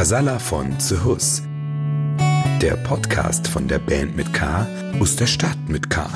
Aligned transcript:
Casalla 0.00 0.38
von 0.38 0.80
The. 0.80 0.96
Der 2.62 2.76
Podcast 2.76 3.46
von 3.46 3.68
der 3.68 3.78
Band 3.78 4.16
mit 4.16 4.32
K 4.32 4.66
aus 4.98 5.14
der 5.14 5.26
Stadt 5.26 5.58
mit 5.68 5.90
K. 5.90 6.08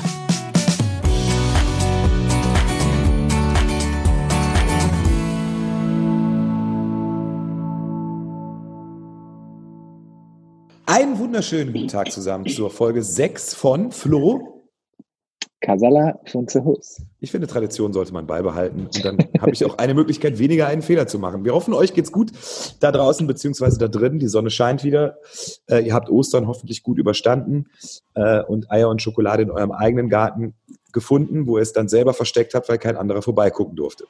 Einen 10.87 11.19
wunderschönen 11.19 11.71
guten 11.71 11.87
Tag 11.87 12.11
zusammen 12.11 12.47
zur 12.47 12.71
Folge 12.71 13.03
6 13.03 13.53
von 13.53 13.91
Flo. 13.91 14.54
Casala 15.65 16.19
von 16.27 16.47
Zehus. 16.47 17.01
Ich 17.19 17.31
finde, 17.31 17.47
Tradition 17.47 17.91
sollte 17.91 18.13
man 18.13 18.27
beibehalten. 18.27 18.81
Und 18.81 19.03
dann 19.03 19.17
habe 19.41 19.51
ich 19.51 19.65
auch 19.65 19.79
eine 19.79 19.95
Möglichkeit, 19.95 20.37
weniger 20.37 20.67
einen 20.67 20.83
Fehler 20.83 21.07
zu 21.07 21.17
machen. 21.17 21.43
Wir 21.43 21.55
hoffen, 21.55 21.73
euch 21.73 21.93
geht's 21.93 22.11
gut 22.11 22.31
da 22.79 22.91
draußen 22.91 23.25
beziehungsweise 23.25 23.79
da 23.79 23.87
drin. 23.87 24.19
Die 24.19 24.27
Sonne 24.27 24.51
scheint 24.51 24.83
wieder. 24.83 25.17
Äh, 25.67 25.79
ihr 25.79 25.95
habt 25.95 26.09
Ostern 26.09 26.45
hoffentlich 26.47 26.83
gut 26.83 26.99
überstanden 26.99 27.65
äh, 28.13 28.43
und 28.43 28.69
Eier 28.69 28.89
und 28.89 29.01
Schokolade 29.01 29.41
in 29.41 29.49
eurem 29.49 29.71
eigenen 29.71 30.07
Garten 30.07 30.53
gefunden, 30.93 31.47
wo 31.47 31.57
ihr 31.57 31.63
es 31.63 31.73
dann 31.73 31.87
selber 31.87 32.13
versteckt 32.13 32.53
habt, 32.53 32.69
weil 32.69 32.77
kein 32.77 32.95
anderer 32.95 33.23
vorbeigucken 33.23 33.75
durfte. 33.75 34.05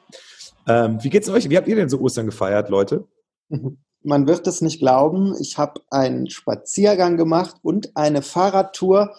Ähm, 0.68 0.98
wie 1.02 1.10
geht's 1.10 1.30
euch? 1.30 1.48
Wie 1.48 1.56
habt 1.56 1.68
ihr 1.68 1.76
denn 1.76 1.88
so 1.88 1.98
Ostern 2.00 2.26
gefeiert, 2.26 2.68
Leute? 2.68 3.04
Man 4.02 4.28
wird 4.28 4.46
es 4.46 4.60
nicht 4.60 4.78
glauben. 4.78 5.34
Ich 5.40 5.56
habe 5.56 5.80
einen 5.90 6.28
Spaziergang 6.28 7.16
gemacht 7.16 7.56
und 7.62 7.96
eine 7.96 8.20
Fahrradtour 8.20 9.14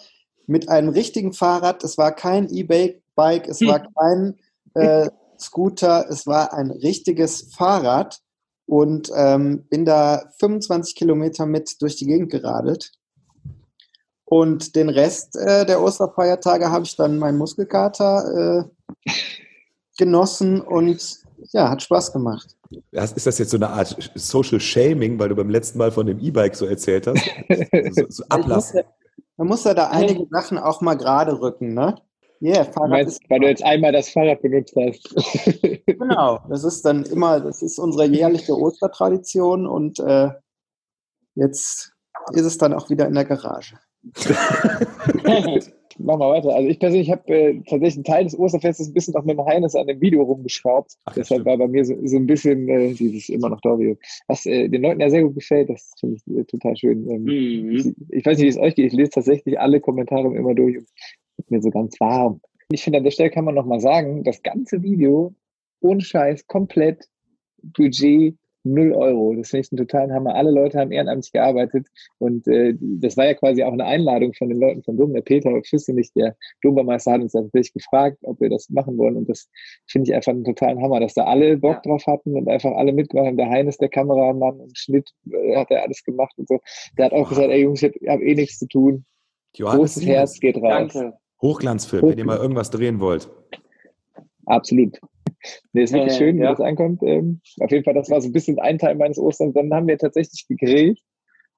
mit 0.48 0.68
einem 0.68 0.88
richtigen 0.88 1.32
Fahrrad. 1.32 1.84
Es 1.84 1.98
war 1.98 2.12
kein 2.12 2.48
E-Bike, 2.48 3.48
es 3.48 3.60
war 3.60 3.86
kein 3.96 4.38
äh, 4.74 5.10
Scooter, 5.38 6.06
es 6.08 6.26
war 6.26 6.52
ein 6.52 6.70
richtiges 6.70 7.54
Fahrrad 7.54 8.20
und 8.66 9.10
ähm, 9.14 9.66
bin 9.68 9.84
da 9.84 10.24
25 10.40 10.94
Kilometer 10.96 11.46
mit 11.46 11.80
durch 11.80 11.96
die 11.96 12.06
Gegend 12.06 12.30
geradelt. 12.30 12.92
Und 14.24 14.74
den 14.76 14.88
Rest 14.88 15.36
äh, 15.36 15.64
der 15.64 15.82
Osterfeiertage 15.82 16.70
habe 16.70 16.84
ich 16.84 16.96
dann 16.96 17.18
meinen 17.18 17.38
Muskelkater 17.38 18.66
äh, 19.06 19.10
genossen 19.96 20.60
und 20.60 21.18
ja, 21.52 21.70
hat 21.70 21.82
Spaß 21.82 22.12
gemacht. 22.12 22.56
Ist 22.90 23.26
das 23.26 23.38
jetzt 23.38 23.50
so 23.50 23.56
eine 23.56 23.70
Art 23.70 23.96
Social 24.14 24.60
Shaming, 24.60 25.18
weil 25.18 25.30
du 25.30 25.34
beim 25.34 25.48
letzten 25.48 25.78
Mal 25.78 25.90
von 25.90 26.06
dem 26.06 26.18
E-Bike 26.18 26.56
so 26.56 26.66
erzählt 26.66 27.06
hast? 27.06 27.22
So, 27.92 28.04
so 28.08 28.24
Ablass. 28.28 28.74
Man 29.38 29.46
muss 29.46 29.64
ja 29.64 29.72
da 29.72 29.88
einige 29.88 30.26
Sachen 30.30 30.58
auch 30.58 30.80
mal 30.80 30.96
gerade 30.96 31.40
rücken, 31.40 31.72
ne? 31.72 31.94
Yeah, 32.42 32.64
Fahrrad 32.64 32.90
meinst, 32.90 33.20
weil 33.28 33.40
du 33.40 33.48
jetzt 33.48 33.64
einmal 33.64 33.92
das 33.92 34.10
Fahrrad 34.10 34.42
benutzt 34.42 34.74
hast. 34.76 35.14
genau, 35.86 36.40
das 36.48 36.64
ist 36.64 36.84
dann 36.84 37.04
immer, 37.04 37.40
das 37.40 37.62
ist 37.62 37.78
unsere 37.78 38.06
jährliche 38.06 38.56
Ostertradition 38.56 39.66
und 39.66 40.00
äh, 40.00 40.30
jetzt 41.34 41.92
ist 42.32 42.44
es 42.44 42.58
dann 42.58 42.74
auch 42.74 42.90
wieder 42.90 43.06
in 43.06 43.14
der 43.14 43.24
Garage. 43.24 43.78
Machen 45.98 46.20
wir 46.20 46.30
weiter. 46.30 46.54
Also 46.54 46.68
ich 46.68 46.78
persönlich 46.78 47.10
habe 47.10 47.28
äh, 47.28 47.54
tatsächlich 47.60 47.96
einen 47.96 48.04
Teil 48.04 48.24
des 48.24 48.38
Osterfestes 48.38 48.88
ein 48.88 48.94
bisschen 48.94 49.16
auch 49.16 49.24
mit 49.24 49.36
dem 49.36 49.44
Heines 49.44 49.74
an 49.74 49.86
dem 49.86 50.00
Video 50.00 50.22
rumgeschraubt. 50.22 50.94
Ach, 51.04 51.14
Deshalb 51.14 51.44
war 51.44 51.58
bei 51.58 51.66
mir 51.66 51.84
so, 51.84 51.94
so 52.04 52.16
ein 52.16 52.26
bisschen 52.26 52.68
äh, 52.68 52.92
dieses 52.94 53.28
immer 53.28 53.48
noch 53.48 53.60
da, 53.60 53.76
was 54.28 54.46
äh, 54.46 54.68
den 54.68 54.82
Leuten 54.82 55.00
ja 55.00 55.10
sehr 55.10 55.24
gut 55.24 55.34
gefällt. 55.34 55.70
Das 55.70 55.92
finde 55.98 56.16
ich 56.16 56.36
äh, 56.36 56.44
total 56.44 56.76
schön. 56.76 57.08
Ähm, 57.10 57.22
mhm. 57.22 57.70
ich, 57.72 57.94
ich, 58.10 58.26
weiß 58.26 58.38
nicht, 58.38 58.46
wie 58.46 58.48
es 58.48 58.58
euch 58.58 58.74
geht. 58.76 58.86
Ich 58.86 58.92
lese 58.92 59.10
tatsächlich 59.10 59.58
alle 59.58 59.80
Kommentare 59.80 60.34
immer 60.34 60.54
durch 60.54 60.78
und 60.78 60.86
ist 61.36 61.50
mir 61.50 61.60
so 61.60 61.70
ganz 61.70 61.98
warm. 62.00 62.40
Ich 62.70 62.84
finde, 62.84 62.98
an 62.98 63.04
der 63.04 63.10
Stelle 63.10 63.30
kann 63.30 63.44
man 63.44 63.54
nochmal 63.54 63.80
sagen, 63.80 64.24
das 64.24 64.42
ganze 64.42 64.82
Video 64.82 65.34
ohne 65.80 66.00
Scheiß 66.00 66.46
komplett 66.46 67.08
Budget 67.62 68.36
null 68.64 68.92
Euro. 68.92 69.34
Das 69.34 69.50
finde 69.50 69.66
ich 69.66 69.72
einen 69.72 69.86
totalen 69.86 70.12
Hammer. 70.12 70.34
Alle 70.34 70.50
Leute 70.50 70.78
haben 70.78 70.92
ehrenamtlich 70.92 71.32
gearbeitet 71.32 71.86
und 72.18 72.46
äh, 72.48 72.74
das 72.80 73.16
war 73.16 73.26
ja 73.26 73.34
quasi 73.34 73.62
auch 73.62 73.72
eine 73.72 73.84
Einladung 73.84 74.34
von 74.34 74.48
den 74.48 74.58
Leuten 74.58 74.82
von 74.82 74.96
Dom. 74.96 75.12
Der 75.12 75.22
Peter 75.22 75.50
Füssenich, 75.62 76.12
der 76.12 76.36
Dombameister, 76.62 77.12
hat 77.12 77.20
uns 77.20 77.32
tatsächlich 77.32 77.74
gefragt, 77.74 78.18
ob 78.22 78.40
wir 78.40 78.50
das 78.50 78.68
machen 78.70 78.96
wollen 78.98 79.16
und 79.16 79.28
das 79.28 79.48
finde 79.86 80.10
ich 80.10 80.14
einfach 80.14 80.32
einen 80.32 80.44
totalen 80.44 80.82
Hammer, 80.82 81.00
dass 81.00 81.14
da 81.14 81.24
alle 81.24 81.56
Bock 81.56 81.76
ja. 81.76 81.80
drauf 81.82 82.06
hatten 82.06 82.36
und 82.36 82.48
einfach 82.48 82.72
alle 82.72 82.92
mitgemacht 82.92 83.28
haben. 83.28 83.36
Der 83.36 83.50
Heines, 83.50 83.78
der 83.78 83.88
Kameramann 83.88 84.60
und 84.60 84.76
Schnitt, 84.76 85.10
äh, 85.30 85.56
hat 85.56 85.70
er 85.70 85.82
alles 85.82 86.02
gemacht 86.04 86.34
und 86.36 86.48
so. 86.48 86.60
Der 86.96 87.06
hat 87.06 87.12
auch 87.12 87.26
oh. 87.26 87.28
gesagt, 87.28 87.48
ey 87.50 87.62
Jungs, 87.62 87.82
ich 87.82 87.92
habe 87.92 88.12
hab 88.12 88.20
eh 88.20 88.34
nichts 88.34 88.58
zu 88.58 88.66
tun. 88.66 89.04
Johannes 89.54 89.94
Großes 89.94 90.06
Herz 90.06 90.40
geht 90.40 90.56
raus. 90.56 90.92
Danke. 90.92 91.14
Hochglanzfilm, 91.40 92.02
Hochglanz. 92.02 92.12
wenn 92.12 92.18
ihr 92.18 92.26
mal 92.26 92.38
irgendwas 92.38 92.70
drehen 92.70 93.00
wollt. 93.00 93.30
Absolut. 94.46 94.98
Nee, 95.72 95.82
ist 95.82 95.92
wirklich 95.92 96.14
äh, 96.14 96.18
schön, 96.18 96.36
wie 96.38 96.42
ja. 96.42 96.50
das 96.50 96.60
ankommt. 96.60 97.02
Ähm, 97.02 97.40
auf 97.60 97.70
jeden 97.70 97.84
Fall, 97.84 97.94
das 97.94 98.10
war 98.10 98.20
so 98.20 98.28
ein 98.28 98.32
bisschen 98.32 98.58
ein 98.58 98.78
Teil 98.78 98.96
meines 98.96 99.18
Osterns. 99.18 99.54
Dann 99.54 99.72
haben 99.72 99.86
wir 99.86 99.98
tatsächlich 99.98 100.46
gegrillt 100.48 101.00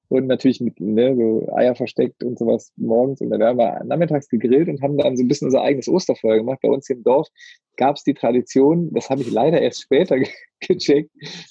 und 0.08 0.26
natürlich 0.26 0.60
mit 0.60 0.80
ne, 0.80 1.14
so 1.14 1.48
Eier 1.54 1.74
versteckt 1.74 2.24
und 2.24 2.38
sowas 2.38 2.72
morgens. 2.76 3.20
Und 3.20 3.30
dann 3.30 3.42
haben 3.42 3.58
wir 3.58 3.84
nachmittags 3.84 4.28
gegrillt 4.28 4.68
und 4.68 4.82
haben 4.82 4.98
dann 4.98 5.16
so 5.16 5.22
ein 5.22 5.28
bisschen 5.28 5.46
unser 5.46 5.62
eigenes 5.62 5.88
Osterfeuer 5.88 6.38
gemacht. 6.38 6.58
Bei 6.62 6.68
uns 6.68 6.86
hier 6.86 6.96
im 6.96 7.04
Dorf 7.04 7.28
gab 7.76 7.96
es 7.96 8.04
die 8.04 8.14
Tradition, 8.14 8.92
das 8.92 9.10
habe 9.10 9.22
ich 9.22 9.30
leider 9.30 9.60
erst 9.60 9.82
später 9.82 10.16
gecheckt, 10.60 11.10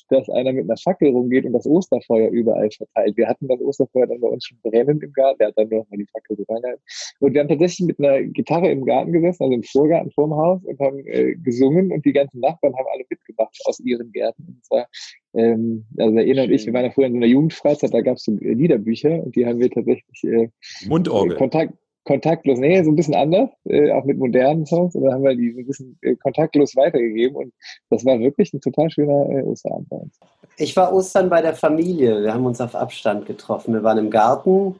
dass 0.09 0.29
einer 0.29 0.53
mit 0.53 0.65
einer 0.65 0.77
Fackel 0.77 1.09
rumgeht 1.09 1.45
und 1.45 1.53
das 1.53 1.65
Osterfeuer 1.65 2.29
überall 2.29 2.69
verteilt. 2.71 3.17
Wir 3.17 3.27
hatten 3.27 3.47
das 3.47 3.59
Osterfeuer 3.59 4.07
dann 4.07 4.19
bei 4.21 4.27
uns 4.27 4.45
schon 4.45 4.59
brennend 4.61 5.03
im 5.03 5.11
Garten, 5.13 5.39
der 5.39 5.47
hat 5.47 5.57
dann 5.57 5.69
nur 5.69 5.79
noch 5.79 5.89
mal 5.89 5.97
die 5.97 6.07
Fackel 6.11 6.37
so 6.37 6.43
reingehalten. 6.47 6.83
Und 7.19 7.33
wir 7.33 7.41
haben 7.41 7.49
tatsächlich 7.49 7.87
mit 7.87 7.99
einer 7.99 8.21
Gitarre 8.23 8.69
im 8.69 8.85
Garten 8.85 9.11
gesessen, 9.11 9.43
also 9.43 9.55
im 9.55 9.63
Vorgarten 9.63 10.11
vorm 10.11 10.35
Haus 10.35 10.63
und 10.63 10.79
haben 10.79 10.99
äh, 11.07 11.35
gesungen 11.35 11.91
und 11.91 12.05
die 12.05 12.13
ganzen 12.13 12.39
Nachbarn 12.39 12.75
haben 12.75 12.87
alle 12.93 13.05
mitgemacht 13.09 13.57
aus 13.65 13.79
ihren 13.79 14.11
Gärten. 14.11 14.45
Und 14.47 14.65
zwar 14.65 14.87
ähm, 15.33 15.85
also 15.97 16.17
Ena 16.17 16.43
und 16.43 16.51
ich, 16.51 16.65
wir 16.65 16.73
waren 16.73 16.85
ja 16.85 16.91
früher 16.91 17.05
in 17.05 17.13
so 17.13 17.17
einer 17.17 17.27
Jugendfreizeit, 17.27 17.93
da 17.93 18.01
gab 18.01 18.17
es 18.17 18.23
so 18.23 18.31
Liederbücher 18.39 19.23
und 19.23 19.35
die 19.35 19.45
haben 19.45 19.59
wir 19.59 19.69
tatsächlich 19.69 20.23
äh, 20.23 20.49
Mundorgel. 20.87 21.37
Kontakt, 21.37 21.73
kontaktlos, 22.09 22.57
nee, 22.57 22.83
so 22.83 22.89
ein 22.89 22.95
bisschen 22.95 23.13
anders, 23.13 23.51
äh, 23.65 23.91
auch 23.91 24.03
mit 24.03 24.17
modernen 24.17 24.65
Songs, 24.65 24.93
dann 24.93 25.13
haben 25.13 25.23
wir 25.23 25.35
die 25.35 25.53
so 25.53 25.59
ein 25.59 25.67
bisschen 25.67 25.99
äh, 26.01 26.15
kontaktlos 26.15 26.75
weitergegeben 26.75 27.35
und 27.35 27.53
das 27.91 28.03
war 28.03 28.19
wirklich 28.19 28.51
ein 28.51 28.61
total 28.61 28.89
schöner 28.89 29.29
äh, 29.29 29.43
Osterabend 29.43 29.89
bei 29.89 29.97
uns. 29.97 30.19
Ich 30.57 30.75
war 30.75 30.91
Ostern 30.91 31.29
bei 31.29 31.43
der 31.43 31.53
Familie, 31.53 32.23
wir 32.23 32.33
haben 32.33 32.47
uns 32.47 32.59
auf 32.61 32.73
Abstand 32.73 33.27
getroffen, 33.27 33.75
wir 33.75 33.83
waren 33.83 33.99
im 33.99 34.09
Garten 34.09 34.75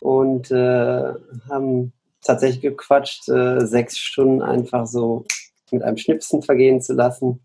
und 0.00 0.50
äh, 0.50 1.12
haben 1.50 1.92
tatsächlich 2.22 2.62
gequatscht, 2.62 3.28
äh, 3.28 3.66
sechs 3.66 3.98
Stunden 3.98 4.40
einfach 4.40 4.86
so 4.86 5.26
mit 5.70 5.82
einem 5.82 5.98
Schnipsen 5.98 6.40
vergehen 6.40 6.80
zu 6.80 6.94
lassen. 6.94 7.42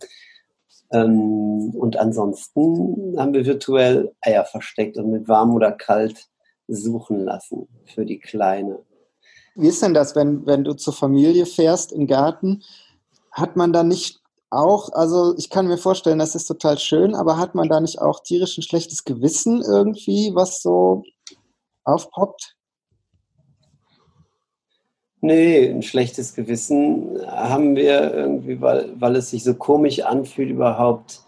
Ähm, 0.94 1.72
und 1.76 1.98
ansonsten 1.98 3.20
haben 3.20 3.34
wir 3.34 3.46
virtuell 3.46 4.14
Eier 4.22 4.46
versteckt 4.46 4.98
und 4.98 5.12
mit 5.12 5.28
warm 5.28 5.54
oder 5.54 5.74
kalt 5.74 6.30
suchen 6.70 7.20
lassen 7.20 7.68
für 7.86 8.06
die 8.06 8.20
Kleine. 8.20 8.80
Wie 9.56 9.70
ist 9.70 9.82
denn 9.82 9.94
das, 9.94 10.16
wenn, 10.16 10.46
wenn 10.46 10.64
du 10.64 10.74
zur 10.74 10.94
Familie 10.94 11.46
fährst 11.46 11.94
im 11.94 12.08
Garten? 12.08 12.62
Hat 13.32 13.56
man 13.56 13.72
da 13.72 13.84
nicht 13.84 14.22
auch, 14.50 14.92
also 14.94 15.36
ich 15.38 15.50
kann 15.50 15.68
mir 15.68 15.78
vorstellen, 15.78 16.20
das 16.20 16.36
ist 16.36 16.46
total 16.46 16.78
schön, 16.78 17.16
aber 17.16 17.38
hat 17.38 17.56
man 17.56 17.70
da 17.70 17.80
nicht 17.80 18.00
auch 18.00 18.22
tierisch 18.22 18.58
ein 18.58 18.64
schlechtes 18.64 19.04
Gewissen 19.04 19.62
irgendwie, 19.62 20.34
was 20.36 20.62
so 20.62 21.04
aufpoppt? 21.84 22.56
Nee, 25.22 25.70
ein 25.70 25.82
schlechtes 25.82 26.36
Gewissen 26.36 27.20
haben 27.26 27.76
wir 27.76 28.14
irgendwie, 28.14 28.62
weil, 28.62 28.94
weil 29.00 29.16
es 29.16 29.32
sich 29.32 29.44
so 29.44 29.56
komisch 29.56 30.02
anfühlt, 30.02 30.52
überhaupt 30.52 31.22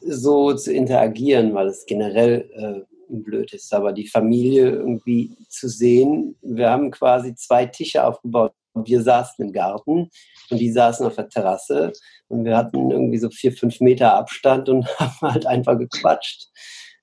so 0.00 0.52
zu 0.54 0.72
interagieren, 0.72 1.54
weil 1.54 1.68
es 1.68 1.86
generell 1.86 2.50
äh, 2.52 2.93
blöd 3.08 3.52
ist. 3.52 3.72
Aber 3.72 3.92
die 3.92 4.08
Familie 4.08 4.70
irgendwie 4.70 5.36
zu 5.48 5.68
sehen, 5.68 6.36
wir 6.42 6.70
haben 6.70 6.90
quasi 6.90 7.34
zwei 7.34 7.66
Tische 7.66 8.04
aufgebaut. 8.04 8.52
Wir 8.74 9.02
saßen 9.02 9.44
im 9.44 9.52
Garten 9.52 10.10
und 10.50 10.60
die 10.60 10.72
saßen 10.72 11.06
auf 11.06 11.14
der 11.14 11.28
Terrasse 11.28 11.92
und 12.26 12.44
wir 12.44 12.56
hatten 12.56 12.90
irgendwie 12.90 13.18
so 13.18 13.30
vier, 13.30 13.52
fünf 13.52 13.80
Meter 13.80 14.14
Abstand 14.14 14.68
und 14.68 14.86
haben 14.98 15.32
halt 15.32 15.46
einfach 15.46 15.78
gequatscht. 15.78 16.48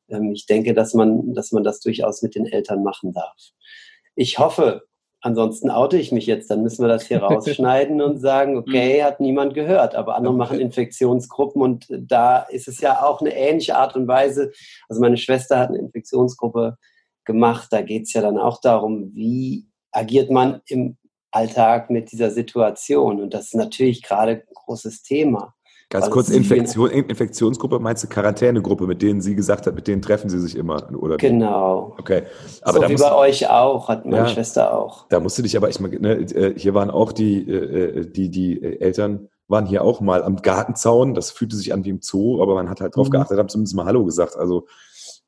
Ähm, 0.10 0.34
ich 0.34 0.46
denke, 0.46 0.74
dass 0.74 0.94
man, 0.94 1.34
dass 1.34 1.52
man 1.52 1.64
das 1.64 1.80
durchaus 1.80 2.22
mit 2.22 2.36
den 2.36 2.46
Eltern 2.46 2.84
machen 2.84 3.14
darf. 3.14 3.38
Ich 4.16 4.38
hoffe, 4.38 4.84
Ansonsten 5.24 5.70
oute 5.70 5.98
ich 5.98 6.12
mich 6.12 6.26
jetzt, 6.26 6.50
dann 6.50 6.64
müssen 6.64 6.84
wir 6.84 6.90
das 6.90 7.06
hier 7.06 7.20
rausschneiden 7.24 8.02
und 8.02 8.20
sagen, 8.20 8.58
okay, 8.58 9.00
mhm. 9.00 9.06
hat 9.06 9.20
niemand 9.20 9.54
gehört, 9.54 9.96
aber 9.96 10.16
andere 10.16 10.34
machen 10.34 10.60
Infektionsgruppen 10.60 11.62
und 11.62 11.88
da 11.90 12.40
ist 12.40 12.68
es 12.68 12.82
ja 12.82 13.04
auch 13.04 13.22
eine 13.22 13.36
ähnliche 13.36 13.78
Art 13.78 13.96
und 13.96 14.08
Weise. 14.08 14.52
Also 14.90 15.02
meine 15.02 15.18
Schwester 15.18 15.60
hat 15.60 15.70
eine 15.70 15.78
Infektionsgruppe 15.78 16.78
gemacht, 17.24 17.68
da 17.72 17.82
geht 17.82 18.04
es 18.04 18.14
ja 18.14 18.22
dann 18.22 18.40
auch 18.40 18.60
darum, 18.62 19.12
wie 19.14 19.68
agiert 19.92 20.32
man 20.32 20.62
im 20.66 20.98
Alltag 21.30 21.90
mit 21.90 22.12
dieser 22.12 22.32
Situation 22.32 23.22
und 23.22 23.34
das 23.34 23.46
ist 23.46 23.56
natürlich 23.56 24.02
gerade 24.02 24.32
ein 24.32 24.44
großes 24.54 25.04
Thema. 25.04 25.54
Ganz 25.92 26.10
kurz, 26.10 26.30
Infektion, 26.30 26.90
Infektionsgruppe 26.90 27.78
meinst 27.80 28.02
du 28.02 28.08
Quarantänegruppe, 28.08 28.88
mit 28.88 29.02
denen 29.02 29.20
sie 29.20 29.36
gesagt 29.36 29.68
hat, 29.68 29.76
mit 29.76 29.88
denen 29.88 30.02
treffen 30.02 30.30
sie 30.30 30.40
sich 30.40 30.56
immer, 30.56 30.90
oder? 30.96 31.18
Genau. 31.18 31.96
Okay. 32.00 32.24
Aber 32.62 32.88
so 32.88 32.90
wie 32.90 32.96
bei 32.96 33.14
euch 33.14 33.50
auch, 33.50 33.90
hat 33.90 34.06
meine 34.06 34.20
ja, 34.20 34.28
Schwester 34.30 34.74
auch. 34.74 35.06
Da 35.10 35.20
musste 35.20 35.44
dich 35.44 35.58
aber, 35.58 35.68
ich 35.68 35.82
meine, 35.82 36.00
ne, 36.00 36.14
äh, 36.14 36.58
hier 36.58 36.74
waren 36.74 36.90
auch 36.90 37.12
die, 37.12 37.46
äh, 37.50 38.10
die, 38.10 38.30
die 38.30 38.64
Eltern 38.80 39.28
waren 39.50 39.66
hier 39.66 39.84
auch 39.84 40.00
mal 40.00 40.24
am 40.24 40.38
Gartenzaun. 40.38 41.14
Das 41.14 41.30
fühlte 41.30 41.58
sich 41.58 41.74
an 41.74 41.84
wie 41.84 41.90
im 41.90 42.00
Zoo, 42.02 42.42
aber 42.42 42.56
man 42.56 42.70
hat 42.70 42.80
halt 42.80 42.96
drauf 42.96 43.08
mhm. 43.08 43.12
geachtet, 43.12 43.38
haben 43.38 43.50
zumindest 43.50 43.76
mal 43.76 43.86
Hallo 43.86 44.06
gesagt. 44.06 44.38
Also 44.38 44.68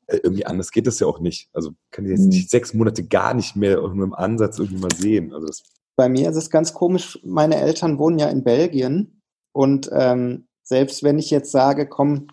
äh, 0.06 0.16
irgendwie 0.22 0.46
anders 0.46 0.70
geht 0.70 0.86
das 0.86 0.98
ja 0.98 1.06
auch 1.06 1.20
nicht. 1.20 1.50
Also 1.52 1.72
kann 1.90 2.06
ich 2.06 2.12
jetzt 2.12 2.26
nicht 2.26 2.50
sechs 2.50 2.72
Monate 2.72 3.04
gar 3.06 3.34
nicht 3.34 3.54
mehr 3.54 3.76
nur 3.82 4.06
im 4.06 4.14
Ansatz 4.14 4.58
irgendwie 4.58 4.80
mal 4.80 4.94
sehen. 4.96 5.34
Also 5.34 5.46
das 5.46 5.62
Bei 5.94 6.08
mir 6.08 6.30
ist 6.30 6.36
es 6.36 6.48
ganz 6.48 6.72
komisch, 6.72 7.20
meine 7.22 7.56
Eltern 7.56 7.98
wohnen 7.98 8.18
ja 8.18 8.28
in 8.28 8.44
Belgien 8.44 9.20
und 9.52 9.90
ähm, 9.92 10.46
selbst 10.64 11.02
wenn 11.02 11.18
ich 11.18 11.30
jetzt 11.30 11.52
sage, 11.52 11.86
komm, 11.86 12.26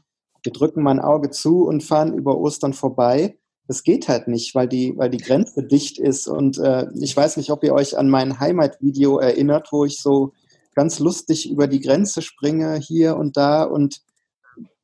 wir 0.43 0.51
drücken 0.51 0.81
mal 0.81 0.91
ein 0.91 0.99
Auge 0.99 1.29
zu 1.29 1.65
und 1.65 1.83
fahren 1.83 2.13
über 2.13 2.37
Ostern 2.37 2.73
vorbei, 2.73 3.37
das 3.67 3.83
geht 3.83 4.07
halt 4.07 4.27
nicht, 4.27 4.55
weil 4.55 4.67
die, 4.67 4.93
weil 4.97 5.09
die 5.09 5.17
Grenze 5.17 5.63
dicht 5.63 5.99
ist. 5.99 6.27
Und 6.27 6.57
äh, 6.57 6.87
ich 6.99 7.15
weiß 7.15 7.37
nicht, 7.37 7.51
ob 7.51 7.63
ihr 7.63 7.73
euch 7.73 7.97
an 7.97 8.09
mein 8.09 8.39
Heimatvideo 8.39 9.19
erinnert, 9.19 9.69
wo 9.71 9.85
ich 9.85 10.01
so 10.01 10.33
ganz 10.73 10.99
lustig 10.99 11.49
über 11.49 11.67
die 11.67 11.79
Grenze 11.79 12.21
springe, 12.21 12.75
hier 12.77 13.15
und 13.17 13.37
da. 13.37 13.63
Und 13.63 14.01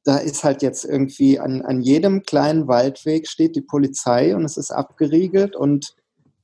da 0.03 0.17
ist 0.17 0.43
halt 0.43 0.61
jetzt 0.61 0.85
irgendwie 0.85 1.39
an, 1.39 1.61
an 1.63 1.81
jedem 1.81 2.23
kleinen 2.23 2.67
Waldweg 2.67 3.27
steht 3.27 3.55
die 3.55 3.61
Polizei 3.61 4.35
und 4.35 4.45
es 4.45 4.55
ist 4.55 4.71
abgeriegelt 4.71 5.55
und 5.55 5.95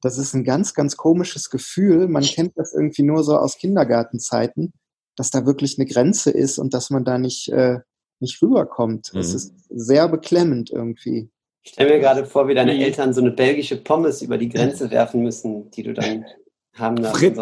das 0.01 0.17
ist 0.17 0.33
ein 0.33 0.43
ganz, 0.43 0.73
ganz 0.73 0.97
komisches 0.97 1.49
Gefühl. 1.49 2.09
Man 2.09 2.23
kennt 2.23 2.57
das 2.57 2.73
irgendwie 2.73 3.03
nur 3.03 3.23
so 3.23 3.37
aus 3.37 3.57
Kindergartenzeiten, 3.57 4.73
dass 5.15 5.29
da 5.31 5.45
wirklich 5.45 5.77
eine 5.77 5.87
Grenze 5.87 6.31
ist 6.31 6.57
und 6.59 6.73
dass 6.73 6.89
man 6.89 7.03
da 7.05 7.17
nicht, 7.17 7.49
äh, 7.49 7.79
nicht 8.19 8.41
rüberkommt. 8.41 9.11
Es 9.15 9.29
Mhm. 9.29 9.35
ist 9.35 9.53
sehr 9.69 10.07
beklemmend 10.07 10.71
irgendwie. 10.71 11.29
Ich 11.65 11.71
stelle 11.73 11.93
mir 11.93 11.99
gerade 11.99 12.25
vor, 12.25 12.47
wie 12.47 12.53
deine 12.55 12.77
Eltern 12.77 13.13
so 13.13 13.21
eine 13.21 13.31
belgische 13.31 13.77
Pommes 13.77 14.21
über 14.21 14.37
die 14.37 14.49
Grenze 14.49 14.89
werfen 14.91 15.23
müssen, 15.23 15.69
die 15.71 15.83
du 15.83 15.93
dann 15.93 16.25
haben 16.73 16.95
darfst. 17.01 17.19
Frit- 17.21 17.35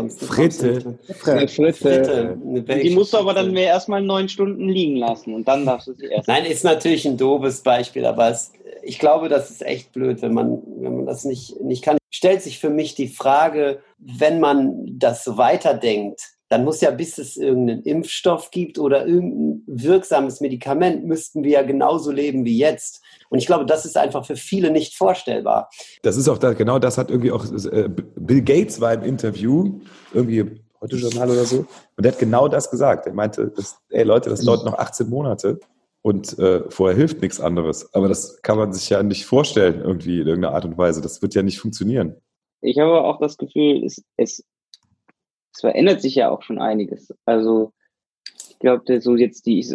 Fritte. 0.53 0.99
Fritte. 1.17 1.47
Fritte, 1.73 2.37
Die 2.83 2.89
musst 2.93 3.13
du 3.13 3.17
aber 3.17 3.33
dann 3.33 3.51
mehr 3.51 3.67
erstmal 3.67 4.01
neun 4.01 4.27
Stunden 4.27 4.67
liegen 4.67 4.97
lassen 4.97 5.33
und 5.33 5.47
dann 5.47 5.65
darfst 5.65 5.87
du 5.87 5.93
sie 5.93 6.05
erst. 6.07 6.27
Nein, 6.27 6.45
ist 6.45 6.63
natürlich 6.65 7.07
ein 7.07 7.17
doofes 7.17 7.61
Beispiel, 7.61 8.05
aber 8.05 8.29
es, 8.29 8.51
ich 8.83 8.99
glaube, 8.99 9.29
das 9.29 9.49
ist 9.49 9.61
echt 9.65 9.93
blöd, 9.93 10.21
wenn 10.21 10.33
man, 10.33 10.61
wenn 10.77 10.97
man 10.97 11.05
das 11.05 11.23
nicht, 11.23 11.59
nicht 11.61 11.83
kann. 11.83 11.97
Stellt 12.09 12.41
sich 12.41 12.59
für 12.59 12.69
mich 12.69 12.93
die 12.95 13.07
Frage, 13.07 13.79
wenn 13.97 14.39
man 14.41 14.85
das 14.99 15.23
so 15.23 15.37
weiterdenkt, 15.37 16.21
dann 16.51 16.65
muss 16.65 16.81
ja, 16.81 16.91
bis 16.91 17.17
es 17.17 17.37
irgendeinen 17.37 17.81
Impfstoff 17.83 18.51
gibt 18.51 18.77
oder 18.77 19.07
irgendein 19.07 19.63
wirksames 19.67 20.41
Medikament, 20.41 21.05
müssten 21.05 21.45
wir 21.45 21.51
ja 21.51 21.61
genauso 21.61 22.11
leben 22.11 22.43
wie 22.43 22.57
jetzt. 22.57 23.01
Und 23.29 23.39
ich 23.39 23.45
glaube, 23.45 23.65
das 23.65 23.85
ist 23.85 23.95
einfach 23.95 24.25
für 24.25 24.35
viele 24.35 24.69
nicht 24.69 24.97
vorstellbar. 24.97 25.69
Das 26.01 26.17
ist 26.17 26.27
auch 26.27 26.37
da, 26.37 26.51
genau 26.51 26.77
das 26.77 26.97
hat 26.97 27.09
irgendwie 27.09 27.31
auch 27.31 27.45
äh, 27.45 27.87
Bill 27.87 28.41
Gates 28.41 28.81
war 28.81 28.93
im 28.93 29.03
Interview, 29.03 29.79
irgendwie 30.13 30.61
heute 30.81 30.97
Journal 30.97 31.29
oder 31.29 31.45
so, 31.45 31.59
und 31.95 32.03
der 32.03 32.11
hat 32.11 32.19
genau 32.19 32.49
das 32.49 32.69
gesagt. 32.69 33.07
Er 33.07 33.13
meinte, 33.13 33.49
das, 33.55 33.77
ey 33.89 34.03
Leute, 34.03 34.29
das 34.29 34.43
dauert 34.43 34.65
noch 34.65 34.77
18 34.77 35.09
Monate 35.09 35.57
und 36.01 36.37
äh, 36.37 36.69
vorher 36.69 36.97
hilft 36.97 37.21
nichts 37.21 37.39
anderes. 37.39 37.93
Aber 37.93 38.09
das 38.09 38.41
kann 38.41 38.57
man 38.57 38.73
sich 38.73 38.89
ja 38.89 39.01
nicht 39.03 39.25
vorstellen, 39.25 39.79
irgendwie 39.79 40.19
in 40.19 40.27
irgendeiner 40.27 40.53
Art 40.53 40.65
und 40.65 40.77
Weise. 40.77 40.99
Das 40.99 41.21
wird 41.21 41.33
ja 41.33 41.43
nicht 41.43 41.59
funktionieren. 41.59 42.17
Ich 42.59 42.77
habe 42.77 43.01
auch 43.01 43.21
das 43.21 43.37
Gefühl, 43.37 43.85
es, 43.85 44.03
es, 44.17 44.43
es 45.53 45.61
verändert 45.61 46.01
sich 46.01 46.15
ja 46.15 46.29
auch 46.29 46.41
schon 46.41 46.59
einiges. 46.59 47.13
Also 47.25 47.73
ich 48.49 48.59
glaube, 48.59 49.01
so 49.01 49.15
jetzt 49.15 49.45
die, 49.45 49.65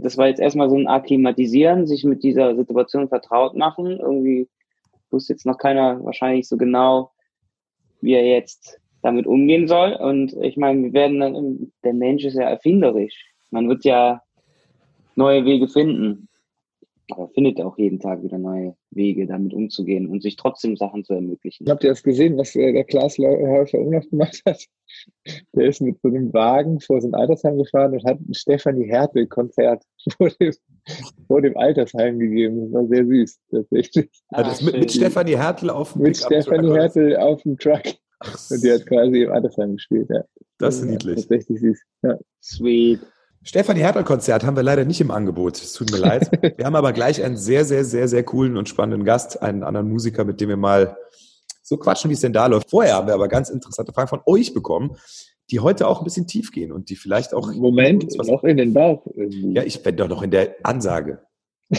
das 0.00 0.16
war 0.16 0.28
jetzt 0.28 0.40
erstmal 0.40 0.68
so 0.68 0.76
ein 0.76 0.88
Akklimatisieren, 0.88 1.86
sich 1.86 2.04
mit 2.04 2.22
dieser 2.22 2.56
Situation 2.56 3.08
vertraut 3.08 3.56
machen. 3.56 3.98
Irgendwie 4.00 4.48
wusste 5.10 5.32
jetzt 5.32 5.46
noch 5.46 5.58
keiner 5.58 6.04
wahrscheinlich 6.04 6.48
so 6.48 6.56
genau, 6.56 7.12
wie 8.00 8.14
er 8.14 8.26
jetzt 8.26 8.80
damit 9.02 9.26
umgehen 9.26 9.68
soll. 9.68 9.92
Und 9.92 10.32
ich 10.42 10.56
meine, 10.56 10.82
wir 10.82 10.92
werden 10.92 11.20
dann, 11.20 11.72
der 11.84 11.94
Mensch 11.94 12.24
ist 12.24 12.34
ja 12.34 12.48
erfinderisch. 12.48 13.14
Man 13.50 13.68
wird 13.68 13.84
ja 13.84 14.22
neue 15.14 15.44
Wege 15.44 15.68
finden. 15.68 16.28
Aber 17.10 17.28
findet 17.28 17.60
auch 17.60 17.78
jeden 17.78 18.00
Tag 18.00 18.22
wieder 18.22 18.38
neue 18.38 18.76
Wege, 18.90 19.26
damit 19.26 19.54
umzugehen 19.54 20.08
und 20.08 20.22
sich 20.22 20.36
trotzdem 20.36 20.76
Sachen 20.76 21.04
zu 21.04 21.14
ermöglichen. 21.14 21.68
Habt 21.68 21.82
ihr 21.84 21.90
das 21.90 22.02
gesehen, 22.02 22.36
was 22.36 22.54
äh, 22.54 22.72
der 22.72 22.84
Klaas 22.84 23.16
Häufer 23.18 23.78
Umlauf 23.78 24.08
gemacht 24.10 24.42
hat? 24.46 24.64
Der 25.54 25.66
ist 25.66 25.80
mit 25.80 26.00
so 26.02 26.08
einem 26.08 26.32
Wagen 26.32 26.80
vor 26.80 27.00
so 27.00 27.08
ein 27.08 27.14
Altersheim 27.14 27.58
gefahren 27.58 27.92
und 27.92 28.04
hat 28.04 28.18
ein 28.20 28.34
Stefanie 28.34 28.86
Hertel-Konzert 28.86 29.82
vor 30.16 30.30
dem, 30.30 30.52
vor 31.26 31.42
dem 31.42 31.56
Altersheim 31.56 32.18
gegeben. 32.18 32.60
Das 32.60 32.72
war 32.72 32.86
sehr 32.88 33.06
süß, 33.06 33.38
tatsächlich. 33.50 34.10
Also 34.28 34.50
das 34.50 34.62
mit, 34.62 34.78
mit. 34.78 34.92
Stefanie 34.92 35.36
Hertel 35.36 35.70
auf 35.70 35.92
dem 35.92 36.02
Mit 36.02 36.16
Stefanie? 36.16 36.72
Hertel 36.72 37.16
auf 37.16 37.42
dem 37.42 37.58
Truck. 37.58 37.82
Ach, 38.20 38.50
Und 38.50 38.64
die 38.64 38.72
hat 38.72 38.86
quasi 38.86 39.22
im 39.22 39.32
Altersheim 39.32 39.74
gespielt. 39.74 40.08
Ja. 40.10 40.24
das 40.58 40.76
ist 40.76 40.84
Ja, 40.84 40.90
niedlich. 40.90 41.16
Tatsächlich 41.16 41.60
süß. 41.60 41.82
Ja. 42.02 42.18
Sweet. 42.42 43.00
Stefanie 43.48 43.80
Hertel-Konzert 43.80 44.44
haben 44.44 44.56
wir 44.56 44.62
leider 44.62 44.84
nicht 44.84 45.00
im 45.00 45.10
Angebot. 45.10 45.56
Es 45.56 45.72
tut 45.72 45.90
mir 45.90 45.96
leid. 45.96 46.30
Wir 46.58 46.66
haben 46.66 46.76
aber 46.76 46.92
gleich 46.92 47.24
einen 47.24 47.38
sehr, 47.38 47.64
sehr, 47.64 47.82
sehr, 47.82 48.06
sehr 48.06 48.22
coolen 48.22 48.58
und 48.58 48.68
spannenden 48.68 49.06
Gast, 49.06 49.40
einen 49.40 49.62
anderen 49.62 49.88
Musiker, 49.88 50.26
mit 50.26 50.38
dem 50.42 50.50
wir 50.50 50.58
mal 50.58 50.98
so 51.62 51.78
quatschen, 51.78 52.10
wie 52.10 52.14
es 52.14 52.20
denn 52.20 52.34
da 52.34 52.44
läuft. 52.44 52.68
Vorher 52.68 52.96
haben 52.96 53.06
wir 53.06 53.14
aber 53.14 53.26
ganz 53.26 53.48
interessante 53.48 53.94
Fragen 53.94 54.08
von 54.08 54.20
euch 54.26 54.52
bekommen, 54.52 54.98
die 55.50 55.60
heute 55.60 55.88
auch 55.88 56.02
ein 56.02 56.04
bisschen 56.04 56.26
tief 56.26 56.52
gehen 56.52 56.72
und 56.72 56.90
die 56.90 56.96
vielleicht 56.96 57.32
auch. 57.32 57.50
Moment, 57.54 58.14
noch 58.18 58.44
in 58.44 58.58
den 58.58 58.74
Bauch. 58.74 59.06
irgendwie. 59.14 59.54
Ja, 59.54 59.62
ich 59.62 59.82
bin 59.82 59.96
doch 59.96 60.08
noch 60.08 60.20
in 60.20 60.30
der 60.30 60.54
Ansage. 60.62 61.22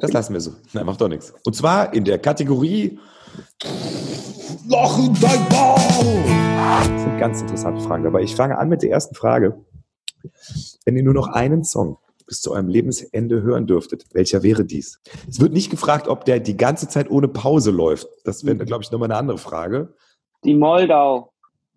Das 0.00 0.12
lassen 0.12 0.32
wir 0.32 0.40
so. 0.40 0.54
Nein, 0.72 0.86
macht 0.86 1.00
doch 1.00 1.08
nichts. 1.08 1.32
Und 1.44 1.54
zwar 1.54 1.94
in 1.94 2.04
der 2.04 2.18
Kategorie 2.18 2.98
Loch 4.68 4.98
in 4.98 5.14
dein 5.20 5.48
Bauch. 5.48 5.78
Das 6.92 7.02
sind 7.02 7.18
ganz 7.18 7.40
interessante 7.40 7.80
Fragen 7.80 8.04
dabei. 8.04 8.22
Ich 8.22 8.34
fange 8.34 8.58
an 8.58 8.68
mit 8.68 8.82
der 8.82 8.90
ersten 8.90 9.14
Frage. 9.14 9.64
Wenn 10.84 10.96
ihr 10.96 11.02
nur 11.02 11.14
noch 11.14 11.28
einen 11.28 11.64
Song 11.64 11.98
bis 12.28 12.42
zu 12.42 12.52
eurem 12.52 12.68
Lebensende 12.68 13.42
hören 13.42 13.66
dürftet, 13.66 14.04
welcher 14.12 14.42
wäre 14.44 14.64
dies? 14.64 15.00
Es 15.28 15.40
wird 15.40 15.52
nicht 15.52 15.70
gefragt, 15.70 16.06
ob 16.06 16.24
der 16.24 16.38
die 16.38 16.56
ganze 16.56 16.88
Zeit 16.88 17.10
ohne 17.10 17.26
Pause 17.26 17.72
läuft. 17.72 18.06
Das 18.24 18.44
wäre, 18.44 18.56
glaube 18.58 18.84
ich, 18.84 18.92
nochmal 18.92 19.10
eine 19.10 19.18
andere 19.18 19.38
Frage. 19.38 19.94
Die 20.44 20.54
Moldau. 20.54 21.32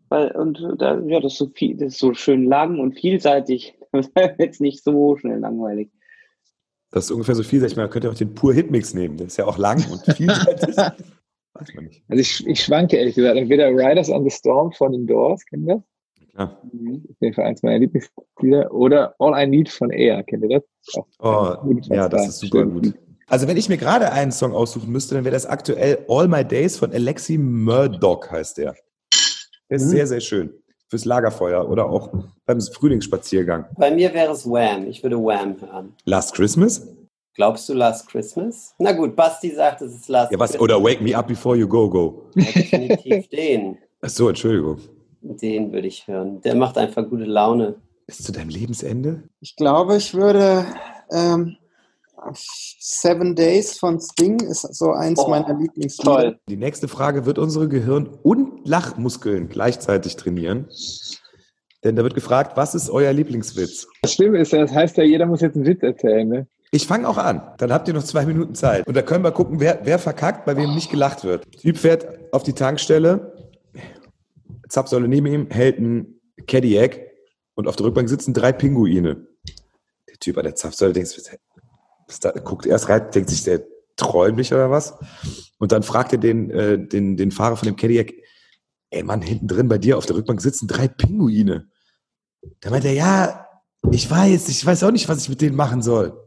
Weil, 0.09 0.31
und 0.31 0.59
da, 0.77 0.99
ja, 0.99 1.21
das 1.21 1.33
ist 1.33 1.37
so 1.39 1.47
viel, 1.47 1.77
das 1.77 1.93
ist 1.93 1.99
so 1.99 2.13
schön 2.13 2.45
lang 2.45 2.79
und 2.79 2.99
vielseitig. 2.99 3.75
Das 3.93 4.07
ist 4.07 4.39
jetzt 4.39 4.61
nicht 4.61 4.85
so 4.85 5.17
schnell 5.17 5.39
langweilig. 5.39 5.91
Das 6.91 7.03
ist 7.03 7.11
ungefähr 7.11 7.35
so 7.35 7.43
vielseitig. 7.43 7.75
Man 7.75 7.89
könnte 7.89 8.09
auch 8.09 8.13
den 8.13 8.33
Pur 8.33 8.53
Hitmix 8.53 8.93
nehmen. 8.93 9.17
Der 9.17 9.27
ist 9.27 9.35
ja 9.35 9.45
auch 9.45 9.57
lang 9.57 9.83
und 9.91 10.01
vielseitig. 10.15 10.77
Weiß 10.77 11.73
man 11.75 11.83
nicht. 11.83 12.01
Also 12.07 12.21
ich, 12.21 12.47
ich 12.47 12.63
schwanke 12.63 12.95
ehrlich 12.95 13.15
gesagt. 13.15 13.35
Entweder 13.35 13.67
Riders 13.67 14.09
on 14.09 14.23
the 14.23 14.29
Storm 14.29 14.71
von 14.71 14.93
den 14.93 15.07
Doors, 15.07 15.45
kennt 15.45 15.67
ihr 15.67 15.83
das? 16.47 16.49
Klar. 16.59 16.61
Mhm. 16.73 17.03
Auf 17.09 17.15
jeden 17.21 17.33
Fall 17.33 17.45
eins 17.45 17.63
meiner 17.63 17.79
Lieblingslieder. 17.79 18.71
Oder 18.73 19.15
All 19.19 19.43
I 19.43 19.47
Need 19.47 19.69
von 19.69 19.89
Air, 19.91 20.23
kennt 20.23 20.43
ihr 20.43 20.59
das? 20.59 21.03
Oh, 21.19 21.55
ja, 21.89 22.07
das 22.09 22.21
da 22.23 22.27
ist 22.27 22.39
super 22.39 22.59
schön. 22.59 22.73
gut. 22.73 22.93
Also 23.27 23.47
wenn 23.47 23.55
ich 23.57 23.69
mir 23.69 23.77
gerade 23.77 24.11
einen 24.11 24.31
Song 24.31 24.53
aussuchen 24.53 24.91
müsste, 24.91 25.15
dann 25.15 25.23
wäre 25.23 25.33
das 25.33 25.45
aktuell 25.45 26.05
All 26.09 26.27
My 26.27 26.43
Days 26.43 26.77
von 26.77 26.91
Alexi 26.91 27.37
Murdoch 27.37 28.29
heißt 28.29 28.57
der. 28.57 28.75
Der 29.69 29.77
ist 29.77 29.85
Mhm. 29.85 29.89
sehr, 29.89 30.07
sehr 30.07 30.19
schön. 30.19 30.53
Fürs 30.89 31.05
Lagerfeuer 31.05 31.69
oder 31.69 31.85
auch 31.89 32.09
beim 32.45 32.59
Frühlingsspaziergang. 32.59 33.65
Bei 33.77 33.89
mir 33.89 34.13
wäre 34.13 34.33
es 34.33 34.45
Wham. 34.45 34.85
Ich 34.87 35.01
würde 35.01 35.17
Wham 35.17 35.55
hören. 35.61 35.93
Last 36.03 36.33
Christmas? 36.35 36.85
Glaubst 37.33 37.69
du 37.69 37.73
Last 37.73 38.09
Christmas? 38.09 38.75
Na 38.77 38.91
gut, 38.91 39.15
Basti 39.15 39.51
sagt, 39.51 39.81
es 39.81 39.95
ist 39.95 40.09
Last 40.09 40.33
Ja, 40.33 40.37
was? 40.39 40.51
Christmas. 40.51 40.63
Oder 40.69 40.83
Wake 40.83 40.99
Me 41.01 41.15
Up 41.15 41.27
Before 41.29 41.55
You 41.55 41.65
Go 41.69 41.89
Go. 41.89 42.23
Ja, 42.35 42.43
definitiv 42.43 43.29
den. 43.29 43.77
Ach 44.01 44.09
so, 44.09 44.27
Entschuldigung. 44.27 44.79
Den 45.21 45.71
würde 45.71 45.87
ich 45.87 46.07
hören. 46.07 46.41
Der 46.41 46.55
macht 46.55 46.77
einfach 46.77 47.07
gute 47.07 47.25
Laune. 47.25 47.75
Bis 48.07 48.23
zu 48.23 48.31
deinem 48.31 48.49
Lebensende? 48.49 49.23
Ich 49.39 49.55
glaube, 49.55 49.95
ich 49.97 50.13
würde 50.13 50.65
ähm, 51.11 51.55
Seven 52.33 53.35
Days 53.35 53.77
von 53.77 53.99
Sting 53.99 54.39
ist 54.41 54.61
so 54.75 54.91
eins 54.91 55.19
Oh, 55.19 55.29
meiner 55.29 55.57
Lieblingslieder. 55.57 56.11
Toll. 56.11 56.39
Die 56.49 56.57
nächste 56.57 56.87
Frage 56.87 57.25
wird 57.25 57.39
unsere 57.39 57.67
Gehirn- 57.67 58.09
und 58.23 58.67
Lachmuskeln 58.67 59.49
gleichzeitig 59.49 60.15
trainieren. 60.17 60.67
Denn 61.83 61.95
da 61.95 62.03
wird 62.03 62.13
gefragt, 62.13 62.57
was 62.57 62.75
ist 62.75 62.89
euer 62.91 63.11
Lieblingswitz? 63.11 63.87
Das 64.03 64.13
Schlimme 64.13 64.39
ist, 64.39 64.51
ja, 64.51 64.59
das 64.61 64.71
heißt 64.71 64.97
ja, 64.97 65.03
jeder 65.03 65.25
muss 65.25 65.41
jetzt 65.41 65.55
einen 65.55 65.65
Witz 65.65 65.81
erzählen. 65.81 66.27
Ne? 66.27 66.47
Ich 66.69 66.85
fange 66.85 67.07
auch 67.09 67.17
an. 67.17 67.41
Dann 67.57 67.73
habt 67.73 67.87
ihr 67.87 67.93
noch 67.95 68.03
zwei 68.03 68.25
Minuten 68.25 68.53
Zeit. 68.53 68.85
Und 68.87 68.95
da 68.95 69.01
können 69.01 69.23
wir 69.23 69.31
gucken, 69.31 69.59
wer, 69.59 69.79
wer 69.83 69.97
verkackt, 69.97 70.45
bei 70.45 70.55
wem 70.55 70.75
nicht 70.75 70.91
gelacht 70.91 71.23
wird. 71.23 71.43
Typ 71.59 71.77
fährt 71.77 72.05
auf 72.31 72.43
die 72.43 72.53
Tankstelle, 72.53 73.33
Zapfsäule 74.71 75.07
neben 75.07 75.27
ihm, 75.27 75.49
hält 75.49 75.79
ein 75.79 76.21
Cadillac 76.47 77.01
und 77.55 77.67
auf 77.67 77.75
der 77.75 77.87
Rückbank 77.87 78.07
sitzen 78.07 78.33
drei 78.33 78.53
Pinguine. 78.53 79.27
Der 80.09 80.17
Typ 80.19 80.37
an 80.37 80.45
der 80.45 80.55
Zapfsäule 80.55 80.93
denkt, 80.93 81.31
da, 82.21 82.31
guckt 82.31 82.65
erst 82.65 82.89
rein, 82.89 83.11
denkt 83.11 83.29
sich, 83.29 83.43
der 83.43 83.63
träumt 83.97 84.37
nicht 84.37 84.53
oder 84.53 84.71
was? 84.71 84.95
Und 85.59 85.71
dann 85.71 85.83
fragt 85.83 86.13
er 86.13 86.19
den, 86.19 86.49
äh, 86.51 86.79
den, 86.79 87.17
den 87.17 87.31
Fahrer 87.31 87.57
von 87.57 87.67
dem 87.67 87.75
Cadillac, 87.75 88.13
ey 88.89 89.03
Mann, 89.03 89.21
hinten 89.21 89.47
drin 89.47 89.67
bei 89.67 89.77
dir 89.77 89.97
auf 89.97 90.05
der 90.05 90.15
Rückbank 90.15 90.41
sitzen 90.41 90.67
drei 90.67 90.87
Pinguine. 90.87 91.69
Da 92.61 92.69
meint 92.69 92.85
er, 92.85 92.93
ja, 92.93 93.47
ich 93.91 94.09
weiß, 94.09 94.47
ich 94.49 94.65
weiß 94.65 94.83
auch 94.83 94.91
nicht, 94.91 95.09
was 95.09 95.21
ich 95.21 95.29
mit 95.29 95.41
denen 95.41 95.55
machen 95.55 95.81
soll. 95.81 96.17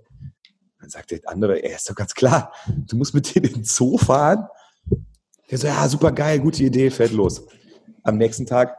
Dann 0.81 0.91
sagt 0.91 1.11
der 1.11 1.21
andere, 1.25 1.65
ey, 1.65 1.75
ist 1.75 1.89
doch 1.89 1.95
ganz 1.95 2.15
klar, 2.15 2.53
du 2.67 2.97
musst 2.97 3.15
mit 3.15 3.35
denen 3.35 3.47
in 3.47 3.53
den 3.55 3.65
Zoo 3.65 3.97
fahren. 3.97 4.47
Der 5.51 5.59
so, 5.59 5.67
ja, 5.67 5.89
super 5.89 6.13
geil, 6.13 6.41
gute 6.41 6.63
Idee, 6.63 6.91
fährt 6.91 7.13
los. 7.13 7.47
Am 8.05 8.17
nächsten 8.19 8.47
Tag 8.47 8.77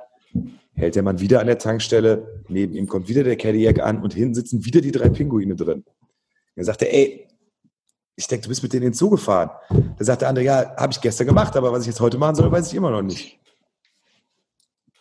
hält 0.74 0.96
der 0.96 1.04
Mann 1.04 1.20
wieder 1.20 1.40
an 1.42 1.48
der 1.48 1.58
Tankstelle, 1.58 2.44
neben 2.48 2.74
ihm 2.74 2.88
kommt 2.88 3.08
wieder 3.10 3.24
der 3.24 3.36
Cadillac 3.36 3.80
an 3.80 4.02
und 4.02 4.14
hinten 4.14 4.36
sitzen 4.36 4.64
wieder 4.66 4.82
die 4.82 4.92
drei 4.92 5.10
Pinguine 5.10 5.56
drin. 5.56 5.84
Dann 6.56 6.66
sagt 6.66 6.82
er, 6.84 6.94
ey, 6.94 7.28
Ich 8.18 8.28
denke, 8.28 8.44
du 8.44 8.50
bist 8.50 8.64
mit 8.64 8.72
denen 8.72 8.84
hinzugefahren. 8.84 9.50
Da 9.98 10.06
sagt 10.06 10.22
der 10.22 10.30
andere, 10.30 10.46
ja, 10.46 10.76
habe 10.78 10.94
ich 10.94 11.02
gestern 11.02 11.28
gemacht, 11.28 11.56
aber 11.58 11.72
was 11.74 11.82
ich 11.82 11.88
jetzt 11.88 12.00
heute 12.00 12.18
machen 12.18 12.36
soll, 12.36 12.50
weiß 12.52 12.68
ich 12.70 12.76
immer 12.76 12.92
noch 12.92 13.02
nicht. 13.02 13.38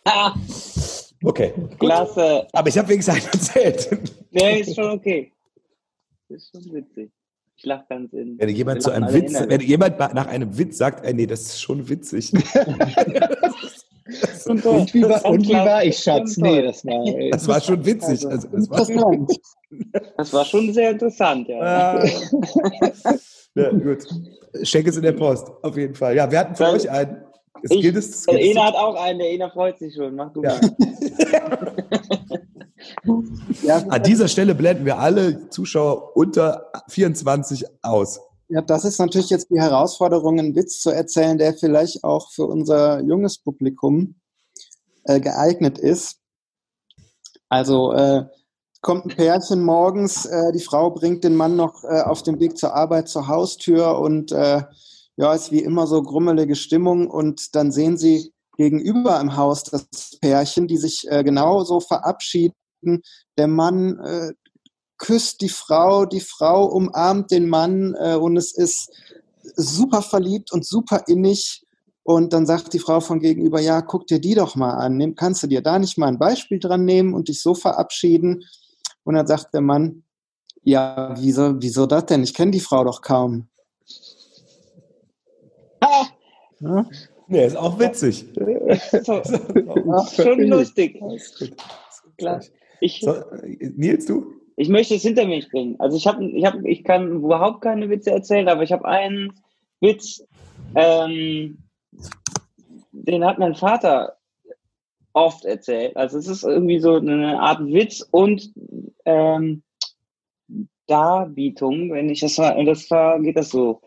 Ah, 0.03 0.33
Okay, 1.23 1.53
gut. 1.55 1.79
klasse. 1.79 2.45
Aber 2.51 2.67
ich 2.69 2.77
habe 2.77 2.89
wenigstens 2.89 3.15
einen 3.15 3.25
erzählt. 3.31 3.89
Nee, 4.31 4.59
ist 4.59 4.75
schon 4.75 4.91
okay. 4.91 5.31
Ist 6.29 6.51
schon 6.51 6.73
witzig. 6.73 7.09
Ich 7.57 7.65
lach 7.65 7.87
ganz 7.87 8.11
in. 8.13 8.37
Wenn 8.37 8.49
jemand 8.49 8.83
zu 8.83 8.91
einem 8.91 9.11
Witz, 9.13 9.29
innerlich. 9.31 9.49
wenn 9.49 9.61
jemand 9.61 9.97
nach 9.97 10.27
einem 10.27 10.55
Witz 10.57 10.77
sagt, 10.77 11.03
ey, 11.05 11.13
nee, 11.13 11.25
das 11.25 11.41
ist 11.41 11.61
schon 11.61 11.87
witzig. 11.89 12.31
Schon. 14.45 14.59
Und 14.61 14.93
wie 14.93 15.03
war, 15.03 15.19
Schon 15.21 15.31
und 15.31 15.47
wie 15.47 15.53
war 15.53 15.83
ich, 15.83 15.97
Schatz? 15.97 16.33
Schon 16.35 16.43
Nee, 16.43 16.61
toll. 16.61 16.69
das 16.71 16.85
war. 16.85 17.31
Das 17.31 17.47
war 17.47 17.61
schon 17.61 17.85
witzig. 17.85 18.27
Also, 18.27 18.47
das 18.47 18.69
war, 18.69 18.79
Interessant. 19.13 19.39
Das 20.17 20.33
war 20.33 20.45
schon 20.45 20.73
sehr 20.73 20.91
interessant, 20.91 21.47
ja. 21.49 21.59
Ah. 21.59 22.05
ja, 23.55 23.69
gut. 23.71 24.05
Schenk 24.63 24.87
es 24.87 24.95
in 24.97 25.03
der 25.03 25.11
Post, 25.13 25.47
auf 25.63 25.75
jeden 25.75 25.95
Fall. 25.95 26.15
Ja, 26.15 26.29
wir 26.31 26.39
hatten 26.39 26.55
für 26.55 26.63
Weil- 26.63 26.75
euch 26.75 26.89
einen. 26.89 27.17
Es 27.63 27.71
Ich- 27.71 27.81
gilt 27.81 27.95
es, 27.95 28.09
es 28.09 28.23
Der 28.25 28.37
gilt 28.37 28.51
Ena 28.51 28.65
hat 28.67 28.75
auch 28.75 28.95
einen, 28.95 29.17
der 29.19 29.31
Ena 29.31 29.49
freut 29.49 29.79
sich 29.79 29.95
schon. 29.95 30.15
Mach 30.15 30.31
du 30.33 30.43
Ja. 30.43 30.59
mal. 30.61 31.73
Ja, 33.63 33.77
An 33.89 34.03
dieser 34.03 34.27
Stelle 34.27 34.53
blenden 34.55 34.85
wir 34.85 34.99
alle 34.99 35.49
Zuschauer 35.49 36.15
unter 36.15 36.67
24 36.89 37.65
aus. 37.81 38.19
Ja, 38.49 38.61
das 38.61 38.85
ist 38.85 38.99
natürlich 38.99 39.29
jetzt 39.31 39.49
die 39.49 39.59
Herausforderung, 39.59 40.37
einen 40.39 40.55
Witz 40.55 40.81
zu 40.81 40.91
erzählen, 40.91 41.37
der 41.37 41.53
vielleicht 41.53 42.03
auch 42.03 42.29
für 42.31 42.45
unser 42.45 43.01
junges 43.01 43.39
Publikum 43.39 44.15
äh, 45.05 45.19
geeignet 45.19 45.77
ist. 45.77 46.17
Also 47.49 47.93
äh, 47.93 48.25
kommt 48.81 49.05
ein 49.05 49.15
Pärchen 49.15 49.63
morgens, 49.63 50.25
äh, 50.25 50.51
die 50.51 50.59
Frau 50.59 50.91
bringt 50.91 51.23
den 51.23 51.35
Mann 51.35 51.55
noch 51.55 51.83
äh, 51.83 52.01
auf 52.01 52.23
dem 52.23 52.39
Weg 52.39 52.57
zur 52.57 52.75
Arbeit 52.75 53.07
zur 53.09 53.27
Haustür 53.27 53.99
und 53.99 54.31
äh, 54.31 54.63
ja, 55.17 55.33
ist 55.33 55.51
wie 55.51 55.63
immer 55.63 55.87
so 55.87 56.01
grummelige 56.03 56.55
Stimmung 56.55 57.09
und 57.09 57.55
dann 57.55 57.71
sehen 57.71 57.97
sie 57.97 58.33
gegenüber 58.57 59.19
im 59.19 59.35
Haus 59.37 59.63
das 59.63 59.87
Pärchen, 60.21 60.67
die 60.67 60.77
sich 60.77 61.05
äh, 61.09 61.23
genauso 61.23 61.79
verabschieden. 61.79 62.53
Der 63.37 63.47
Mann 63.47 63.99
äh, 63.99 64.33
küsst 64.97 65.41
die 65.41 65.49
Frau, 65.49 66.05
die 66.05 66.21
Frau 66.21 66.65
umarmt 66.65 67.31
den 67.31 67.49
Mann 67.49 67.95
äh, 67.99 68.15
und 68.15 68.37
es 68.37 68.55
ist 68.55 68.91
super 69.55 70.01
verliebt 70.01 70.51
und 70.51 70.65
super 70.65 71.03
innig. 71.07 71.64
Und 72.07 72.33
dann 72.33 72.45
sagt 72.45 72.71
die 72.73 72.79
Frau 72.79 72.99
von 72.99 73.19
gegenüber, 73.19 73.59
ja, 73.59 73.81
guck 73.81 74.05
dir 74.05 74.19
die 74.19 74.35
doch 74.35 74.55
mal 74.55 74.75
an. 74.75 74.95
Nimm, 74.95 75.15
kannst 75.15 75.41
du 75.41 75.47
dir 75.47 75.61
da 75.61 75.79
nicht 75.79 75.97
mal 75.97 76.05
ein 76.05 76.19
Beispiel 76.19 76.59
dran 76.59 76.85
nehmen 76.85 77.15
und 77.15 77.29
dich 77.29 77.41
so 77.41 77.55
verabschieden? 77.55 78.43
Und 79.03 79.15
dann 79.15 79.25
sagt 79.25 79.55
der 79.55 79.61
Mann, 79.61 80.03
ja, 80.61 81.15
wieso, 81.17 81.59
wieso 81.59 81.87
das 81.87 82.05
denn? 82.05 82.21
Ich 82.21 82.35
kenne 82.35 82.51
die 82.51 82.59
Frau 82.59 82.83
doch 82.83 83.01
kaum. 83.01 83.47
Ah, 85.79 86.05
Ja? 86.59 86.85
Nee, 87.27 87.47
ist 87.47 87.57
auch 87.57 87.79
witzig. 87.79 88.23
so, 89.03 89.21
schon 90.23 90.41
lustig. 90.43 91.01
Klar. 92.19 92.43
Ich, 92.81 93.01
So, 93.01 93.15
Nils, 93.75 94.05
du? 94.05 94.27
ich 94.57 94.69
möchte 94.69 94.93
es 94.93 95.01
hinter 95.01 95.25
mich 95.25 95.49
bringen. 95.49 95.75
Also 95.79 95.97
ich 95.97 96.05
habe, 96.05 96.23
ich 96.23 96.45
habe, 96.45 96.69
ich 96.69 96.83
kann 96.83 97.11
überhaupt 97.13 97.61
keine 97.61 97.89
Witze 97.89 98.11
erzählen, 98.11 98.47
aber 98.47 98.61
ich 98.61 98.71
habe 98.71 98.85
einen 98.85 99.33
Witz, 99.81 100.23
ähm, 100.75 101.57
den 102.91 103.25
hat 103.25 103.39
mein 103.39 103.55
Vater 103.55 104.17
oft 105.13 105.45
erzählt. 105.45 105.95
Also 105.95 106.17
es 106.17 106.27
ist 106.27 106.43
irgendwie 106.43 106.79
so 106.79 106.95
eine 106.95 107.39
Art 107.39 107.65
Witz 107.65 108.05
und 108.11 108.51
ähm, 109.05 109.63
Darbietung, 110.87 111.91
wenn 111.91 112.09
ich 112.09 112.19
das 112.19 112.37
war, 112.37 112.55
und 112.57 112.65
das 112.65 112.89
war, 112.91 113.19
geht 113.19 113.37
das 113.37 113.49
so. 113.49 113.81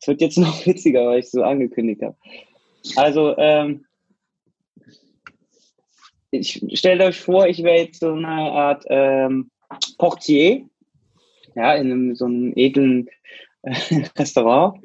Es 0.00 0.08
wird 0.08 0.20
jetzt 0.20 0.38
noch 0.38 0.66
witziger, 0.66 1.06
weil 1.06 1.20
ich 1.20 1.26
es 1.26 1.32
so 1.32 1.42
angekündigt 1.42 2.02
habe. 2.02 2.16
Also, 2.96 3.36
ähm, 3.36 3.84
ich 6.30 6.62
stellt 6.74 7.02
euch 7.02 7.20
vor, 7.20 7.46
ich 7.46 7.62
wäre 7.62 7.78
jetzt 7.78 8.00
so 8.00 8.12
eine 8.12 8.28
Art 8.28 8.84
ähm, 8.88 9.50
Portier, 9.98 10.64
ja, 11.56 11.74
in 11.74 11.90
einem, 11.90 12.14
so 12.14 12.26
einem 12.26 12.52
edlen 12.56 13.08
äh, 13.62 13.74
Restaurant. 14.16 14.80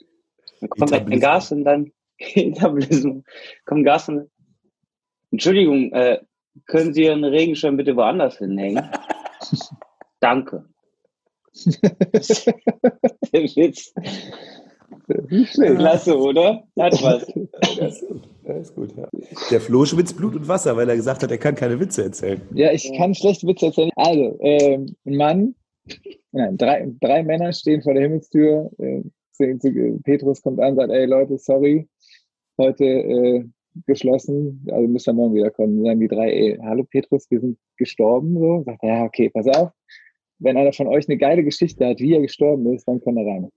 Dann 0.60 0.70
kommt 0.70 0.92
ein 0.92 1.02
Etablissement. 1.02 1.22
Gast 1.22 1.52
und 1.52 1.64
dann 1.64 1.92
Etablissement. 2.18 3.26
Gast 3.84 4.10
und 4.10 4.30
Entschuldigung, 5.32 5.92
äh, 5.92 6.20
können 6.66 6.94
Sie 6.94 7.04
Ihren 7.04 7.24
Regenschirm 7.24 7.78
bitte 7.78 7.96
woanders 7.96 8.38
hinhängen? 8.38 8.90
Danke. 10.20 10.66
Der 13.34 13.44
Witz. 13.56 13.94
Klasse, 15.08 16.18
oder? 16.18 16.64
Hat 16.80 16.94
was. 17.04 17.24
Ist 18.60 18.76
gut. 18.76 18.96
Ja. 18.96 19.08
Der 19.52 19.62
Flo 19.62 19.86
schwitzt 19.86 20.18
Blut 20.18 20.36
und 20.36 20.48
Wasser, 20.48 20.76
weil 20.78 20.90
er 20.90 20.96
gesagt 20.96 21.24
hat, 21.24 21.32
er 21.32 21.38
kann 21.38 21.56
keine 21.56 21.80
Witze 21.80 22.04
erzählen. 22.04 22.42
Ja, 22.54 22.72
ich 22.72 22.92
kann 22.98 23.14
schlechte 23.16 23.48
Witze 23.48 23.68
erzählen. 23.68 23.92
Also, 23.96 24.38
ähm, 24.42 24.96
ein 25.06 25.16
Mann, 25.18 25.56
nein, 26.32 26.58
drei, 26.58 26.92
drei 27.02 27.24
Männer 27.24 27.52
stehen 27.54 27.82
vor 27.82 27.94
der 27.94 28.04
Himmelstür. 28.04 28.72
Äh, 28.78 29.02
Petrus 30.04 30.42
kommt 30.42 30.60
an, 30.62 30.76
sagt, 30.76 30.92
ey 30.92 31.06
Leute, 31.06 31.38
sorry, 31.38 31.88
heute 32.58 32.86
äh, 32.86 33.46
geschlossen, 33.86 34.66
also 34.72 34.88
müsst 34.88 35.08
ihr 35.08 35.14
morgen 35.14 35.36
wiederkommen. 35.36 35.78
Dann 35.78 35.86
sagen 35.86 36.00
die 36.00 36.08
drei, 36.08 36.32
ey, 36.32 36.60
hallo 36.64 36.84
Petrus, 36.84 37.30
wir 37.30 37.40
sind 37.40 37.58
gestorben. 37.78 38.38
So, 38.38 38.64
sagt 38.66 38.84
er, 38.84 38.90
ja, 38.90 39.04
okay, 39.04 39.30
pass 39.30 39.48
auf. 39.48 39.72
Wenn 40.40 40.58
einer 40.58 40.74
von 40.74 40.88
euch 40.88 41.08
eine 41.08 41.18
geile 41.18 41.44
Geschichte 41.44 41.86
hat, 41.86 42.00
wie 42.00 42.14
er 42.14 42.22
gestorben 42.22 42.74
ist, 42.74 42.88
dann 42.88 43.02
kann 43.02 43.18
er 43.18 43.26
rein. 43.26 43.50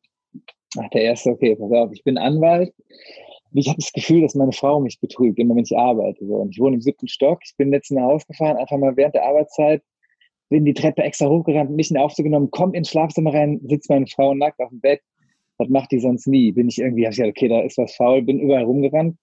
Sagt 0.75 0.95
der 0.95 1.03
erste, 1.03 1.31
okay, 1.31 1.57
pass 1.57 1.73
auf, 1.73 1.91
ich 1.93 2.05
bin 2.05 2.19
Anwalt. 2.19 2.73
Ich 3.55 3.69
habe 3.69 3.79
das 3.79 3.93
Gefühl, 3.93 4.23
dass 4.23 4.35
meine 4.35 4.53
Frau 4.53 4.79
mich 4.81 5.01
betrügt, 5.01 5.39
immer 5.39 5.57
wenn 5.57 5.65
ich 5.65 5.77
arbeite. 5.77 6.25
So. 6.27 6.35
Und 6.35 6.51
ich 6.51 6.61
wohne 6.61 6.77
im 6.77 6.83
siebten 6.83 7.09
Stock. 7.09 7.41
Ich 7.45 7.57
bin 7.57 7.71
letztens 7.71 7.99
nach 7.99 8.09
Hause 8.09 8.27
gefahren, 8.29 8.59
einfach 8.59 8.77
mal 8.77 8.97
während 8.97 9.15
der 9.15 9.25
Arbeitszeit, 9.25 9.83
bin 10.51 10.65
die 10.65 10.75
Treppe 10.75 11.03
extra 11.03 11.29
hochgerannt, 11.29 11.71
nicht 11.71 11.91
in 11.91 11.95
den 11.95 12.03
Aufzug 12.03 12.25
genommen, 12.25 12.49
komm 12.51 12.75
ins 12.75 12.91
Schlafzimmer 12.91 13.33
rein, 13.33 13.61
sitzt 13.65 13.89
meine 13.89 14.07
Frau 14.07 14.35
nackt 14.35 14.61
auf 14.61 14.71
dem 14.71 14.81
Bett. 14.81 15.01
Das 15.59 15.69
macht 15.69 15.91
die 15.91 15.99
sonst 15.99 16.27
nie. 16.27 16.53
Bin 16.53 16.69
ich 16.69 16.79
irgendwie, 16.79 17.05
hab 17.05 17.13
ich 17.13 17.19
gesagt, 17.19 17.37
okay, 17.37 17.49
da 17.49 17.61
ist 17.61 17.79
was 17.79 17.95
faul, 17.95 18.23
bin 18.23 18.41
überall 18.41 18.65
rumgerannt 18.65 19.19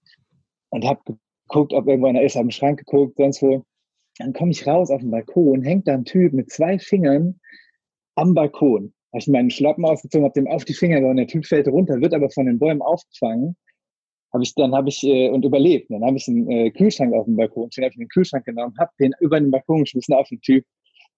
und 0.69 0.85
habe 0.85 1.01
geguckt, 1.47 1.73
ob 1.73 1.87
irgendwo 1.87 2.07
einer 2.07 2.21
ist, 2.21 2.35
habe 2.35 2.45
im 2.45 2.51
Schrank 2.51 2.79
geguckt, 2.79 3.15
sonst 3.17 3.41
wo. 3.41 3.63
Dann 4.17 4.33
komme 4.33 4.51
ich 4.51 4.65
raus 4.65 4.89
auf 4.91 5.01
den 5.01 5.11
Balkon, 5.11 5.61
hängt 5.63 5.87
da 5.87 5.93
ein 5.93 6.05
Typ 6.05 6.31
mit 6.33 6.49
zwei 6.49 6.79
Fingern 6.79 7.39
am 8.15 8.33
Balkon. 8.33 8.93
Habe 9.11 9.19
ich 9.19 9.27
meinen 9.27 9.49
Schlappen 9.49 9.85
ausgezogen, 9.85 10.25
habe 10.25 10.39
dem 10.39 10.47
auf 10.47 10.65
die 10.65 10.73
Finger 10.73 10.99
gehauen, 10.99 11.17
der 11.17 11.27
Typ 11.27 11.45
fällt 11.45 11.67
runter, 11.67 11.99
wird 12.01 12.13
aber 12.13 12.29
von 12.29 12.45
den 12.45 12.59
Bäumen 12.59 12.81
aufgefangen. 12.81 13.55
Hab 14.33 14.41
ich, 14.41 14.53
dann 14.55 14.73
habe 14.73 14.89
ich 14.89 15.03
äh, 15.03 15.29
und 15.29 15.45
überlebt. 15.45 15.89
Dann 15.89 16.03
habe 16.03 16.17
ich 16.17 16.27
einen 16.27 16.49
äh, 16.49 16.71
Kühlschrank 16.71 17.13
auf 17.13 17.25
dem 17.25 17.37
Balkon 17.37 17.71
stehen, 17.71 17.85
habe 17.85 17.93
ich 17.93 17.99
den 17.99 18.09
Kühlschrank 18.09 18.45
genommen, 18.45 18.73
habe 18.77 18.91
den 18.99 19.13
über 19.19 19.39
den 19.39 19.51
Balkon 19.51 19.81
geschmissen 19.81 20.13
auf 20.13 20.27
den 20.27 20.41
Typ, 20.41 20.65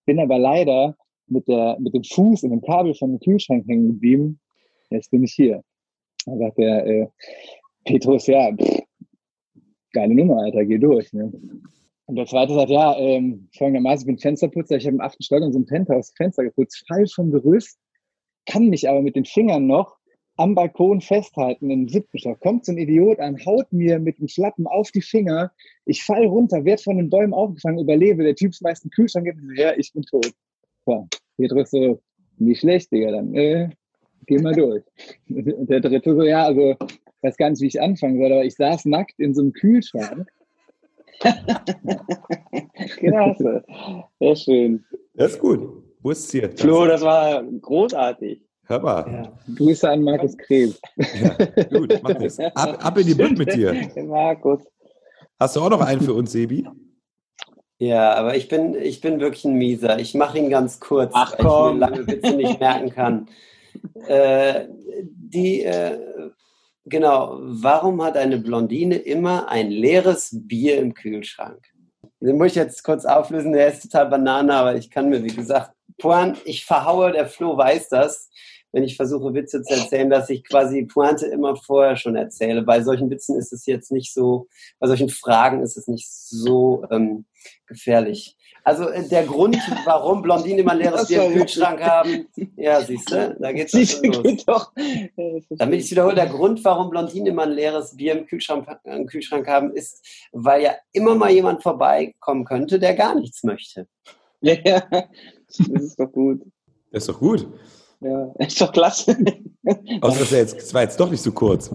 bin 0.05 0.19
aber 0.19 0.37
leider 0.37 0.95
mit 1.27 1.47
der 1.47 1.77
mit 1.79 1.93
dem 1.93 2.03
Fuß 2.03 2.43
in 2.43 2.51
dem 2.51 2.61
Kabel 2.61 2.93
von 2.93 3.11
dem 3.11 3.19
Kühlschrank 3.19 3.67
hängen 3.67 3.87
geblieben. 3.87 4.39
Jetzt 4.89 5.11
bin 5.11 5.23
ich 5.23 5.33
hier. 5.33 5.63
Dann 6.25 6.39
sagt 6.39 6.57
der 6.57 6.85
äh, 6.85 7.07
Petrus, 7.85 8.27
ja, 8.27 8.51
pff, 8.53 8.81
geile 9.93 10.13
Nummer, 10.13 10.43
Alter, 10.43 10.65
geh 10.65 10.77
durch. 10.77 11.11
Ne? 11.13 11.31
Und 12.05 12.15
der 12.15 12.25
zweite 12.25 12.53
sagt, 12.53 12.69
ja, 12.69 12.97
ähm, 12.97 13.49
folgendermaßen, 13.57 14.01
ich 14.01 14.07
bin 14.07 14.17
Fensterputzer, 14.17 14.77
ich 14.77 14.85
habe 14.85 14.95
im 14.95 15.01
achten 15.01 15.23
Stock 15.23 15.41
in 15.41 15.51
so 15.51 15.59
einem 15.59 15.65
Penthouse 15.65 16.13
Fenster 16.15 16.43
geputzt, 16.43 16.85
fall 16.87 17.05
vom 17.07 17.31
Gerüst, 17.31 17.77
kann 18.45 18.67
mich 18.69 18.87
aber 18.87 19.01
mit 19.01 19.15
den 19.15 19.25
Fingern 19.25 19.67
noch 19.67 19.97
am 20.37 20.55
Balkon 20.55 21.01
festhalten 21.01 21.69
im 21.69 21.89
siebten 21.89 22.19
Stock. 22.19 22.39
Kommt 22.39 22.65
so 22.65 22.71
ein 22.71 22.77
Idiot 22.77 23.19
an, 23.19 23.43
haut 23.45 23.73
mir 23.73 23.99
mit 23.99 24.19
dem 24.19 24.27
Schlappen 24.27 24.67
auf 24.67 24.91
die 24.91 25.01
Finger, 25.01 25.51
ich 25.85 26.03
fall 26.03 26.25
runter, 26.25 26.63
werd 26.63 26.81
von 26.81 26.97
den 26.97 27.09
Bäumen 27.09 27.33
aufgefangen, 27.33 27.79
überlebe, 27.79 28.23
der 28.23 28.35
Typ 28.35 28.53
schmeißt 28.53 28.83
einen 28.83 28.91
Kühlschrank, 28.91 29.25
gibt 29.25 29.39
ja, 29.57 29.73
ich 29.75 29.91
bin 29.91 30.03
tot. 30.03 30.31
Petrus 31.37 31.71
so, 31.71 32.01
nicht 32.37 32.61
schlecht, 32.61 32.91
Digga, 32.91 33.11
dann 33.11 33.33
äh, 33.33 33.69
geh 34.25 34.39
mal 34.39 34.53
durch. 34.53 34.83
Und 35.29 35.69
der 35.69 35.79
dritte 35.79 36.15
so, 36.15 36.23
ja, 36.23 36.45
also, 36.45 36.75
ich 36.81 37.23
weiß 37.23 37.37
gar 37.37 37.49
nicht, 37.49 37.61
wie 37.61 37.67
ich 37.67 37.81
anfangen 37.81 38.17
soll, 38.17 38.31
aber 38.31 38.45
ich 38.45 38.55
saß 38.55 38.85
nackt 38.85 39.19
in 39.19 39.33
so 39.33 39.41
einem 39.41 39.53
Kühlschrank. 39.53 40.27
Klasse. 42.97 43.63
Sehr 44.19 44.35
schön. 44.35 44.85
Das 45.15 45.33
ist 45.33 45.39
gut. 45.39 45.83
Wo 46.01 46.11
ist 46.11 46.25
es 46.25 46.31
hier? 46.31 46.51
Flo, 46.55 46.85
das 46.85 47.01
war 47.01 47.43
großartig. 47.43 48.41
Hör 48.65 48.79
mal. 48.81 49.31
Grüße 49.55 49.89
an 49.89 50.03
Markus 50.03 50.37
Krebs. 50.37 50.79
Ja, 50.97 51.37
gut, 51.77 51.99
das. 52.03 52.39
Ab, 52.39 52.85
ab 52.85 52.97
in 52.97 53.07
die 53.07 53.15
Bütt 53.15 53.37
mit 53.37 53.53
dir. 53.53 53.73
Markus. 54.03 54.59
Hast 55.39 55.55
du 55.55 55.61
auch 55.61 55.69
noch 55.69 55.81
einen 55.81 56.01
für 56.01 56.13
uns, 56.13 56.33
Sebi? 56.33 56.67
Ja, 57.79 58.13
aber 58.15 58.35
ich 58.35 58.47
bin, 58.47 58.75
ich 58.75 59.01
bin 59.01 59.19
wirklich 59.19 59.45
ein 59.45 59.53
Mieser. 59.53 59.99
Ich 59.99 60.15
mache 60.15 60.37
ihn 60.37 60.49
ganz 60.49 60.79
kurz, 60.79 61.11
Ach, 61.13 61.31
weil 61.33 61.39
ich 61.39 61.45
komm. 61.45 61.73
mir 61.75 61.79
lange 61.79 62.07
Witze 62.07 62.35
nicht 62.35 62.59
merken 62.59 62.89
kann. 62.89 63.27
Äh, 64.07 64.67
die, 65.01 65.63
äh, 65.63 66.31
genau, 66.85 67.37
warum 67.41 68.03
hat 68.03 68.17
eine 68.17 68.37
Blondine 68.37 68.95
immer 68.95 69.49
ein 69.49 69.69
leeres 69.69 70.29
Bier 70.33 70.77
im 70.77 70.93
Kühlschrank? 70.93 71.59
Den 72.19 72.37
muss 72.37 72.47
ich 72.47 72.55
jetzt 72.55 72.83
kurz 72.83 73.05
auflösen, 73.05 73.53
der 73.53 73.67
ist 73.67 73.83
total 73.83 74.09
Banane, 74.09 74.53
aber 74.53 74.75
ich 74.75 74.89
kann 74.89 75.09
mir, 75.09 75.23
wie 75.23 75.35
gesagt, 75.35 75.71
Poan, 75.99 76.37
ich 76.45 76.65
verhaue, 76.65 77.11
der 77.11 77.27
Flo 77.27 77.57
weiß 77.57 77.89
das. 77.89 78.29
wenn 78.71 78.83
ich 78.83 78.95
versuche, 78.95 79.33
Witze 79.33 79.63
zu 79.63 79.73
erzählen, 79.73 80.09
dass 80.09 80.29
ich 80.29 80.43
quasi 80.43 80.83
Pointe 80.83 81.25
immer 81.25 81.55
vorher 81.55 81.95
schon 81.95 82.15
erzähle. 82.15 82.61
Bei 82.61 82.83
solchen 82.83 83.09
Witzen 83.09 83.37
ist 83.37 83.53
es 83.53 83.65
jetzt 83.65 83.91
nicht 83.91 84.13
so, 84.13 84.47
bei 84.79 84.87
solchen 84.87 85.09
Fragen 85.09 85.61
ist 85.61 85.77
es 85.77 85.87
nicht 85.87 86.07
so 86.11 86.85
ähm, 86.91 87.25
gefährlich. 87.65 88.36
Also 88.67 88.89
äh, 88.89 89.07
der 89.07 89.23
Grund, 89.23 89.57
warum 89.85 90.21
Blondinen 90.21 90.59
immer 90.59 90.73
ein 90.73 90.79
leeres 90.79 91.07
Bier 91.07 91.23
im 91.23 91.31
Kühlschrank 91.35 91.81
haben, 91.81 92.27
ja, 92.57 92.81
siehst 92.81 93.09
du, 93.09 93.33
da 93.39 93.53
geht's 93.53 93.71
du, 93.71 93.79
los. 93.79 94.23
geht 94.23 94.45
doch. 94.45 94.73
Damit 95.51 95.79
ich 95.79 95.85
es 95.85 95.91
wiederhole, 95.91 96.15
der 96.15 96.25
Grund, 96.25 96.65
warum 96.65 96.89
Blondinen 96.89 97.27
immer 97.27 97.43
ein 97.43 97.51
leeres 97.51 97.95
Bier 97.95 98.17
im 98.17 98.25
Kühlschrank, 98.25 98.67
im 98.83 99.05
Kühlschrank 99.05 99.47
haben, 99.47 99.71
ist, 99.71 100.05
weil 100.33 100.63
ja 100.63 100.75
immer 100.91 101.15
mal 101.15 101.31
jemand 101.31 101.63
vorbeikommen 101.63 102.43
könnte, 102.43 102.77
der 102.77 102.93
gar 102.95 103.15
nichts 103.15 103.41
möchte. 103.45 103.87
Ja, 104.41 104.55
ja. 104.65 104.83
Das 104.91 105.59
ist 105.59 105.97
doch 105.97 106.11
gut. 106.11 106.41
Das 106.91 107.03
ist 107.03 107.09
doch 107.09 107.19
gut. 107.19 107.47
Ja, 107.99 108.31
ist 108.39 108.61
doch 108.61 108.71
klasse. 108.71 109.17
Außer 110.01 110.19
dass 110.19 110.31
er 110.31 110.39
jetzt, 110.39 110.55
das 110.55 110.73
war 110.73 110.83
jetzt 110.83 110.99
doch 110.99 111.09
nicht 111.09 111.21
so 111.21 111.31
kurz. 111.31 111.71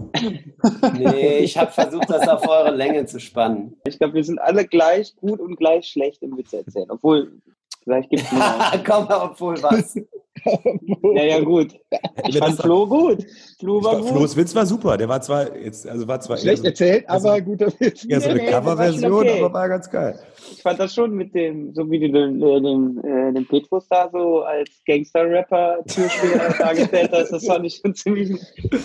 Nee, 0.93 1.39
ich 1.39 1.57
habe 1.57 1.71
versucht, 1.71 2.09
das 2.09 2.27
auf 2.27 2.47
eure 2.47 2.71
Länge 2.71 3.05
zu 3.05 3.19
spannen. 3.19 3.75
Ich 3.85 3.99
glaube, 3.99 4.15
wir 4.15 4.23
sind 4.23 4.39
alle 4.39 4.65
gleich 4.65 5.15
gut 5.17 5.39
und 5.39 5.57
gleich 5.57 5.87
schlecht 5.87 6.23
im 6.23 6.37
Witze 6.37 6.57
erzählen. 6.57 6.89
Obwohl, 6.89 7.39
vielleicht 7.83 8.09
gibt 8.09 8.23
es. 8.23 8.29
Komm, 8.85 9.07
obwohl 9.09 9.61
was. 9.61 9.95
Naja, 11.01 11.39
gut. 11.41 11.73
Ich 12.27 12.37
fand 12.37 12.59
Flo 12.59 12.87
gut. 12.87 13.25
Flo 13.59 13.83
war 13.83 13.97
gut. 13.99 14.09
Flo's 14.09 14.35
Witz 14.35 14.53
war 14.55 14.65
super. 14.65 14.97
Der 14.97 15.07
war 15.09 15.21
zwar 15.21 15.55
jetzt, 15.55 15.87
also 15.87 16.07
war 16.07 16.19
zwar 16.19 16.37
Schlecht 16.37 16.63
eher 16.63 16.69
erzählt, 16.71 17.09
also- 17.09 17.29
aber 17.29 17.41
guter 17.41 17.67
Witz. 17.79 18.01
so, 18.01 18.09
eher 18.09 18.21
so 18.21 18.29
eine 18.29 18.39
Nee, 18.43 18.49
Coverversion, 18.51 19.13
okay. 19.13 19.39
aber 19.43 19.53
war 19.53 19.69
ganz 19.69 19.89
geil. 19.89 20.19
Ich 20.51 20.61
fand 20.61 20.79
das 20.79 20.93
schon 20.93 21.11
mit 21.13 21.33
dem, 21.33 21.73
so 21.73 21.89
wie 21.89 21.99
du 21.99 22.11
den, 22.11 22.41
äh, 22.41 22.61
den, 22.61 22.97
äh, 23.03 23.33
den 23.33 23.47
Petrus 23.47 23.87
da 23.89 24.09
so 24.11 24.41
als 24.43 24.69
Gangster-Rapper 24.85 25.79
Türsteher 25.87 26.53
dargestellt 26.59 27.11
hast, 27.13 27.31
das 27.31 27.45
fand 27.45 27.65
ich 27.65 27.79
schon 27.81 27.95
ziemlich, 27.95 28.31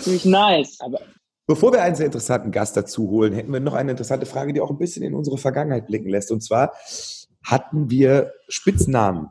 ziemlich 0.01 0.25
nice. 0.25 0.77
Aber 0.81 0.99
Bevor 1.47 1.73
wir 1.73 1.81
einen 1.81 1.95
sehr 1.95 2.05
interessanten 2.05 2.51
Gast 2.51 2.77
dazu 2.77 3.09
holen, 3.09 3.33
hätten 3.33 3.51
wir 3.51 3.59
noch 3.59 3.73
eine 3.73 3.89
interessante 3.91 4.27
Frage, 4.27 4.53
die 4.53 4.61
auch 4.61 4.69
ein 4.69 4.77
bisschen 4.77 5.01
in 5.03 5.15
unsere 5.15 5.39
Vergangenheit 5.39 5.87
blicken 5.87 6.09
lässt. 6.09 6.31
Und 6.31 6.41
zwar 6.43 6.73
hatten 7.43 7.89
wir 7.89 8.33
Spitznamen, 8.49 9.29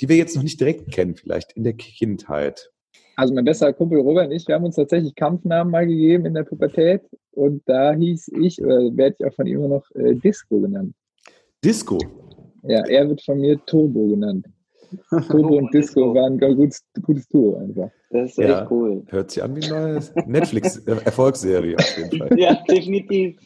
die 0.00 0.08
wir 0.08 0.16
jetzt 0.16 0.36
noch 0.36 0.42
nicht 0.42 0.60
direkt 0.60 0.90
kennen, 0.92 1.14
vielleicht 1.16 1.52
in 1.52 1.64
der 1.64 1.74
Kindheit. 1.74 2.70
Also 3.16 3.34
mein 3.34 3.44
bester 3.44 3.72
Kumpel 3.72 4.00
Robert 4.00 4.26
und 4.26 4.32
ich, 4.32 4.48
wir 4.48 4.54
haben 4.54 4.64
uns 4.64 4.76
tatsächlich 4.76 5.14
Kampfnamen 5.14 5.70
mal 5.70 5.86
gegeben 5.86 6.26
in 6.26 6.34
der 6.34 6.44
Pubertät 6.44 7.02
und 7.32 7.62
da 7.66 7.92
hieß 7.92 8.32
ich, 8.40 8.62
oder 8.62 8.96
werde 8.96 9.16
ich 9.18 9.26
auch 9.26 9.34
von 9.34 9.46
ihm 9.46 9.58
immer 9.58 9.68
noch 9.68 9.84
äh, 9.94 10.14
Disco 10.14 10.60
genannt. 10.60 10.94
Disco. 11.64 11.98
Ja, 12.64 12.84
er 12.86 13.08
wird 13.08 13.22
von 13.22 13.40
mir 13.40 13.62
Turbo 13.66 14.08
genannt. 14.08 14.46
Turbo 15.28 15.56
und 15.58 15.72
Disco 15.74 16.14
waren 16.14 16.42
ein 16.42 16.56
gutes, 16.56 16.84
gutes 17.02 17.28
Duo 17.28 17.56
einfach. 17.56 17.90
Das 18.10 18.30
ist 18.30 18.38
Ja. 18.38 18.62
echt 18.62 18.70
cool. 18.70 19.02
Hört 19.08 19.30
sich 19.30 19.42
an 19.42 19.56
wie 19.56 19.64
eine 19.64 19.94
neue 19.94 20.00
Netflix-Erfolgsserie 20.26 21.76
auf 21.76 21.98
jeden 21.98 22.18
Fall. 22.18 22.30
Ja, 22.38 22.62
definitiv. 22.68 23.38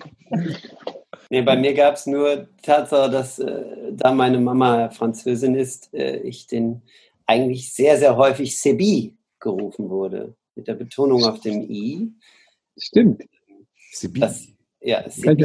Nee, 1.30 1.42
bei 1.42 1.56
mir 1.56 1.74
gab 1.74 1.94
es 1.94 2.06
nur 2.06 2.48
Tatsache, 2.62 3.10
dass 3.10 3.38
äh, 3.38 3.92
da 3.92 4.12
meine 4.12 4.38
Mama 4.38 4.90
Französin 4.90 5.54
ist, 5.54 5.92
äh, 5.92 6.18
ich 6.18 6.46
den 6.46 6.82
eigentlich 7.26 7.72
sehr, 7.72 7.98
sehr 7.98 8.16
häufig 8.16 8.58
Sebi 8.58 9.16
gerufen 9.40 9.90
wurde. 9.90 10.34
Mit 10.54 10.68
der 10.68 10.74
Betonung 10.74 11.24
auf 11.24 11.40
dem 11.40 11.68
I. 11.68 12.12
Stimmt, 12.78 13.22
Sibi. 13.92 14.20
Das, 14.20 14.46
ja, 14.80 15.02
kann 15.02 15.10
ich 15.10 15.44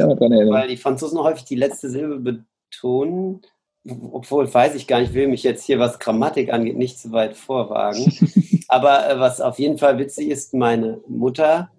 weil 0.50 0.68
die 0.68 0.76
Franzosen 0.76 1.18
häufig 1.18 1.44
die 1.44 1.56
letzte 1.56 1.90
Silbe 1.90 2.44
betonen. 2.70 3.42
Obwohl, 4.12 4.52
weiß 4.52 4.76
ich 4.76 4.86
gar 4.86 5.00
nicht, 5.00 5.12
will 5.12 5.26
mich 5.26 5.42
jetzt 5.42 5.64
hier, 5.64 5.80
was 5.80 5.98
Grammatik 5.98 6.52
angeht, 6.52 6.76
nicht 6.76 7.00
zu 7.00 7.10
weit 7.10 7.36
vorwagen. 7.36 8.12
Aber 8.68 9.10
äh, 9.10 9.18
was 9.18 9.40
auf 9.40 9.58
jeden 9.58 9.78
Fall 9.78 9.98
witzig 9.98 10.28
ist, 10.28 10.54
meine 10.54 11.00
Mutter 11.08 11.70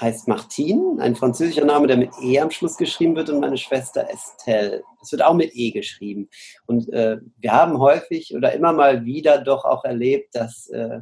heißt 0.00 0.28
Martine, 0.28 1.00
ein 1.00 1.16
französischer 1.16 1.64
Name, 1.64 1.86
der 1.86 1.96
mit 1.96 2.10
E 2.22 2.38
am 2.40 2.50
Schluss 2.50 2.76
geschrieben 2.76 3.16
wird, 3.16 3.30
und 3.30 3.40
meine 3.40 3.56
Schwester 3.56 4.08
Estelle. 4.10 4.82
Das 5.00 5.12
wird 5.12 5.22
auch 5.22 5.34
mit 5.34 5.54
E 5.54 5.70
geschrieben. 5.70 6.28
Und 6.66 6.92
äh, 6.92 7.18
wir 7.36 7.52
haben 7.52 7.78
häufig 7.78 8.34
oder 8.34 8.52
immer 8.52 8.72
mal 8.72 9.04
wieder 9.04 9.38
doch 9.38 9.64
auch 9.64 9.84
erlebt, 9.84 10.34
dass 10.34 10.68
äh, 10.68 11.00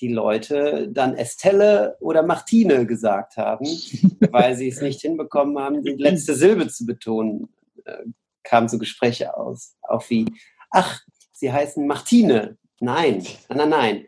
die 0.00 0.08
Leute 0.08 0.88
dann 0.90 1.14
Estelle 1.14 1.96
oder 2.00 2.22
Martine 2.22 2.86
gesagt 2.86 3.36
haben, 3.36 3.66
weil 4.30 4.56
sie 4.56 4.68
es 4.68 4.80
nicht 4.80 5.00
hinbekommen 5.00 5.58
haben, 5.58 5.82
die 5.82 5.92
letzte 5.92 6.34
Silbe 6.34 6.68
zu 6.68 6.86
betonen. 6.86 7.48
Äh, 7.84 8.04
kamen 8.44 8.68
so 8.68 8.78
Gespräche 8.78 9.36
aus, 9.36 9.76
auch 9.82 10.08
wie, 10.10 10.26
ach, 10.70 11.00
sie 11.32 11.52
heißen 11.52 11.86
Martine. 11.86 12.58
Nein, 12.80 13.24
nein, 13.48 13.58
nein, 13.58 13.68
nein. 13.68 14.06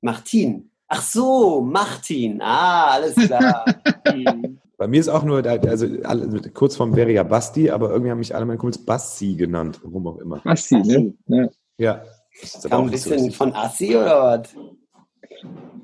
Martin. 0.00 0.70
Ach 0.88 1.02
so, 1.02 1.60
Martin. 1.60 2.40
Ah, 2.42 2.92
alles 2.92 3.14
klar. 3.14 3.64
Hm. 4.08 4.58
Bei 4.76 4.88
mir 4.88 5.00
ist 5.00 5.08
auch 5.08 5.22
nur, 5.22 5.46
also 5.46 5.86
alle, 6.02 6.50
Kurzform 6.50 6.96
wäre 6.96 7.12
ja 7.12 7.22
Basti, 7.22 7.70
aber 7.70 7.90
irgendwie 7.90 8.10
haben 8.10 8.18
mich 8.18 8.34
alle 8.34 8.44
meine 8.44 8.58
Kumpels 8.58 8.84
Bassi 8.84 9.34
genannt, 9.34 9.80
warum 9.84 10.06
auch 10.08 10.18
immer. 10.18 10.44
Assi, 10.44 10.76
ne? 10.76 11.14
Ja. 11.28 11.48
Ja. 11.78 12.04
Das 12.40 12.62
Kam 12.64 12.72
auch 12.72 12.78
ein 12.82 12.86
so 12.86 12.92
bisschen 12.92 13.12
richtig. 13.12 13.36
von 13.36 13.54
Assi 13.54 13.96
oder 13.96 14.22
was? 14.22 14.54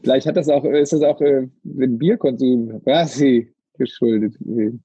Vielleicht 0.02 0.26
hat 0.26 0.36
das 0.36 0.48
auch, 0.48 0.64
ist 0.64 0.92
das 0.92 1.02
auch 1.02 1.20
äh, 1.20 1.48
den 1.62 1.98
Bierkonsum 1.98 2.80
Assi 2.84 3.54
geschuldet. 3.78 4.38
gewesen. 4.40 4.82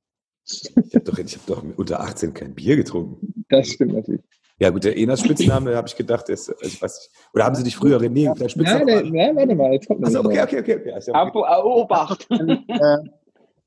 Ich 0.47 0.71
habe 0.75 1.04
doch, 1.04 1.17
ich 1.17 1.36
hab 1.36 1.45
doch 1.47 1.63
unter 1.75 2.01
18 2.01 2.34
kein 2.34 2.54
Bier 2.54 2.75
getrunken. 2.75 3.45
Das 3.49 3.67
stimmt 3.67 3.93
natürlich. 3.93 4.21
Ja 4.58 4.70
gut, 4.70 4.86
der 4.86 4.98
Enas 4.98 5.20
Spitzname, 5.20 5.76
habe 5.76 5.88
ich 5.88 5.96
gedacht, 5.98 6.30
ist, 6.30 6.50
also 6.50 6.65
ich 6.65 6.82
weiß 6.82 6.98
nicht. 6.98 7.12
Oder 7.34 7.44
haben 7.44 7.56
sie 7.56 7.63
dich 7.63 7.76
früher 7.76 8.00
René, 8.00 8.34
dein 8.38 8.50
Spitzname? 8.50 8.86
nein, 8.86 9.12
nein, 9.12 9.36
warte 9.36 9.56
mal, 9.56 9.74
jetzt 9.74 9.88
kommt 9.88 10.00
noch 10.00 10.08
Achso, 10.08 10.20
okay, 10.22 10.41
okay, 10.44 10.60
okay. 10.60 10.76
okay. 10.80 10.91
Also, 10.91 11.13
okay. 11.13 11.62
Obacht. 11.63 12.28
äh, 12.30 12.98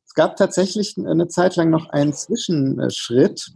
es 0.06 0.14
gab 0.14 0.36
tatsächlich 0.36 0.96
eine 0.96 1.28
Zeit 1.28 1.56
lang 1.56 1.68
noch 1.68 1.90
einen 1.90 2.14
Zwischenschritt 2.14 3.52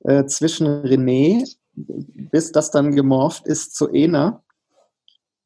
äh, 0.00 0.24
zwischen 0.26 0.66
René, 0.66 1.44
bis 1.74 2.50
das 2.50 2.72
dann 2.72 2.94
gemorpht 2.94 3.46
ist 3.46 3.76
zu 3.76 3.88
Ena. 3.88 4.42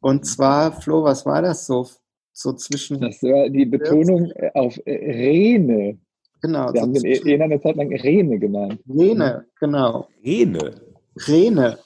Und 0.00 0.24
zwar, 0.24 0.80
Flo, 0.80 1.04
was 1.04 1.26
war 1.26 1.42
das 1.42 1.66
so? 1.66 1.86
So 2.32 2.52
zwischen, 2.52 3.00
Das 3.00 3.22
war 3.22 3.50
die 3.50 3.66
Betonung 3.66 4.30
äh, 4.30 4.50
auf 4.54 4.78
äh, 4.86 4.92
Rene. 4.92 5.98
genau, 6.40 6.72
Wir 6.72 6.80
so 6.80 6.82
haben 6.82 6.94
den 6.94 7.04
Ena 7.04 7.44
eine 7.44 7.60
Zeit 7.60 7.76
lang 7.76 7.92
Rene 7.92 8.38
genannt. 8.38 8.78
Rene, 8.88 9.44
genau. 9.58 10.08
Rene. 10.24 10.87
Rene. 11.26 11.78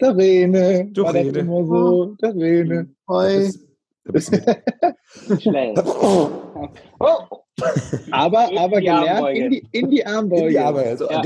Der 0.00 0.16
Rene. 0.16 0.88
Du 0.92 1.02
war 1.04 1.14
Rene. 1.14 1.38
immer 1.38 1.64
so. 1.66 2.14
Der 2.22 2.34
Rene. 2.34 2.88
Hoi. 3.08 3.50
Da 4.04 4.20
Schlecht. 5.38 5.82
Oh. 6.98 7.44
Aber, 8.10 8.50
In 8.50 8.58
aber 8.58 8.80
die 8.80 8.86
gelernt 8.86 9.36
in 9.36 9.50
die, 9.50 9.68
in 9.72 9.90
die 9.90 10.04
Armbeuge. 10.06 10.52
ja, 10.52 10.64
aber 10.68 10.96
so 10.96 11.08
Ja. 11.08 11.20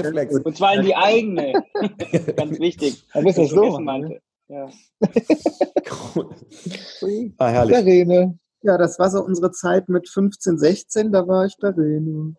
Und 0.44 0.56
zwar 0.56 0.74
in 0.74 0.82
die 0.84 0.94
eigene. 0.94 1.52
Ganz 2.36 2.58
wichtig. 2.58 3.04
Man 3.14 3.24
muss 3.24 3.36
das 3.36 3.50
so 3.50 3.64
machen. 3.78 3.84
meinte. 3.84 4.20
Ja. 4.48 4.68
Ah, 7.38 7.46
Der 7.46 7.48
herrlich. 7.52 7.76
Rene. 7.84 8.38
Ja, 8.62 8.76
das 8.76 8.98
war 8.98 9.08
so 9.10 9.22
unsere 9.24 9.52
Zeit 9.52 9.88
mit 9.88 10.08
15, 10.08 10.58
16, 10.58 11.12
da 11.12 11.26
war 11.28 11.46
ich 11.46 11.56
der 11.58 11.76
Rene. 11.76 12.34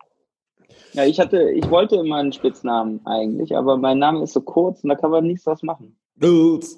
Ja, 0.98 1.04
ich 1.04 1.20
hatte, 1.20 1.50
ich 1.52 1.70
wollte 1.70 1.94
immer 1.94 2.16
einen 2.16 2.32
Spitznamen 2.32 3.00
eigentlich, 3.06 3.56
aber 3.56 3.76
mein 3.76 4.00
Name 4.00 4.24
ist 4.24 4.32
so 4.32 4.40
kurz 4.40 4.82
und 4.82 4.88
da 4.88 4.96
kann 4.96 5.12
man 5.12 5.24
nichts 5.24 5.44
draus 5.44 5.62
machen. 5.62 5.96
Dudes. 6.16 6.76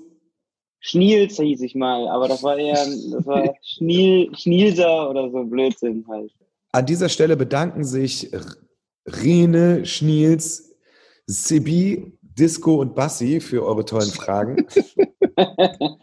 Schniels 0.78 1.38
hieß 1.38 1.62
ich 1.62 1.74
mal, 1.74 2.06
aber 2.06 2.28
das 2.28 2.42
war 2.42 2.58
eher, 2.58 2.74
das 2.74 3.26
war 3.26 3.54
Schniel, 3.62 4.30
Schnielser 4.36 5.08
oder 5.08 5.30
so 5.30 5.44
Blödsinn 5.44 6.04
halt. 6.06 6.30
An 6.72 6.84
dieser 6.84 7.08
Stelle 7.08 7.34
bedanken 7.34 7.82
sich 7.82 8.30
Rene, 9.06 9.86
Schniels, 9.86 10.76
Sibi, 11.24 12.18
Disco 12.20 12.74
und 12.74 12.94
Bassi 12.94 13.40
für 13.40 13.64
eure 13.64 13.86
tollen 13.86 14.10
Fragen. 14.10 14.66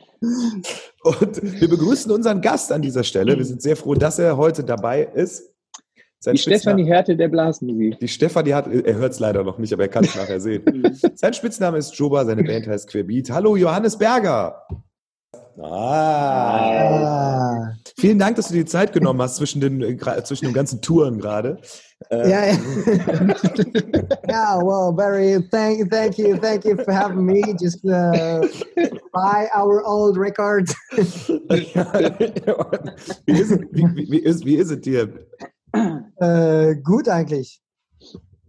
Und 1.04 1.62
wir 1.62 1.70
begrüßen 1.70 2.12
unseren 2.12 2.42
Gast 2.42 2.72
an 2.72 2.82
dieser 2.82 3.04
Stelle. 3.04 3.38
Wir 3.38 3.46
sind 3.46 3.62
sehr 3.62 3.78
froh, 3.78 3.94
dass 3.94 4.18
er 4.18 4.36
heute 4.36 4.64
dabei 4.64 5.04
ist. 5.04 5.54
Sein 6.20 6.36
Die 6.36 6.42
Stefanie 6.42 6.86
Härte 6.86 7.16
der 7.16 7.28
Blasmusik. 7.28 8.00
Die 8.00 8.08
Stefanie 8.08 8.54
hat, 8.54 8.68
er 8.68 8.96
hört 8.96 9.14
es 9.14 9.20
leider 9.20 9.44
noch 9.44 9.60
nicht, 9.60 9.72
aber 9.72 9.84
er 9.84 9.90
kann 9.90 10.04
es 10.04 10.16
nachher 10.16 10.40
sehen. 10.40 10.64
Sein 11.16 11.34
Spitzname 11.34 11.78
ist 11.78 11.94
Joba, 11.96 12.26
seine 12.26 12.44
Band 12.44 12.68
heißt 12.68 12.90
Querbeat. 12.90 13.30
Hallo, 13.30 13.56
Johannes 13.56 13.98
Berger. 13.98 14.64
Ah. 15.62 16.58
Vielen 18.00 18.20
Dank, 18.20 18.36
dass 18.36 18.48
du 18.48 18.54
dir 18.54 18.64
die 18.64 18.70
Zeit 18.70 18.94
genommen 18.94 19.20
hast 19.22 19.38
zwischen 19.38 19.60
den, 19.60 19.82
äh, 19.82 20.24
zwischen 20.24 20.46
den 20.46 20.54
ganzen 20.54 20.82
Touren 20.82 21.18
gerade. 21.18 21.58
Äh, 22.12 22.30
Yeah, 22.30 22.46
yeah. 22.46 22.58
yeah. 24.30 24.56
Well, 24.62 24.94
very 24.96 25.42
thank 25.50 25.90
thank 25.90 26.20
you 26.20 26.38
thank 26.38 26.64
you 26.64 26.78
for 26.78 26.94
having 26.94 27.26
me. 27.26 27.42
Just 27.60 27.84
uh, 27.86 28.42
buy 29.12 29.48
our 29.56 29.84
old 29.84 30.16
record. 30.16 30.70
wie, 33.26 33.40
ist, 33.40 33.60
wie, 33.72 34.12
wie, 34.12 34.20
ist, 34.20 34.46
wie 34.46 34.58
ist 34.58 34.70
es 34.70 34.82
dir? 34.82 35.10
Äh, 36.20 36.76
gut 36.78 37.08
eigentlich. 37.10 37.62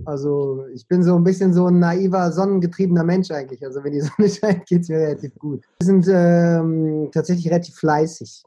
Also 0.05 0.65
ich 0.75 0.87
bin 0.87 1.03
so 1.03 1.17
ein 1.17 1.25
bisschen 1.25 1.53
so 1.53 1.67
ein 1.67 1.81
naiver, 1.81 2.31
sonnengetriebener 2.33 3.05
Mensch 3.05 3.31
eigentlich. 3.31 3.65
Also 3.65 3.83
wenn 3.83 3.93
die 3.93 4.01
Sonne 4.17 4.29
scheint, 4.29 4.67
geht 4.67 4.83
es 4.83 4.89
mir 4.89 4.99
relativ 4.99 5.35
gut. 5.37 5.65
Wir 5.81 5.87
sind 5.87 6.07
ähm, 6.09 7.11
tatsächlich 7.13 7.49
relativ 7.51 7.75
fleißig. 7.77 8.43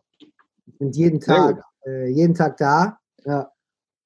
Wir 0.65 0.77
sind 0.79 0.95
jeden 0.95 1.19
Tag, 1.19 1.61
äh, 1.85 2.07
jeden 2.09 2.33
Tag 2.33 2.57
da. 2.57 2.97
Ja. 3.25 3.51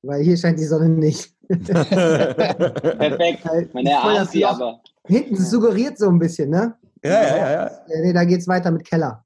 Weil 0.02 0.22
hier 0.24 0.38
scheint 0.38 0.60
die 0.60 0.66
Sonne 0.66 0.90
nicht. 0.90 1.34
Perfekt. 1.48 3.46
Man 3.74 3.86
erahnt 3.86 4.32
sie 4.32 4.46
aber. 4.46 4.82
Hinten 5.06 5.38
suggeriert 5.38 5.98
so 5.98 6.10
ein 6.10 6.20
bisschen, 6.20 6.50
ne? 6.50 6.76
Ja, 7.04 7.12
ja, 7.12 7.38
ja. 7.38 7.52
ja. 7.52 7.72
Nee, 8.02 8.14
da 8.14 8.24
geht's 8.24 8.48
weiter 8.48 8.72
mit 8.72 8.84
Keller. 8.84 9.24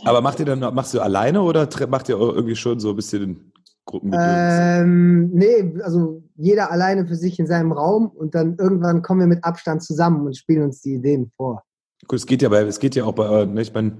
Aber 0.04 0.20
macht 0.20 0.38
ihr 0.38 0.46
dann, 0.46 0.60
machst 0.74 0.94
du 0.94 1.00
alleine 1.00 1.42
oder 1.42 1.68
macht 1.88 2.08
ihr 2.08 2.16
irgendwie 2.16 2.54
schon 2.54 2.78
so 2.78 2.90
ein 2.90 2.96
bisschen 2.96 3.52
Gruppen? 3.86 4.12
Ähm, 4.16 5.30
nee, 5.32 5.74
also 5.82 6.22
jeder 6.36 6.70
alleine 6.70 7.06
für 7.06 7.16
sich 7.16 7.38
in 7.38 7.46
seinem 7.46 7.72
Raum 7.72 8.06
und 8.08 8.34
dann 8.34 8.56
irgendwann 8.58 9.02
kommen 9.02 9.20
wir 9.20 9.26
mit 9.26 9.44
Abstand 9.44 9.82
zusammen 9.82 10.26
und 10.26 10.36
spielen 10.36 10.62
uns 10.62 10.80
die 10.80 10.94
Ideen 10.94 11.30
vor. 11.36 11.62
Gut, 12.08 12.18
es 12.18 12.26
geht 12.26 12.42
ja 12.42 12.48
bei, 12.48 12.62
es 12.62 12.78
geht 12.78 12.94
ja 12.94 13.04
auch 13.04 13.12
bei, 13.12 13.44
ne, 13.44 13.60
ich 13.62 13.72
meine, 13.72 13.98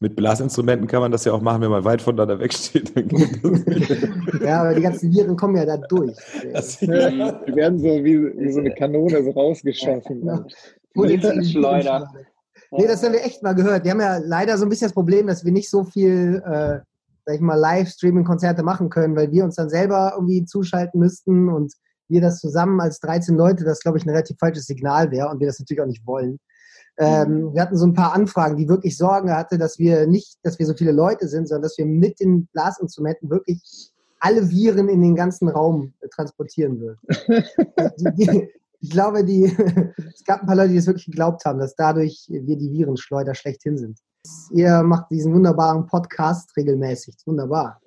mit 0.00 0.14
Blasinstrumenten 0.14 0.86
kann 0.86 1.00
man 1.00 1.10
das 1.10 1.24
ja 1.24 1.32
auch 1.32 1.40
machen, 1.42 1.62
wenn 1.62 1.70
man 1.70 1.84
weit 1.84 2.00
voneinander 2.02 2.38
wegsteht. 2.38 2.92
Ja, 4.44 4.60
aber 4.62 4.74
die 4.74 4.82
ganzen 4.82 5.12
Viren 5.12 5.36
kommen 5.36 5.56
ja 5.56 5.64
da 5.66 5.76
durch. 5.76 6.14
Das- 6.52 6.78
Die 6.78 6.86
werden 6.88 7.78
so 7.78 7.86
wie, 8.04 8.38
wie 8.38 8.52
so 8.52 8.60
eine 8.60 8.72
Kanone 8.74 9.22
so 9.24 9.30
rausgeschossen. 9.30 10.24
Ja. 10.24 10.44
Schleuder. 11.42 12.08
Nee, 12.70 12.86
das 12.86 13.02
haben 13.02 13.12
wir 13.12 13.24
echt 13.24 13.42
mal 13.42 13.54
gehört. 13.54 13.84
Wir 13.84 13.90
haben 13.92 14.00
ja 14.00 14.18
leider 14.18 14.56
so 14.58 14.64
ein 14.66 14.68
bisschen 14.68 14.86
das 14.88 14.94
Problem, 14.94 15.26
dass 15.26 15.44
wir 15.44 15.52
nicht 15.52 15.70
so 15.70 15.84
viel, 15.84 16.42
äh, 16.44 16.78
sag 17.28 17.34
ich 17.34 17.42
mal, 17.42 17.60
Livestreaming-Konzerte 17.60 18.62
machen 18.62 18.88
können, 18.88 19.14
weil 19.14 19.30
wir 19.30 19.44
uns 19.44 19.56
dann 19.56 19.68
selber 19.68 20.12
irgendwie 20.14 20.46
zuschalten 20.46 20.98
müssten 20.98 21.50
und 21.50 21.74
wir 22.08 22.22
das 22.22 22.40
zusammen 22.40 22.80
als 22.80 23.00
13 23.00 23.36
Leute, 23.36 23.64
das 23.64 23.80
glaube 23.80 23.98
ich 23.98 24.06
ein 24.06 24.08
relativ 24.08 24.38
falsches 24.38 24.64
Signal 24.64 25.10
wäre 25.10 25.28
und 25.28 25.38
wir 25.38 25.46
das 25.46 25.58
natürlich 25.58 25.82
auch 25.82 25.86
nicht 25.86 26.06
wollen. 26.06 26.38
Ähm, 26.96 27.52
wir 27.52 27.60
hatten 27.60 27.76
so 27.76 27.84
ein 27.84 27.92
paar 27.92 28.14
Anfragen, 28.14 28.56
die 28.56 28.66
wirklich 28.66 28.96
Sorgen 28.96 29.30
hatte, 29.30 29.58
dass 29.58 29.78
wir 29.78 30.06
nicht, 30.06 30.38
dass 30.42 30.58
wir 30.58 30.64
so 30.64 30.72
viele 30.72 30.92
Leute 30.92 31.28
sind, 31.28 31.48
sondern 31.48 31.64
dass 31.64 31.76
wir 31.76 31.84
mit 31.84 32.18
den 32.18 32.46
Blasinstrumenten 32.46 33.28
wirklich 33.28 33.92
alle 34.20 34.48
Viren 34.48 34.88
in 34.88 35.02
den 35.02 35.14
ganzen 35.14 35.50
Raum 35.50 35.92
äh, 36.00 36.08
transportieren 36.08 36.80
würden. 36.80 36.98
die, 37.98 38.14
die, 38.14 38.48
ich 38.80 38.88
glaube, 38.88 39.22
die, 39.22 39.44
es 40.14 40.24
gab 40.24 40.40
ein 40.40 40.46
paar 40.46 40.56
Leute, 40.56 40.70
die 40.70 40.78
es 40.78 40.86
wirklich 40.86 41.04
geglaubt 41.04 41.44
haben, 41.44 41.58
dass 41.58 41.76
dadurch 41.76 42.24
wir 42.30 42.56
die 42.56 42.72
Virenschleuder 42.72 43.34
schlechthin 43.34 43.76
sind. 43.76 43.98
Ihr 44.52 44.82
macht 44.82 45.10
diesen 45.10 45.34
wunderbaren 45.34 45.86
Podcast 45.86 46.56
regelmäßig. 46.56 47.14
Ist 47.16 47.26
wunderbar. 47.26 47.80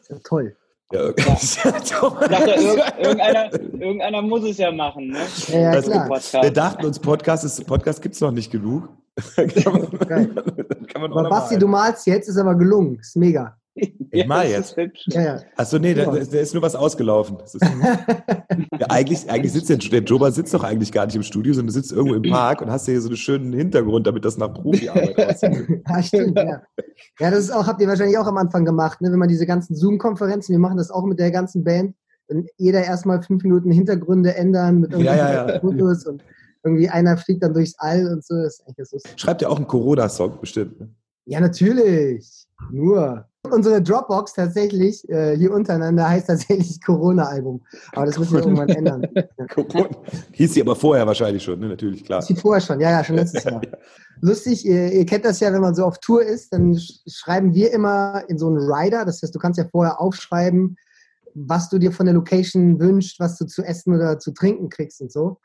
Ist 0.00 0.10
ja 0.10 0.16
toll. 0.24 0.56
Ja, 0.92 1.08
Ich 1.10 1.56
dachte, 1.62 2.50
irg 2.60 2.98
irgendeiner, 3.00 3.52
irgendeiner 3.52 4.22
muss 4.22 4.44
es 4.44 4.58
ja 4.58 4.70
machen, 4.70 5.08
ne? 5.08 5.18
Ja, 5.48 5.58
ja, 5.58 5.72
Das- 5.72 5.84
klar. 5.86 6.42
Wir 6.42 6.52
dachten 6.52 6.86
uns, 6.86 6.98
Podcast, 7.00 7.44
ist, 7.44 7.66
Podcast 7.66 8.00
gibt 8.00 8.14
es 8.14 8.20
noch 8.20 8.30
nicht 8.30 8.52
genug. 8.52 8.88
kann 9.34 9.72
man, 9.72 9.90
kann 10.86 11.00
man 11.00 11.12
Aber 11.12 11.28
Basti, 11.28 11.58
du 11.58 11.66
malst 11.66 12.06
jetzt, 12.06 12.28
ist 12.28 12.36
aber 12.36 12.54
gelungen. 12.54 12.98
Ist 13.00 13.16
mega. 13.16 13.56
Ich 14.12 14.26
mal 14.26 14.48
das 14.50 14.74
jetzt. 14.76 15.04
Ja, 15.08 15.20
ja. 15.22 15.40
Achso, 15.56 15.78
nee, 15.78 15.92
da, 15.92 16.04
Ja. 16.04 16.24
da 16.24 16.38
ist 16.38 16.54
nur 16.54 16.62
was 16.62 16.74
ausgelaufen. 16.74 17.36
Das 17.38 17.54
ist, 17.54 17.62
ja, 18.80 18.86
eigentlich, 18.88 19.28
eigentlich 19.28 19.52
sitzt 19.52 19.68
der, 19.68 19.76
der 19.76 20.02
Joba 20.02 20.30
sitzt 20.30 20.54
doch 20.54 20.64
eigentlich 20.64 20.90
gar 20.92 21.04
nicht 21.06 21.16
im 21.16 21.22
Studio, 21.22 21.52
sondern 21.52 21.66
du 21.66 21.72
sitzt 21.74 21.92
irgendwo 21.92 22.14
im 22.14 22.22
Park 22.22 22.62
und 22.62 22.70
hast 22.70 22.86
hier 22.86 22.98
so 23.00 23.08
einen 23.08 23.16
schönen 23.16 23.52
Hintergrund, 23.52 24.06
damit 24.06 24.24
das 24.24 24.38
nach 24.38 24.54
Profiarbeit 24.54 25.18
aussieht. 25.18 25.82
Ja, 25.86 26.02
stimmt, 26.02 26.38
ja. 26.38 26.62
Ja, 27.20 27.30
das 27.30 27.40
ist 27.40 27.50
auch, 27.50 27.66
habt 27.66 27.80
ihr 27.82 27.88
wahrscheinlich 27.88 28.16
auch 28.16 28.26
am 28.26 28.38
Anfang 28.38 28.64
gemacht, 28.64 29.00
ne? 29.02 29.12
wenn 29.12 29.18
man 29.18 29.28
diese 29.28 29.44
ganzen 29.46 29.74
Zoom-Konferenzen, 29.76 30.52
wir 30.52 30.60
machen 30.60 30.78
das 30.78 30.90
auch 30.90 31.04
mit 31.04 31.18
der 31.18 31.30
ganzen 31.30 31.62
Band, 31.64 31.94
dann 32.28 32.46
jeder 32.56 32.82
erstmal 32.84 33.22
fünf 33.22 33.42
Minuten 33.42 33.70
Hintergründe 33.70 34.34
ändern 34.34 34.80
mit 34.80 34.92
Ja, 34.92 34.98
ja, 34.98 35.16
ja. 35.16 35.46
irgendwelchen 35.48 35.78
Fotos 35.78 36.06
und 36.06 36.24
irgendwie 36.64 36.88
einer 36.88 37.16
fliegt 37.16 37.42
dann 37.42 37.52
durchs 37.54 37.74
All 37.78 38.06
und 38.08 38.24
so. 38.24 38.34
Das 38.36 38.60
ist 38.60 38.66
eigentlich 38.66 38.88
so. 38.88 38.98
Schreibt 39.16 39.42
ja 39.42 39.48
auch 39.48 39.56
einen 39.56 39.66
Corona-Song 39.68 40.40
bestimmt. 40.40 40.80
ne? 40.80 40.88
Ja, 41.26 41.40
natürlich. 41.40 42.46
Nur. 42.70 43.26
Unsere 43.52 43.82
Dropbox 43.82 44.34
tatsächlich 44.34 45.08
äh, 45.08 45.36
hier 45.36 45.52
untereinander 45.52 46.08
heißt 46.08 46.26
tatsächlich 46.26 46.80
Corona-Album. 46.84 47.62
Aber 47.92 48.06
das 48.06 48.18
müssen 48.18 48.34
wir 48.34 48.40
irgendwann 48.40 48.68
ändern. 48.68 49.06
Corona. 49.54 49.88
Hieß 50.32 50.54
sie 50.54 50.60
aber 50.60 50.76
vorher 50.76 51.06
wahrscheinlich 51.06 51.42
schon, 51.42 51.58
ne? 51.60 51.68
natürlich, 51.68 52.04
klar. 52.04 52.20
Das 52.20 52.28
wie 52.28 52.36
vorher 52.36 52.60
schon, 52.60 52.80
ja, 52.80 52.90
ja, 52.90 53.04
schon 53.04 53.16
letztes 53.16 53.44
Jahr. 53.44 53.60
Lustig, 54.20 54.64
ihr, 54.64 54.92
ihr 54.92 55.06
kennt 55.06 55.24
das 55.24 55.40
ja, 55.40 55.52
wenn 55.52 55.60
man 55.60 55.74
so 55.74 55.84
auf 55.84 55.98
Tour 55.98 56.22
ist, 56.22 56.52
dann 56.52 56.76
sch 56.78 57.00
schreiben 57.06 57.54
wir 57.54 57.72
immer 57.72 58.22
in 58.28 58.38
so 58.38 58.48
einen 58.48 58.58
Rider. 58.58 59.04
Das 59.04 59.22
heißt, 59.22 59.34
du 59.34 59.38
kannst 59.38 59.58
ja 59.58 59.66
vorher 59.70 60.00
aufschreiben, 60.00 60.76
was 61.34 61.68
du 61.68 61.78
dir 61.78 61.92
von 61.92 62.06
der 62.06 62.14
Location 62.14 62.80
wünschst, 62.80 63.20
was 63.20 63.36
du 63.36 63.46
zu 63.46 63.62
essen 63.62 63.94
oder 63.94 64.18
zu 64.18 64.32
trinken 64.32 64.70
kriegst 64.70 65.00
und 65.00 65.12
so. 65.12 65.38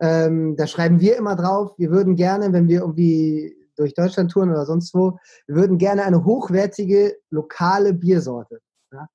Ähm, 0.00 0.56
da 0.56 0.66
schreiben 0.66 1.00
wir 1.00 1.16
immer 1.16 1.36
drauf, 1.36 1.72
wir 1.78 1.90
würden 1.90 2.16
gerne, 2.16 2.52
wenn 2.52 2.68
wir 2.68 2.80
irgendwie 2.80 3.56
durch 3.82 3.94
Deutschland 3.94 4.30
touren 4.30 4.50
oder 4.50 4.66
sonst 4.66 4.94
wo, 4.94 5.18
wir 5.46 5.56
würden 5.56 5.78
gerne 5.78 6.04
eine 6.04 6.24
hochwertige 6.24 7.16
lokale 7.30 7.92
Biersorte. 7.92 8.60
Ja? 8.92 9.06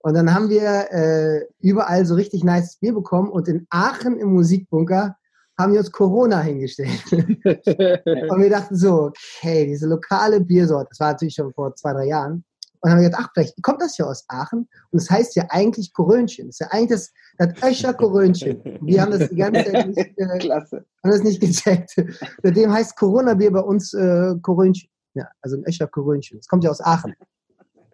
Und 0.00 0.14
dann 0.14 0.34
haben 0.34 0.48
wir 0.48 0.90
äh, 0.90 1.46
überall 1.60 2.06
so 2.06 2.14
richtig 2.14 2.44
nice 2.44 2.76
Bier 2.76 2.94
bekommen 2.94 3.30
und 3.30 3.48
in 3.48 3.66
Aachen 3.70 4.18
im 4.18 4.32
Musikbunker 4.32 5.16
haben 5.58 5.72
wir 5.72 5.80
uns 5.80 5.92
Corona 5.92 6.40
hingestellt. 6.40 7.02
Und 7.12 8.40
wir 8.40 8.50
dachten 8.50 8.74
so, 8.74 9.12
okay, 9.12 9.66
diese 9.66 9.86
lokale 9.86 10.40
Biersorte, 10.40 10.88
das 10.88 11.00
war 11.00 11.12
natürlich 11.12 11.34
schon 11.34 11.52
vor 11.52 11.74
zwei, 11.76 11.92
drei 11.92 12.06
Jahren. 12.06 12.42
Und 12.84 12.88
dann 12.88 12.92
haben 12.98 13.02
wir 13.02 13.10
gedacht, 13.10 13.26
ach, 13.28 13.30
vielleicht 13.34 13.62
kommt 13.62 13.80
das 13.80 13.96
ja 13.96 14.06
aus 14.06 14.24
Aachen. 14.28 14.68
Und 14.90 14.98
es 15.00 15.08
heißt 15.08 15.36
ja 15.36 15.46
eigentlich 15.50 15.92
Korönchen. 15.92 16.48
Das 16.48 16.56
ist 16.56 16.60
ja 16.60 16.66
eigentlich 16.72 16.88
das, 16.90 17.12
das 17.38 17.70
Öscher 17.70 17.94
Korönchen. 17.94 18.60
Wir 18.82 19.02
haben 19.02 19.12
das 19.16 19.28
die 19.30 19.36
ganze 19.36 19.64
Zeit 19.70 19.86
nicht, 19.88 19.98
äh, 20.18 20.38
Klasse. 20.40 20.84
haben 21.04 21.10
das 21.12 21.22
nicht 21.22 21.40
gecheckt. 21.40 21.94
Seitdem 22.42 22.72
heißt 22.72 22.96
Corona-Bier 22.96 23.52
bei 23.52 23.60
uns 23.60 23.94
äh, 23.94 24.34
Korönchen. 24.42 24.88
Ja, 25.14 25.28
also 25.42 25.56
ein 25.56 25.64
Öscher 25.68 25.86
Korönchen. 25.86 26.38
Das 26.38 26.48
kommt 26.48 26.64
ja 26.64 26.70
aus 26.70 26.80
Aachen. 26.80 27.14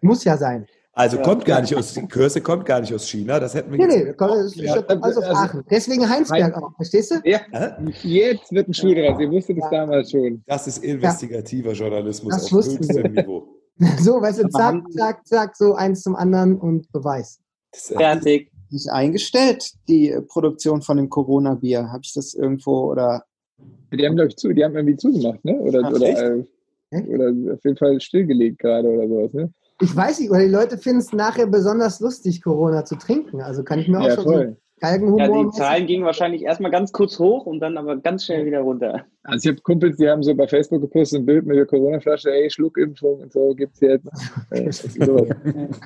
Muss 0.01 0.23
ja 0.23 0.37
sein. 0.37 0.65
Also 0.93 1.17
Ja. 1.17 1.23
kommt 1.23 1.45
gar 1.45 1.61
nicht 1.61 1.75
aus, 1.75 1.93
Kürze 2.09 2.41
kommt 2.41 2.65
gar 2.65 2.81
nicht 2.81 2.93
aus 2.93 3.07
China, 3.07 3.39
das 3.39 3.53
hätten 3.53 3.71
wir 3.71 3.77
Nee, 3.77 4.03
nee, 4.05 4.13
kommt- 4.13 4.31
das 4.31 4.45
ist 4.47 4.55
Ja. 4.55 4.73
alles 4.73 5.17
aus 5.17 5.23
Also- 5.23 5.37
Aachen. 5.37 5.63
Deswegen 5.69 6.09
Heinsberg 6.09 6.55
auch, 6.57 6.75
verstehst 6.75 7.11
du? 7.11 7.15
Ja, 7.29 7.39
Hä? 7.51 7.91
jetzt 8.03 8.51
wird 8.51 8.67
ein 8.67 8.73
Schuh 8.73 8.93
draus. 8.95 9.19
Ihr 9.19 9.29
wusstet 9.31 9.57
es 9.59 9.63
Ja. 9.65 9.69
damals 9.69 10.09
schon. 10.11 10.43
Das 10.47 10.65
ist 10.67 10.83
investigativer 10.83 11.73
Journalismus 11.73 12.33
Das 12.33 12.45
auf 12.45 12.51
höchstem 12.51 13.11
Niveau. 13.13 13.47
So, 13.99 14.21
weißt 14.21 14.43
du, 14.43 14.49
zack, 14.49 14.83
zack, 14.91 15.25
zack, 15.25 15.55
so 15.55 15.73
eins 15.73 16.01
zum 16.01 16.15
anderen 16.15 16.57
und 16.57 16.91
Beweis. 16.91 17.39
Das, 17.71 17.87
Fertig. 17.87 18.51
Nicht 18.71 18.89
eingestellt, 18.89 19.71
die 19.87 20.11
äh, 20.11 20.21
Produktion 20.21 20.81
von 20.81 20.97
dem 20.97 21.09
Corona-Bier. 21.09 21.91
Habe 21.91 22.01
ich 22.03 22.13
das 22.13 22.33
irgendwo 22.33 22.91
oder 22.91 23.23
Die 23.91 24.05
haben, 24.05 24.15
glaube 24.15 24.29
ich, 24.29 24.37
zu, 24.37 24.53
die 24.53 24.63
haben 24.63 24.75
irgendwie 24.75 24.97
zugemacht, 24.97 25.43
ne? 25.43 25.55
Oder, 25.59 25.81
Ach, 25.83 25.91
oder, 25.91 26.07
äh, 26.07 26.43
oder 26.91 27.53
auf 27.53 27.63
jeden 27.63 27.77
Fall 27.77 27.99
stillgelegt 27.99 28.59
gerade 28.59 28.87
oder 28.89 29.07
sowas, 29.07 29.33
ne? 29.33 29.51
Ich 29.81 29.95
weiß 29.95 30.19
nicht, 30.19 30.29
oder 30.29 30.41
die 30.41 30.51
Leute 30.51 30.77
finden 30.77 30.99
es 30.99 31.13
nachher 31.13 31.47
besonders 31.47 31.99
lustig, 32.01 32.41
Corona 32.41 32.83
zu 32.83 32.95
trinken. 32.97 33.41
Also 33.41 33.63
kann 33.63 33.79
ich 33.79 33.87
mir 33.87 33.99
auch 33.99 34.07
Ja, 34.07 34.15
schon 34.15 34.23
voll. 34.25 34.57
So 34.79 34.87
Galgenhumor. 34.87 35.19
Ja, 35.19 35.43
die 35.43 35.49
Zahlen 35.51 35.87
gingen 35.87 36.05
wahrscheinlich 36.05 36.43
erstmal 36.43 36.71
ganz 36.71 36.91
kurz 36.91 37.19
hoch 37.19 37.45
und 37.45 37.59
dann 37.59 37.77
aber 37.77 37.97
ganz 37.97 38.25
schnell 38.25 38.45
wieder 38.45 38.61
runter. 38.61 39.05
Also 39.23 39.49
ich 39.49 39.55
habe 39.55 39.61
Kumpels, 39.61 39.97
die 39.97 40.09
haben 40.09 40.23
so 40.23 40.33
bei 40.35 40.47
Facebook 40.47 40.81
gepostet 40.81 41.21
ein 41.21 41.25
Bild 41.25 41.45
mit 41.45 41.57
der 41.57 41.65
Corona-Flasche, 41.65 42.31
ey, 42.31 42.49
Schluckimpfung 42.49 43.19
und 43.21 43.31
so 43.33 43.53
gibt's 43.55 43.79
jetzt. 43.81 44.07
Äh. 44.51 44.69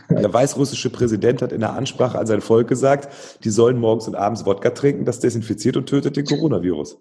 Der 0.09 0.33
weißrussische 0.33 0.89
Präsident 0.89 1.41
hat 1.41 1.51
in 1.51 1.59
der 1.59 1.73
Ansprache 1.73 2.17
an 2.17 2.25
sein 2.25 2.41
Volk 2.41 2.67
gesagt, 2.67 3.09
die 3.43 3.49
sollen 3.49 3.77
morgens 3.77 4.07
und 4.07 4.15
abends 4.15 4.45
Wodka 4.45 4.69
trinken, 4.69 5.05
das 5.05 5.19
desinfiziert 5.19 5.75
und 5.75 5.87
tötet 5.87 6.15
den 6.15 6.25
Coronavirus. 6.25 6.97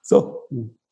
So, 0.00 0.48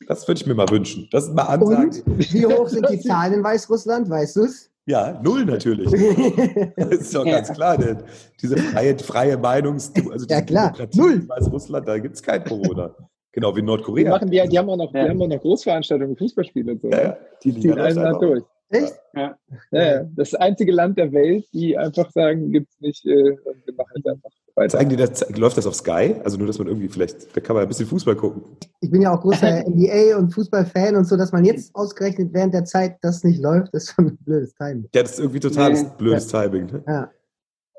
das 0.07 0.27
würde 0.27 0.39
ich 0.39 0.47
mir 0.47 0.55
mal 0.55 0.69
wünschen. 0.69 1.07
Das 1.11 1.25
ist 1.25 1.33
mal 1.33 1.43
Ansagen. 1.43 2.01
Und 2.05 2.33
wie 2.33 2.45
hoch 2.45 2.67
sind 2.67 2.89
die 2.89 2.99
Zahlen 3.01 3.33
in 3.33 3.43
Weißrussland, 3.43 4.09
weißt 4.09 4.37
du 4.37 4.43
es? 4.43 4.70
Ja, 4.91 5.19
null 5.23 5.45
natürlich. 5.45 5.89
Das 6.75 6.89
ist 6.89 7.15
doch 7.15 7.23
ganz 7.25 7.51
klar. 7.53 7.77
Denn 7.77 7.97
diese 8.41 8.57
freie, 8.57 8.97
freie 8.99 9.37
Meinungs... 9.37 9.91
Also 9.95 10.25
Ja, 10.27 10.41
diese 10.41 10.45
klar. 10.45 10.71
Demokratie 10.73 10.99
Null. 10.99 11.13
in 11.13 11.29
Weißrussland, 11.29 11.87
da 11.87 11.97
gibt 11.97 12.15
es 12.15 12.21
kein 12.21 12.43
Corona. 12.43 12.93
Genau 13.31 13.55
wie 13.55 13.59
in 13.59 13.65
Die, 13.65 13.71
Nordkorea. 13.71 14.09
machen, 14.11 14.29
die, 14.29 14.41
die, 14.49 14.59
haben 14.59 14.69
auch 14.69 14.75
noch, 14.75 14.91
die 14.91 14.97
Ja. 14.97 15.07
haben 15.07 15.21
auch 15.21 15.27
noch 15.27 15.39
Großveranstaltungen, 15.39 16.17
Fußballspiele 16.17 16.73
und 16.73 16.81
so. 16.81 16.89
Ja, 16.89 16.97
ne? 16.97 17.03
ja, 17.03 17.17
die 17.43 17.51
Die 17.53 17.59
liegen 17.61 17.73
ziehen 17.73 17.95
da 17.95 18.03
einen 18.03 18.19
durch. 18.19 18.43
Echt? 18.71 18.93
Ja, 19.13 19.35
ja. 19.71 20.03
Das 20.15 20.29
ist 20.29 20.33
das 20.33 20.35
einzige 20.35 20.71
Land 20.71 20.97
der 20.97 21.11
Welt, 21.11 21.45
die 21.53 21.77
einfach 21.77 22.09
sagen, 22.11 22.51
gibt's 22.51 22.79
nicht, 22.79 23.05
äh, 23.05 23.31
und 23.31 23.65
wir 23.65 23.73
machen 23.75 23.91
jetzt 23.95 24.07
einfach 24.07 24.29
weiter. 24.55 24.77
Zeigen 24.77 24.89
die 24.89 24.95
das, 24.95 25.29
läuft 25.37 25.57
das 25.57 25.67
auf 25.67 25.75
Sky? 25.75 26.15
Also 26.23 26.37
nur, 26.37 26.47
dass 26.47 26.57
man 26.57 26.67
irgendwie 26.67 26.87
vielleicht, 26.87 27.35
da 27.35 27.41
kann 27.41 27.55
man 27.55 27.63
ein 27.63 27.67
bisschen 27.67 27.87
Fußball 27.87 28.15
gucken. 28.15 28.43
Ich 28.79 28.89
bin 28.89 29.01
ja 29.01 29.13
auch 29.13 29.21
großer 29.21 29.63
NBA 29.67 30.17
und 30.17 30.33
Fußballfan 30.33 30.95
und 30.95 31.05
so, 31.05 31.17
dass 31.17 31.31
man 31.31 31.45
jetzt 31.45 31.75
ausgerechnet 31.75 32.33
während 32.33 32.53
der 32.53 32.65
Zeit 32.65 32.97
das 33.01 33.23
nicht 33.23 33.41
läuft, 33.41 33.73
ist 33.73 33.93
schon 33.93 34.07
ein 34.07 34.17
blödes 34.21 34.53
Timing. 34.55 34.89
Ja, 34.93 35.01
das 35.03 35.13
ist 35.13 35.19
irgendwie 35.19 35.39
total 35.39 35.73
Nee. 35.73 35.85
blödes 35.97 36.27
Timing. 36.27 36.65
Ne? 36.67 36.83
Ja. 36.87 37.11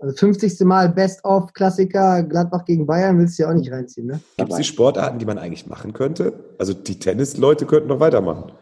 Also 0.01 0.17
50. 0.17 0.61
Mal 0.65 0.89
Best-of-Klassiker 0.89 2.25
Gladbach 2.25 2.65
gegen 2.65 2.87
Bayern 2.87 3.19
willst 3.19 3.39
du 3.39 3.45
ja 3.45 3.51
auch 3.51 3.55
nicht 3.55 3.71
reinziehen, 3.71 4.09
ne? 4.09 4.21
Gibt 4.37 4.51
es 4.51 4.57
die 4.57 4.65
Sportarten, 4.65 5.19
die 5.19 5.25
man 5.27 5.39
eigentlich 5.39 5.67
machen 5.67 5.93
könnte? 5.93 6.33
Also 6.59 6.75
die 6.75 6.99
Tennisleute 6.99 7.67
könnten 7.67 7.89
noch 7.89 8.01
weitermachen. 8.01 8.53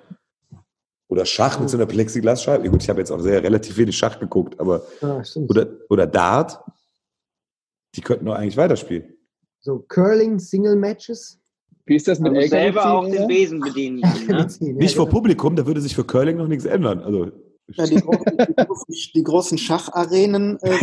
Oder 1.11 1.27
Schach 1.27 1.59
mit 1.59 1.69
so 1.69 1.77
einer 1.77 1.87
Plexiglasscheibe. 1.87 2.65
Ja, 2.65 2.71
Gut, 2.71 2.85
ich 2.85 2.89
habe 2.89 3.01
jetzt 3.01 3.11
auch 3.11 3.19
sehr 3.19 3.43
relativ 3.43 3.77
wenig 3.77 3.99
Schach 3.99 4.21
geguckt, 4.21 4.59
aber 4.61 4.83
Ja, 5.01 5.21
oder, 5.49 5.67
oder 5.89 6.07
Dart, 6.07 6.61
die 7.97 8.01
könnten 8.01 8.27
doch 8.27 8.35
eigentlich 8.35 8.57
weiterspielen. 8.57 9.13
so 9.61 9.81
Curling-Single-Matches. 9.89 11.39
Wie 11.87 11.97
ist 11.97 12.07
das 12.07 12.21
mit 12.21 12.37
Also 12.37 12.49
selber 12.49 12.93
auch 12.93 13.09
den 13.09 13.27
Besen 13.27 13.59
bedienen. 13.61 14.01
Ne? 14.29 14.47
Nicht 14.61 14.95
ja, 14.95 14.97
vor. 14.97 15.09
Publikum, 15.09 15.57
da 15.57 15.67
würde 15.67 15.81
sich 15.81 15.97
für 15.97 16.05
Curling 16.05 16.37
noch 16.37 16.47
nichts 16.47 16.65
ändern. 16.65 17.01
Also, 17.01 17.33
Ja, 17.73 17.87
die, 17.87 17.97
großen, 17.97 18.25
die, 18.39 18.55
großen, 18.55 18.95
die 19.17 19.23
großen 19.25 19.59
Schacharenen. 19.59 20.59
Äh, 20.63 20.71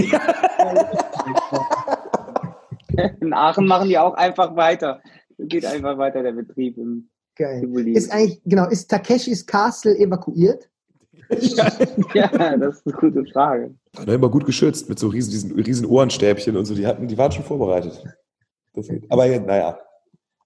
In 3.21 3.33
Aachen 3.33 3.65
machen 3.65 3.87
die 3.87 3.97
auch 3.97 4.15
einfach 4.15 4.57
weiter. 4.57 5.01
Geht 5.37 5.65
einfach 5.65 5.97
weiter 5.97 6.21
der 6.23 6.33
Betrieb 6.33 6.77
im 6.77 7.09
Geil. 7.37 7.63
Ist 7.89 8.11
eigentlich, 8.11 8.41
genau, 8.45 8.67
ist 8.67 8.89
Takeshis 8.89 9.45
Castle 9.45 9.97
evakuiert? 9.97 10.69
ja, 12.13 12.57
das 12.57 12.77
ist 12.77 12.87
eine 12.87 12.95
gute 12.95 13.25
Frage. 13.25 13.75
da 13.93 14.13
immer 14.13 14.29
gut 14.29 14.45
geschützt 14.45 14.87
mit 14.87 14.97
so 14.97 15.09
riesen, 15.09 15.31
diesen 15.31 15.51
riesen 15.59 15.85
Ohrenstäbchen 15.85 16.55
und 16.55 16.65
so. 16.65 16.73
Die 16.73 16.87
hatten, 16.87 17.07
die 17.07 17.17
waren 17.17 17.31
schon 17.31 17.43
vorbereitet. 17.43 18.03
Das. 18.73 18.87
Aber 19.09 19.25
ja, 19.25 19.39
naja. 19.39 19.77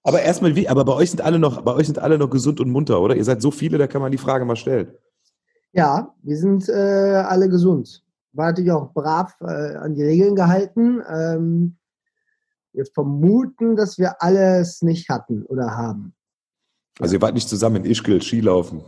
Aber 0.02 0.20
erstmal 0.20 0.56
wie, 0.56 0.68
aber 0.68 0.84
bei 0.84 0.94
euch 0.94 1.10
sind 1.10 1.20
alle 1.20 1.38
noch, 1.38 1.62
bei 1.62 1.74
euch 1.74 1.86
sind 1.86 1.98
alle 1.98 2.18
noch 2.18 2.28
gesund 2.28 2.58
und 2.58 2.70
munter, 2.70 3.00
oder? 3.00 3.14
Ihr 3.14 3.24
seid 3.24 3.40
so 3.40 3.52
viele, 3.52 3.78
da 3.78 3.86
kann 3.86 4.02
man 4.02 4.10
die 4.10 4.18
Frage 4.18 4.44
mal 4.44 4.56
stellen. 4.56 4.92
Ja, 5.72 6.12
wir 6.22 6.36
sind 6.36 6.68
äh, 6.68 6.72
alle 6.72 7.48
gesund. 7.48 8.02
War 8.32 8.46
natürlich 8.46 8.72
auch 8.72 8.92
brav 8.92 9.34
äh, 9.40 9.76
an 9.76 9.94
die 9.94 10.02
Regeln 10.02 10.34
gehalten. 10.34 11.00
Ähm, 11.08 11.76
wir 12.72 12.86
vermuten, 12.86 13.76
dass 13.76 13.98
wir 13.98 14.20
alles 14.20 14.82
nicht 14.82 15.08
hatten 15.08 15.44
oder 15.44 15.76
haben. 15.76 16.14
Also 17.02 17.16
ihr 17.16 17.22
wart 17.22 17.34
nicht 17.34 17.48
zusammen 17.48 17.84
in 17.84 17.90
Ischgl 17.90 18.22
Skilaufen. 18.22 18.82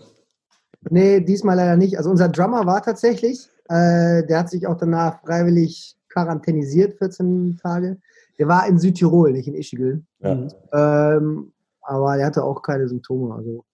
Nee, 0.88 1.20
diesmal 1.20 1.57
leider 1.57 1.77
nicht. 1.77 1.98
Also 1.98 2.11
unser 2.11 2.29
Drummer 2.29 2.64
war 2.64 2.81
tatsächlich, 2.81 3.48
äh, 3.68 4.24
der 4.24 4.38
hat 4.38 4.50
sich 4.50 4.68
auch 4.68 4.77
danach 4.77 5.20
freiwillig 5.22 5.96
quarantänisiert, 6.11 6.96
14 6.98 7.59
Tage. 7.61 7.98
Der 8.38 8.46
war 8.46 8.68
in 8.68 8.79
Südtirol, 8.79 9.33
nicht 9.33 9.48
in 9.48 9.55
Ischgl. 9.55 10.05
Ja. 10.20 10.46
Ähm, 10.72 11.53
aber 11.83 12.16
der 12.16 12.27
hatte 12.27 12.44
auch 12.44 12.62
keine 12.62 12.88
Symptome. 12.88 13.35
Also 13.35 13.64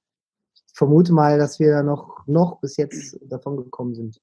ich 0.55 0.62
vermute 0.74 1.12
mal, 1.12 1.38
dass 1.38 1.61
wir 1.61 1.72
da 1.72 1.83
noch, 1.83 2.26
noch 2.26 2.61
bis 2.61 2.79
jetzt 2.79 3.18
davon 3.29 3.59
gekommen 3.59 3.94
sind. 3.94 4.20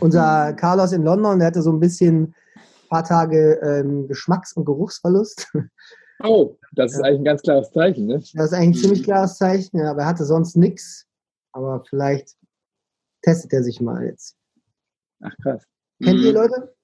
Unser 0.00 0.54
Carlos 0.54 0.90
in 0.90 1.04
London, 1.04 1.38
der 1.38 1.46
hatte 1.46 1.62
so 1.62 1.70
ein 1.70 1.78
bisschen 1.78 2.22
ein 2.24 2.88
paar 2.88 3.04
Tage 3.04 3.60
ähm, 3.62 4.08
Geschmacks- 4.08 4.54
und 4.54 4.64
Geruchsverlust. 4.64 5.52
Oh, 6.22 6.56
das 6.72 6.94
ist 6.94 7.00
eigentlich 7.02 7.20
ein 7.20 7.24
ganz 7.24 7.42
klares 7.42 7.70
Zeichen, 7.72 8.06
ne? 8.06 8.14
Das 8.14 8.32
ist 8.32 8.52
eigentlich 8.52 8.76
ein 8.76 8.80
ziemlich 8.80 9.02
klares 9.04 9.36
Zeichen, 9.38 9.78
ja, 9.78 9.90
aber 9.90 10.02
er 10.02 10.06
hatte 10.08 10.24
sonst 10.24 10.56
nichts. 10.56 11.06
Aber 11.52 11.84
vielleicht 11.88 12.36
testet 13.22 13.52
er 13.52 13.62
sich 13.62 13.80
mal 13.80 14.04
jetzt. 14.04 14.36
Ach 15.22 15.34
krass. 15.42 15.64
Kennt 16.02 16.20
ihr 16.20 16.30
Mhm. 16.30 16.36
Leute? 16.36 16.74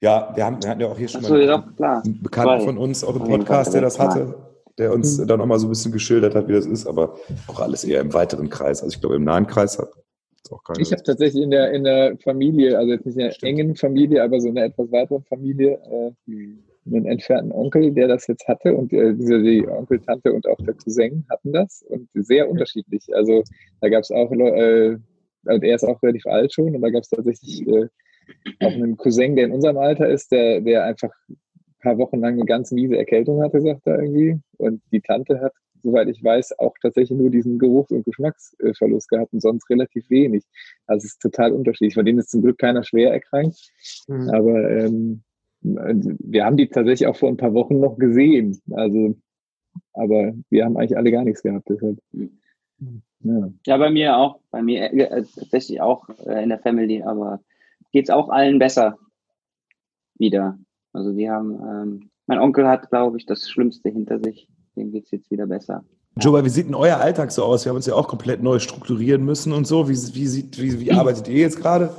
Ja, 0.00 0.32
wir, 0.34 0.44
haben, 0.44 0.62
wir 0.62 0.68
hatten 0.70 0.80
ja 0.80 0.88
auch 0.88 0.98
hier 0.98 1.08
schon 1.08 1.20
Achso, 1.22 1.34
mal 1.34 1.42
ja, 1.44 1.72
klar. 1.76 2.02
einen 2.04 2.22
Bekannten 2.22 2.64
von 2.64 2.78
uns, 2.78 3.02
auch 3.04 3.16
im 3.16 3.24
Podcast, 3.24 3.72
der 3.72 3.80
das 3.80 3.98
hatte, 3.98 4.34
der 4.76 4.92
uns 4.92 5.18
Mhm. 5.18 5.26
dann 5.26 5.40
auch 5.40 5.46
mal 5.46 5.58
so 5.58 5.66
ein 5.66 5.70
bisschen 5.70 5.92
geschildert 5.92 6.34
hat, 6.34 6.48
wie 6.48 6.52
das 6.52 6.66
ist, 6.66 6.86
aber 6.86 7.16
auch 7.46 7.60
alles 7.60 7.84
eher 7.84 8.00
im 8.00 8.12
weiteren 8.12 8.50
Kreis. 8.50 8.82
Also 8.82 8.94
ich 8.94 9.00
glaube, 9.00 9.16
im 9.16 9.24
nahen 9.24 9.46
Kreis 9.46 9.78
hat 9.78 9.88
es 10.44 10.52
auch 10.52 10.62
keiner. 10.64 10.80
Ich 10.80 10.92
habe 10.92 11.02
tatsächlich 11.02 11.42
in 11.42 11.50
der, 11.50 11.72
in 11.72 11.84
der 11.84 12.18
Familie, 12.18 12.76
also 12.76 12.90
jetzt 12.92 13.06
nicht 13.06 13.14
in 13.16 13.24
der 13.24 13.30
Stimmt. 13.32 13.48
engen 13.50 13.76
Familie, 13.76 14.22
aber 14.22 14.40
so 14.40 14.48
in 14.48 14.58
einer 14.58 14.66
etwas 14.66 14.90
weiteren 14.92 15.22
Familie, 15.24 15.80
äh, 15.90 16.32
einen 16.86 17.06
entfernten 17.06 17.52
Onkel, 17.52 17.92
der 17.92 18.08
das 18.08 18.26
jetzt 18.26 18.46
hatte 18.46 18.74
und 18.74 18.92
äh, 18.92 19.14
diese, 19.14 19.42
die 19.42 19.66
Onkel, 19.66 20.00
Tante 20.00 20.32
und 20.32 20.46
auch 20.46 20.58
der 20.58 20.74
Cousin 20.74 21.24
hatten 21.30 21.52
das 21.52 21.82
und 21.88 22.08
sehr 22.14 22.48
unterschiedlich. 22.48 23.06
Also 23.14 23.42
da 23.80 23.88
gab 23.88 24.02
es 24.02 24.10
auch, 24.10 24.30
äh, 24.32 24.96
und 25.46 25.64
er 25.64 25.74
ist 25.74 25.84
auch 25.84 26.02
relativ 26.02 26.26
alt 26.26 26.52
schon 26.52 26.74
und 26.74 26.82
da 26.82 26.90
gab 26.90 27.02
es 27.02 27.08
tatsächlich 27.08 27.66
äh, 27.66 27.88
auch 28.60 28.72
einen 28.72 28.96
Cousin, 28.96 29.36
der 29.36 29.46
in 29.46 29.52
unserem 29.52 29.78
Alter 29.78 30.08
ist, 30.08 30.30
der, 30.32 30.60
der 30.60 30.84
einfach 30.84 31.10
ein 31.28 31.36
paar 31.80 31.98
Wochen 31.98 32.20
lang 32.20 32.34
eine 32.34 32.44
ganz 32.44 32.70
miese 32.72 32.96
Erkältung 32.96 33.42
hatte, 33.42 33.60
sagt 33.60 33.86
er 33.86 34.00
irgendwie. 34.00 34.40
Und 34.56 34.82
die 34.92 35.00
Tante 35.00 35.40
hat, 35.40 35.52
soweit 35.82 36.08
ich 36.08 36.22
weiß, 36.22 36.58
auch 36.58 36.74
tatsächlich 36.80 37.18
nur 37.18 37.30
diesen 37.30 37.58
Geruchs- 37.58 37.92
und 37.92 38.04
Geschmacksverlust 38.04 39.08
gehabt 39.08 39.32
und 39.32 39.40
sonst 39.40 39.68
relativ 39.68 40.08
wenig. 40.08 40.44
Also 40.86 41.04
es 41.04 41.12
ist 41.12 41.20
total 41.20 41.52
unterschiedlich. 41.52 41.94
Von 41.94 42.06
denen 42.06 42.18
ist 42.18 42.30
zum 42.30 42.42
Glück 42.42 42.58
keiner 42.58 42.84
schwer 42.84 43.12
erkrankt. 43.12 43.58
Mhm. 44.08 44.30
Aber 44.30 44.70
ähm, 44.70 45.22
wir 45.64 46.44
haben 46.44 46.56
die 46.56 46.68
tatsächlich 46.68 47.06
auch 47.08 47.16
vor 47.16 47.30
ein 47.30 47.36
paar 47.36 47.54
Wochen 47.54 47.80
noch 47.80 47.96
gesehen. 47.98 48.60
Also, 48.72 49.16
aber 49.94 50.34
wir 50.50 50.64
haben 50.64 50.76
eigentlich 50.76 50.96
alle 50.96 51.10
gar 51.10 51.24
nichts 51.24 51.42
gehabt. 51.42 51.68
Deshalb. 51.68 51.98
Ja. 52.12 53.50
Ja, 53.66 53.76
bei 53.78 53.90
mir 53.90 54.16
auch. 54.16 54.40
Bei 54.50 54.62
mir 54.62 54.92
äh, 54.92 55.24
tatsächlich 55.34 55.80
auch 55.80 56.08
äh, 56.26 56.42
in 56.42 56.50
der 56.50 56.58
Family, 56.58 57.02
aber 57.02 57.40
geht's 57.92 58.10
auch 58.10 58.28
allen 58.28 58.58
besser 58.58 58.98
wieder. 60.16 60.58
Also 60.92 61.12
die 61.12 61.30
haben, 61.30 61.54
ähm, 61.54 62.10
mein 62.26 62.38
Onkel 62.38 62.68
hat, 62.68 62.90
glaube 62.90 63.16
ich, 63.16 63.24
das 63.24 63.48
Schlimmste 63.48 63.88
hinter 63.88 64.20
sich. 64.20 64.48
Dem 64.76 64.92
geht's 64.92 65.10
jetzt 65.10 65.30
wieder 65.30 65.46
besser. 65.46 65.84
Joe, 66.20 66.44
wie 66.44 66.48
sieht 66.48 66.66
denn 66.66 66.74
euer 66.74 66.98
Alltag 66.98 67.32
so 67.32 67.44
aus? 67.44 67.64
Wir 67.64 67.70
haben 67.70 67.76
uns 67.76 67.86
ja 67.86 67.94
auch 67.94 68.06
komplett 68.06 68.42
neu 68.42 68.58
strukturieren 68.58 69.24
müssen 69.24 69.52
und 69.52 69.66
so. 69.66 69.88
Wie, 69.88 69.94
wie, 69.94 70.26
sieht, 70.26 70.60
wie, 70.60 70.78
wie 70.80 70.92
arbeitet 70.92 71.26
ihr 71.28 71.38
jetzt 71.38 71.60
gerade? 71.60 71.90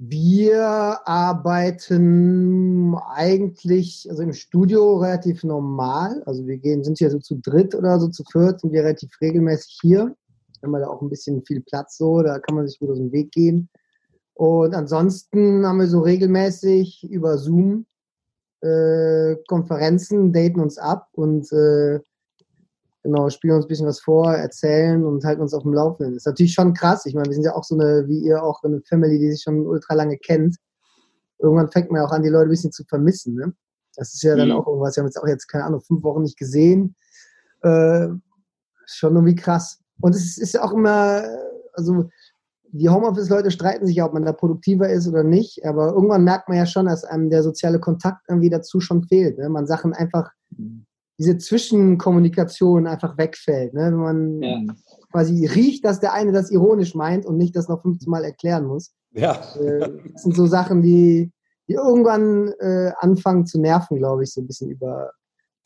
Wir 0.00 1.00
arbeiten 1.06 2.94
eigentlich, 3.10 4.06
also 4.08 4.22
im 4.22 4.32
Studio 4.32 4.98
relativ 4.98 5.42
normal. 5.42 6.22
Also 6.24 6.46
wir 6.46 6.56
gehen, 6.58 6.84
sind 6.84 6.98
hier 6.98 7.10
so 7.10 7.18
zu 7.18 7.34
dritt 7.36 7.74
oder 7.74 7.98
so 7.98 8.06
zu 8.08 8.22
viert, 8.30 8.60
sind 8.60 8.72
wir 8.72 8.84
relativ 8.84 9.10
regelmäßig 9.20 9.78
hier. 9.80 10.14
Haben 10.62 10.70
wir 10.70 10.80
da 10.80 10.86
auch 10.86 11.02
ein 11.02 11.08
bisschen 11.08 11.44
viel 11.44 11.60
Platz 11.62 11.98
so, 11.98 12.22
da 12.22 12.38
kann 12.38 12.54
man 12.54 12.68
sich 12.68 12.78
gut 12.78 12.90
aus 12.90 12.98
dem 12.98 13.10
Weg 13.10 13.32
gehen. 13.32 13.68
Und 14.34 14.72
ansonsten 14.72 15.66
haben 15.66 15.80
wir 15.80 15.88
so 15.88 15.98
regelmäßig 16.00 17.02
über 17.10 17.36
Zoom 17.36 17.86
äh, 18.60 19.34
Konferenzen, 19.48 20.32
daten 20.32 20.60
uns 20.60 20.78
ab 20.78 21.08
und 21.12 21.52
äh, 21.52 21.98
genau, 23.02 23.28
spielen 23.30 23.56
uns 23.56 23.64
ein 23.64 23.68
bisschen 23.68 23.86
was 23.86 24.00
vor, 24.00 24.32
erzählen 24.34 25.04
und 25.04 25.24
halten 25.24 25.42
uns 25.42 25.54
auf 25.54 25.62
dem 25.62 25.72
Laufenden. 25.72 26.16
ist 26.16 26.26
natürlich 26.26 26.52
schon 26.54 26.74
krass. 26.74 27.06
Ich 27.06 27.14
meine, 27.14 27.26
wir 27.28 27.34
sind 27.34 27.44
ja 27.44 27.54
auch 27.54 27.64
so 27.64 27.74
eine, 27.74 28.06
wie 28.08 28.20
ihr 28.20 28.42
auch, 28.42 28.62
eine 28.62 28.80
Family, 28.82 29.18
die 29.18 29.32
sich 29.32 29.42
schon 29.42 29.66
ultra 29.66 29.94
lange 29.94 30.18
kennt. 30.18 30.56
Irgendwann 31.38 31.70
fängt 31.70 31.90
man 31.90 32.00
ja 32.02 32.06
auch 32.06 32.12
an, 32.12 32.22
die 32.22 32.28
Leute 32.28 32.48
ein 32.48 32.50
bisschen 32.50 32.72
zu 32.72 32.84
vermissen. 32.84 33.34
Ne? 33.34 33.52
Das 33.96 34.14
ist 34.14 34.22
ja 34.22 34.36
dann 34.36 34.48
Mhm. 34.48 34.54
auch 34.56 34.66
irgendwas. 34.66 34.96
Wir 34.96 35.02
haben 35.02 35.08
jetzt 35.08 35.20
auch 35.22 35.26
jetzt, 35.26 35.46
keine 35.46 35.64
Ahnung, 35.64 35.80
fünf 35.80 36.02
Wochen 36.02 36.22
nicht 36.22 36.38
gesehen. 36.38 36.94
Äh, 37.62 38.08
schon 38.86 39.14
irgendwie 39.14 39.34
krass. 39.36 39.80
Und 40.00 40.14
es 40.14 40.38
ist, 40.38 40.54
ja 40.54 40.62
auch 40.62 40.72
immer, 40.72 41.24
also 41.74 42.08
die 42.70 42.88
Homeoffice-Leute 42.88 43.50
streiten 43.50 43.86
sich 43.86 43.96
ja, 43.96 44.04
ob 44.06 44.12
man 44.12 44.24
da 44.24 44.32
produktiver 44.32 44.88
ist 44.88 45.08
oder 45.08 45.22
nicht. 45.24 45.64
Aber 45.64 45.88
irgendwann 45.92 46.24
merkt 46.24 46.48
man 46.48 46.58
ja 46.58 46.66
schon, 46.66 46.86
dass 46.86 47.04
einem 47.04 47.30
der 47.30 47.42
soziale 47.42 47.80
Kontakt 47.80 48.22
irgendwie 48.28 48.50
dazu 48.50 48.80
schon 48.80 49.04
fehlt. 49.04 49.38
Ne? 49.38 49.48
Man 49.48 49.66
Sachen 49.66 49.92
einfach, 49.92 50.30
diese 51.18 51.36
Zwischenkommunikation 51.38 52.86
einfach 52.86 53.18
wegfällt. 53.18 53.74
Ne? 53.74 53.86
Wenn 53.86 53.94
man 53.96 54.42
Ja. 54.42 54.74
quasi 55.10 55.46
riecht, 55.46 55.84
dass 55.84 56.00
der 56.00 56.12
eine 56.12 56.32
das 56.32 56.50
ironisch 56.50 56.94
meint 56.94 57.26
und 57.26 57.36
nicht 57.36 57.56
das 57.56 57.68
noch 57.68 57.82
15 57.82 58.08
Mal 58.10 58.24
erklären 58.24 58.64
muss. 58.66 58.92
Ja. 59.12 59.32
Äh, 59.56 59.90
das 60.12 60.22
sind 60.22 60.36
so 60.36 60.46
Sachen, 60.46 60.80
die, 60.82 61.32
die 61.68 61.74
irgendwann 61.74 62.48
äh, 62.60 62.92
anfangen 62.98 63.46
zu 63.46 63.60
nerven, 63.60 63.98
glaube 63.98 64.22
ich, 64.22 64.32
so 64.32 64.40
ein 64.40 64.46
bisschen 64.46 64.70
über, 64.70 65.10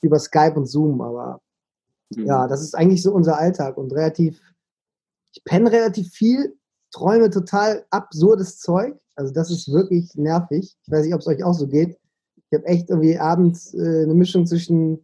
über 0.00 0.18
Skype 0.18 0.54
und 0.54 0.66
Zoom. 0.66 1.00
Aber 1.00 1.40
Mhm. 2.16 2.26
ja, 2.26 2.46
das 2.46 2.60
ist 2.62 2.74
eigentlich 2.74 3.02
so 3.02 3.12
unser 3.14 3.38
Alltag 3.38 3.78
und 3.78 3.90
relativ, 3.94 4.38
ich 5.34 5.42
penne 5.44 5.72
relativ 5.72 6.10
viel, 6.10 6.54
träume 6.90 7.30
total 7.30 7.86
absurdes 7.90 8.58
Zeug. 8.58 8.94
Also 9.14 9.32
das 9.32 9.50
ist 9.50 9.72
wirklich 9.72 10.14
nervig. 10.14 10.76
Ich 10.84 10.92
weiß 10.92 11.04
nicht, 11.06 11.14
ob 11.14 11.20
es 11.20 11.26
euch 11.26 11.42
auch 11.42 11.54
so 11.54 11.66
geht. 11.66 11.98
Ich 12.50 12.58
habe 12.58 12.66
echt 12.66 12.90
irgendwie 12.90 13.18
abends 13.18 13.72
äh, 13.72 14.02
eine 14.02 14.12
Mischung 14.14 14.46
zwischen 14.46 15.02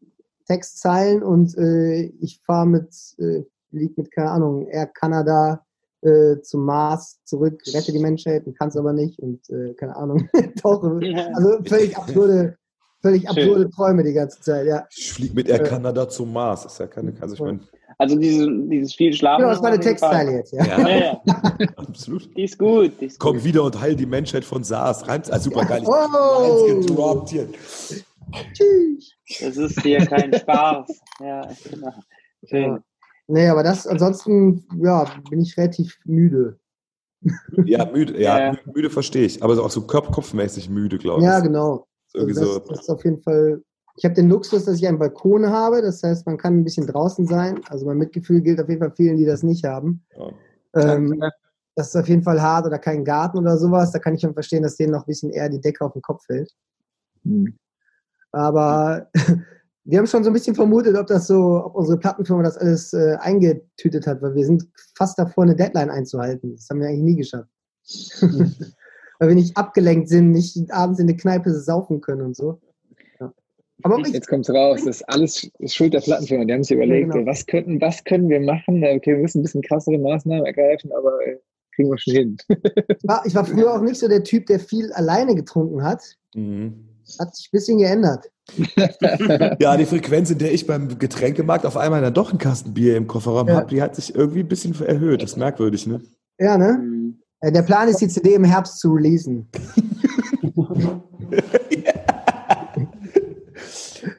Textzeilen 0.48 1.22
und 1.22 1.56
äh, 1.58 2.04
ich 2.20 2.40
fahre 2.44 2.66
mit, 2.66 2.88
äh, 3.18 3.42
flieg 3.70 3.96
mit, 3.98 4.10
keine 4.10 4.30
Ahnung, 4.30 4.66
Air 4.68 4.86
Canada 4.86 5.62
äh, 6.02 6.40
zum 6.42 6.64
Mars 6.64 7.18
zurück, 7.24 7.60
rette 7.74 7.92
die 7.92 7.98
Menschheit 7.98 8.46
und 8.46 8.58
kann 8.58 8.68
es 8.68 8.76
aber 8.76 8.92
nicht 8.92 9.18
und 9.20 9.40
äh, 9.50 9.74
keine 9.74 9.94
Ahnung, 9.96 10.28
tauche. 10.62 10.98
Also 11.34 11.58
völlig 11.64 11.96
absurde, 11.96 12.56
völlig 13.02 13.22
Schön. 13.22 13.30
absurde 13.30 13.70
Träume 13.70 14.02
die 14.04 14.12
ganze 14.14 14.40
Zeit, 14.40 14.66
ja. 14.66 14.86
Ich 14.96 15.12
fliege 15.12 15.34
mit 15.34 15.48
Air 15.48 15.62
Canada 15.64 16.08
zum 16.08 16.32
Mars. 16.32 16.64
Ist 16.64 16.78
ja 16.80 16.86
keine, 16.86 17.12
also 17.20 17.34
ich 17.34 17.40
meine, 17.40 17.60
Also 17.98 18.16
diese, 18.16 18.48
dieses 18.70 18.94
viel 18.94 19.12
Schlafen. 19.12 19.42
Genau, 19.42 19.52
das 19.52 19.62
war 19.62 19.70
eine. 19.70 19.80
Textzeile 19.80 20.32
jetzt, 20.32 20.52
ja. 20.52 20.64
Ja, 20.64 20.88
ja. 20.88 21.22
absolut. 21.76 22.34
Die 22.36 22.44
ist 22.44 22.58
gut. 22.58 22.92
Die 23.00 23.06
ist 23.06 23.18
Komm 23.18 23.36
gut. 23.36 23.44
wieder 23.44 23.64
und 23.64 23.78
heil 23.80 23.96
die 23.96 24.06
Menschheit 24.06 24.44
von 24.44 24.62
SARS. 24.64 25.06
Reimt, 25.08 25.30
also 25.30 25.50
super 25.50 25.66
geil. 25.66 25.82
Ich 25.82 25.88
Oh. 25.88 26.64
gedroppt 26.80 27.30
hier. 27.30 27.48
Tschüss. 28.52 29.12
Das 29.40 29.56
ist 29.56 29.80
hier 29.82 30.04
kein 30.06 30.32
Spaß. 30.32 31.00
Ja, 31.20 31.48
genau. 31.68 31.92
Ja. 32.42 32.80
Nee, 33.26 33.48
aber 33.48 33.62
das, 33.64 33.86
ansonsten, 33.88 34.64
ja, 34.80 35.04
bin 35.28 35.40
ich 35.40 35.56
relativ 35.56 35.98
müde. 36.04 36.58
Ja, 37.64 37.84
müde, 37.86 38.20
ja, 38.22 38.38
Ja. 38.38 38.50
müde, 38.52 38.62
müde 38.72 38.90
verstehe 38.90 39.24
ich. 39.26 39.42
Aber 39.42 39.56
so 39.56 39.64
auch 39.64 39.70
so 39.70 39.82
kopfmäßig 39.86 40.70
müde, 40.70 40.98
glaube 40.98 41.20
ich. 41.22 41.26
Ja, 41.26 41.40
genau. 41.40 41.88
So 42.06 42.20
Also 42.20 42.28
Irgendwie 42.28 42.34
das, 42.40 42.54
so. 42.54 42.58
das 42.60 42.80
ist 42.82 42.88
auf 42.88 43.04
jeden 43.04 43.20
Fall. 43.20 43.62
Ich 43.96 44.04
habe 44.04 44.14
den 44.14 44.28
Luxus, 44.28 44.64
dass 44.64 44.76
ich 44.76 44.86
einen 44.86 45.00
Balkon 45.00 45.48
habe. 45.48 45.82
Das 45.82 46.02
heißt, 46.04 46.24
man 46.26 46.38
kann 46.38 46.58
ein 46.58 46.64
bisschen 46.64 46.86
draußen 46.86 47.26
sein. 47.26 47.60
Also 47.68 47.84
mein 47.84 47.98
Mitgefühl 47.98 48.40
gilt 48.40 48.60
auf 48.60 48.68
jeden 48.68 48.80
Fall 48.80 48.92
vielen, 48.94 49.16
die 49.16 49.24
das 49.26 49.42
nicht 49.42 49.64
haben. 49.64 50.04
Ja. 50.16 50.94
Ähm, 50.94 51.20
das 51.74 51.88
ist 51.88 51.96
auf 51.96 52.08
jeden 52.08 52.22
Fall 52.22 52.40
hart 52.40 52.66
oder 52.66 52.78
kein 52.78 53.04
Garten 53.04 53.38
oder 53.38 53.58
sowas. 53.58 53.90
Da 53.90 53.98
kann 53.98 54.14
ich 54.14 54.20
schon 54.20 54.34
verstehen, 54.34 54.62
dass 54.62 54.76
denen 54.76 54.92
noch 54.92 55.02
ein 55.02 55.06
bisschen 55.06 55.30
eher 55.30 55.48
die 55.48 55.60
Decke 55.60 55.84
auf 55.84 55.92
den 55.94 56.02
Kopf 56.02 56.24
fällt. 56.24 56.52
Hm. 57.24 57.56
Aber 58.32 59.08
wir 59.84 59.98
haben 59.98 60.06
schon 60.06 60.24
so 60.24 60.30
ein 60.30 60.34
bisschen 60.34 60.54
vermutet, 60.54 60.96
ob 60.96 61.06
das 61.06 61.26
so, 61.26 61.64
ob 61.64 61.74
unsere 61.74 61.98
Plattenfirma 61.98 62.42
das 62.42 62.58
alles 62.58 62.92
äh, 62.92 63.16
eingetütet 63.20 64.06
hat, 64.06 64.20
weil 64.22 64.34
wir 64.34 64.44
sind 64.44 64.64
fast 64.96 65.18
davor, 65.18 65.44
eine 65.44 65.56
Deadline 65.56 65.90
einzuhalten. 65.90 66.54
Das 66.56 66.68
haben 66.70 66.80
wir 66.80 66.88
eigentlich 66.88 67.02
nie 67.02 67.16
geschafft. 67.16 67.48
weil 69.18 69.28
wir 69.28 69.34
nicht 69.34 69.56
abgelenkt 69.56 70.08
sind, 70.08 70.30
nicht 70.30 70.56
abends 70.70 71.00
in 71.00 71.06
der 71.06 71.16
Kneipe 71.16 71.52
saufen 71.52 72.00
können 72.00 72.22
und 72.22 72.36
so. 72.36 72.60
Ja. 73.20 73.32
Aber 73.82 73.98
Jetzt 74.06 74.28
kommt 74.28 74.48
raus, 74.50 74.84
das 74.84 74.96
ist 74.96 75.08
alles 75.08 75.50
Schuld 75.66 75.94
der 75.94 76.00
Plattenfirma. 76.00 76.44
Die 76.44 76.52
haben 76.52 76.62
sich 76.62 76.76
überlegt, 76.76 77.08
ja, 77.08 77.14
genau. 77.14 77.30
was, 77.30 77.46
könnten, 77.46 77.80
was 77.80 78.04
können 78.04 78.28
wir 78.28 78.40
machen? 78.40 78.84
Okay, 78.84 79.14
wir 79.14 79.18
müssen 79.18 79.40
ein 79.40 79.42
bisschen 79.42 79.62
krassere 79.62 79.98
Maßnahmen 79.98 80.46
ergreifen, 80.46 80.92
aber 80.92 81.18
äh, 81.26 81.38
kriegen 81.74 81.90
wir 81.90 81.98
schon 81.98 82.14
hin. 82.14 82.36
ich, 82.48 83.08
war, 83.08 83.26
ich 83.26 83.34
war 83.34 83.44
früher 83.44 83.72
auch 83.74 83.80
nicht 83.80 83.98
so 83.98 84.08
der 84.08 84.22
Typ, 84.22 84.46
der 84.46 84.60
viel 84.60 84.92
alleine 84.92 85.34
getrunken 85.34 85.82
hat. 85.82 86.02
Mhm. 86.34 86.87
Hat 87.18 87.34
sich 87.34 87.48
ein 87.48 87.52
bisschen 87.52 87.78
geändert. 87.78 88.30
ja, 89.60 89.76
die 89.76 89.86
Frequenz, 89.86 90.30
in 90.30 90.38
der 90.38 90.52
ich 90.52 90.66
beim 90.66 90.98
Getränkemarkt 90.98 91.66
auf 91.66 91.76
einmal 91.76 92.00
dann 92.00 92.14
doch 92.14 92.30
einen 92.30 92.38
Kasten 92.38 92.74
Bier 92.74 92.96
im 92.96 93.06
Kofferraum 93.06 93.48
ja. 93.48 93.56
habe, 93.56 93.68
die 93.68 93.82
hat 93.82 93.94
sich 93.96 94.14
irgendwie 94.14 94.40
ein 94.40 94.48
bisschen 94.48 94.74
erhöht. 94.80 95.22
Das 95.22 95.32
ist 95.32 95.36
merkwürdig, 95.36 95.86
ne? 95.86 96.00
Ja, 96.38 96.56
ne? 96.56 96.78
Mhm. 96.78 97.20
Äh, 97.40 97.52
der 97.52 97.62
Plan 97.62 97.88
ist, 97.88 98.00
die 98.00 98.08
CD 98.08 98.34
im 98.34 98.44
Herbst 98.44 98.78
zu 98.78 98.92
releasen. 98.92 99.48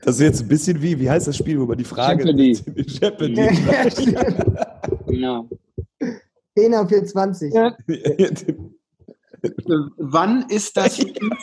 Das 0.01 0.15
ist 0.15 0.21
jetzt 0.21 0.41
ein 0.41 0.47
bisschen 0.47 0.81
wie, 0.81 0.99
wie 0.99 1.09
heißt 1.09 1.27
das 1.27 1.37
Spiel, 1.37 1.59
wo 1.59 1.65
man 1.65 1.77
die 1.77 1.83
Frage... 1.83 2.23
Jeopardy. 2.23 2.51
Jeopardy. 2.87 4.15
Genau. 5.07 5.47
10 6.57 6.73
auf 6.73 6.89
24. 6.89 7.53
Ja. 7.53 7.77
Wann 9.97 10.45
ist 10.49 10.75
das 10.77 10.99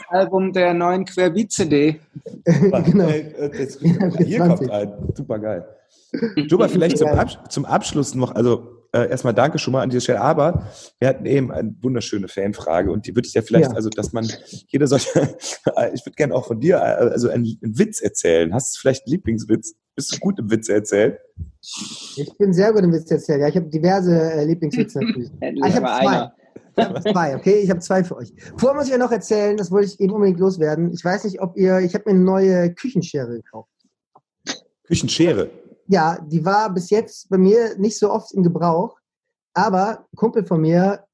Album 0.09 0.53
der 0.53 0.75
neuen 0.75 1.05
Querbeat-CD? 1.05 2.01
genau. 2.45 3.09
Hier 4.25 4.39
kommt 4.39 4.71
ein. 4.71 4.93
Super 5.15 5.39
geil. 5.39 5.67
Juba, 6.37 6.69
vielleicht 6.69 6.99
zum, 6.99 7.09
Abs 7.09 7.39
zum 7.49 7.65
Abschluss 7.65 8.15
noch, 8.15 8.35
also 8.35 8.77
äh, 8.93 9.11
erstmal 9.11 9.35
danke 9.35 9.59
schon 9.59 9.73
mal 9.73 9.83
an 9.83 9.91
dieser 9.91 10.01
Stelle, 10.01 10.21
aber 10.21 10.69
wir 10.99 11.09
hatten 11.09 11.27
eben 11.27 11.53
eine 11.53 11.75
wunderschöne 11.83 12.29
Fanfrage 12.29 12.91
und 12.91 13.07
die 13.07 13.15
würde 13.15 13.27
ich 13.27 13.35
ja 13.35 13.43
vielleicht, 13.43 13.71
ja. 13.71 13.77
also 13.77 13.91
dass 13.91 14.13
man 14.13 14.27
jeder 14.69 14.87
solche, 14.87 15.09
ich 15.95 16.07
würde 16.07 16.17
gerne 16.17 16.35
auch 16.35 16.47
von 16.47 16.61
dir, 16.61 16.77
äh, 16.77 17.11
also 17.11 17.29
einen, 17.29 17.59
einen, 17.63 17.79
Witz 17.79 18.01
erzählen. 18.01 18.55
Hast 18.55 18.77
du 18.77 18.81
vielleicht 18.81 19.07
einen 19.07 19.13
Lieblingswitz? 19.13 19.75
Bist 19.95 20.15
du 20.15 20.19
gut 20.19 20.39
im 20.39 20.51
Witz 20.51 20.69
erzählen? 20.69 21.17
Ich 22.17 22.31
bin 22.39 22.53
sehr 22.53 22.73
gut 22.73 22.83
im 22.83 22.93
Witz 22.93 23.11
erzählen, 23.11 23.41
ja. 23.41 23.49
Ich 23.49 23.57
habe 23.57 23.69
diverse 23.69 24.15
äh, 24.15 24.45
Lieblingswitze 24.45 25.01
natürlich. 25.05 25.31
ah, 25.41 25.67
ich 25.69 25.77
habe 25.77 25.87
zwei. 25.87 26.31
Ich 26.77 26.85
habe 26.85 27.01
zwei, 27.01 27.37
okay? 27.37 27.59
Ich 27.61 27.71
habe 27.71 27.81
zwei 27.81 28.05
für 28.05 28.17
euch. 28.17 28.33
Vorher 28.57 28.77
muss 28.77 28.87
ich 28.87 28.93
ja 28.93 28.99
noch 28.99 29.13
erzählen, 29.13 29.57
das 29.57 29.71
wollte 29.71 29.89
ich 29.89 30.01
eben 30.01 30.13
unbedingt 30.13 30.39
loswerden. 30.39 30.93
Ich 30.93 31.05
weiß 31.05 31.25
nicht, 31.25 31.41
ob 31.41 31.57
ihr, 31.57 31.79
ich 31.79 31.95
habe 31.95 32.05
mir 32.07 32.17
eine 32.17 32.25
neue 32.25 32.75
Küchenschere 32.75 33.37
gekauft. 33.37 33.71
Küchenschere? 34.85 35.51
Ja, 35.89 36.19
die 36.21 36.45
war 36.45 36.73
bis 36.73 36.91
jetzt 36.91 37.29
bei 37.31 37.39
mir 37.39 37.77
nicht 37.79 37.99
so 37.99 38.11
oft 38.11 38.33
in 38.33 38.43
Gebrauch, 38.43 38.99
aber 39.55 40.01
ein 40.01 40.17
Kumpel 40.17 40.45
von 40.45 40.61
mir 40.61 41.05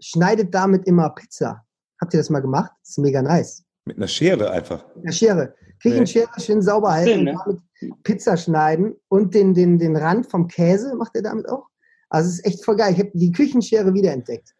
schneidet 0.00 0.54
damit 0.54 0.86
immer 0.86 1.10
Pizza. 1.10 1.64
Habt 2.00 2.14
ihr 2.14 2.20
das 2.20 2.30
mal 2.30 2.40
gemacht? 2.40 2.72
Das 2.82 2.90
ist 2.90 2.98
mega 2.98 3.22
nice. 3.22 3.64
Mit 3.84 3.96
einer 3.96 4.08
Schere 4.08 4.50
einfach. 4.50 4.84
Mit 4.96 5.04
einer 5.04 5.12
Schere. 5.12 5.54
Küchenschere 5.82 6.28
nee. 6.36 6.42
schön 6.42 6.62
sauber 6.62 6.92
halten 6.92 7.10
Schön, 7.10 7.24
ne? 7.24 7.32
und 7.32 7.62
damit 7.80 8.02
Pizza 8.02 8.36
schneiden 8.36 8.96
und 9.08 9.34
den, 9.34 9.54
den, 9.54 9.78
den 9.78 9.96
Rand 9.96 10.30
vom 10.30 10.46
Käse 10.46 10.94
macht 10.94 11.16
er 11.16 11.22
damit 11.22 11.48
auch. 11.48 11.66
Also 12.10 12.28
es 12.28 12.34
ist 12.36 12.46
echt 12.46 12.64
voll 12.64 12.76
geil. 12.76 12.92
Ich 12.92 12.98
habe 12.98 13.10
die 13.14 13.32
Küchenschere 13.32 13.94
wiederentdeckt. 13.94 14.54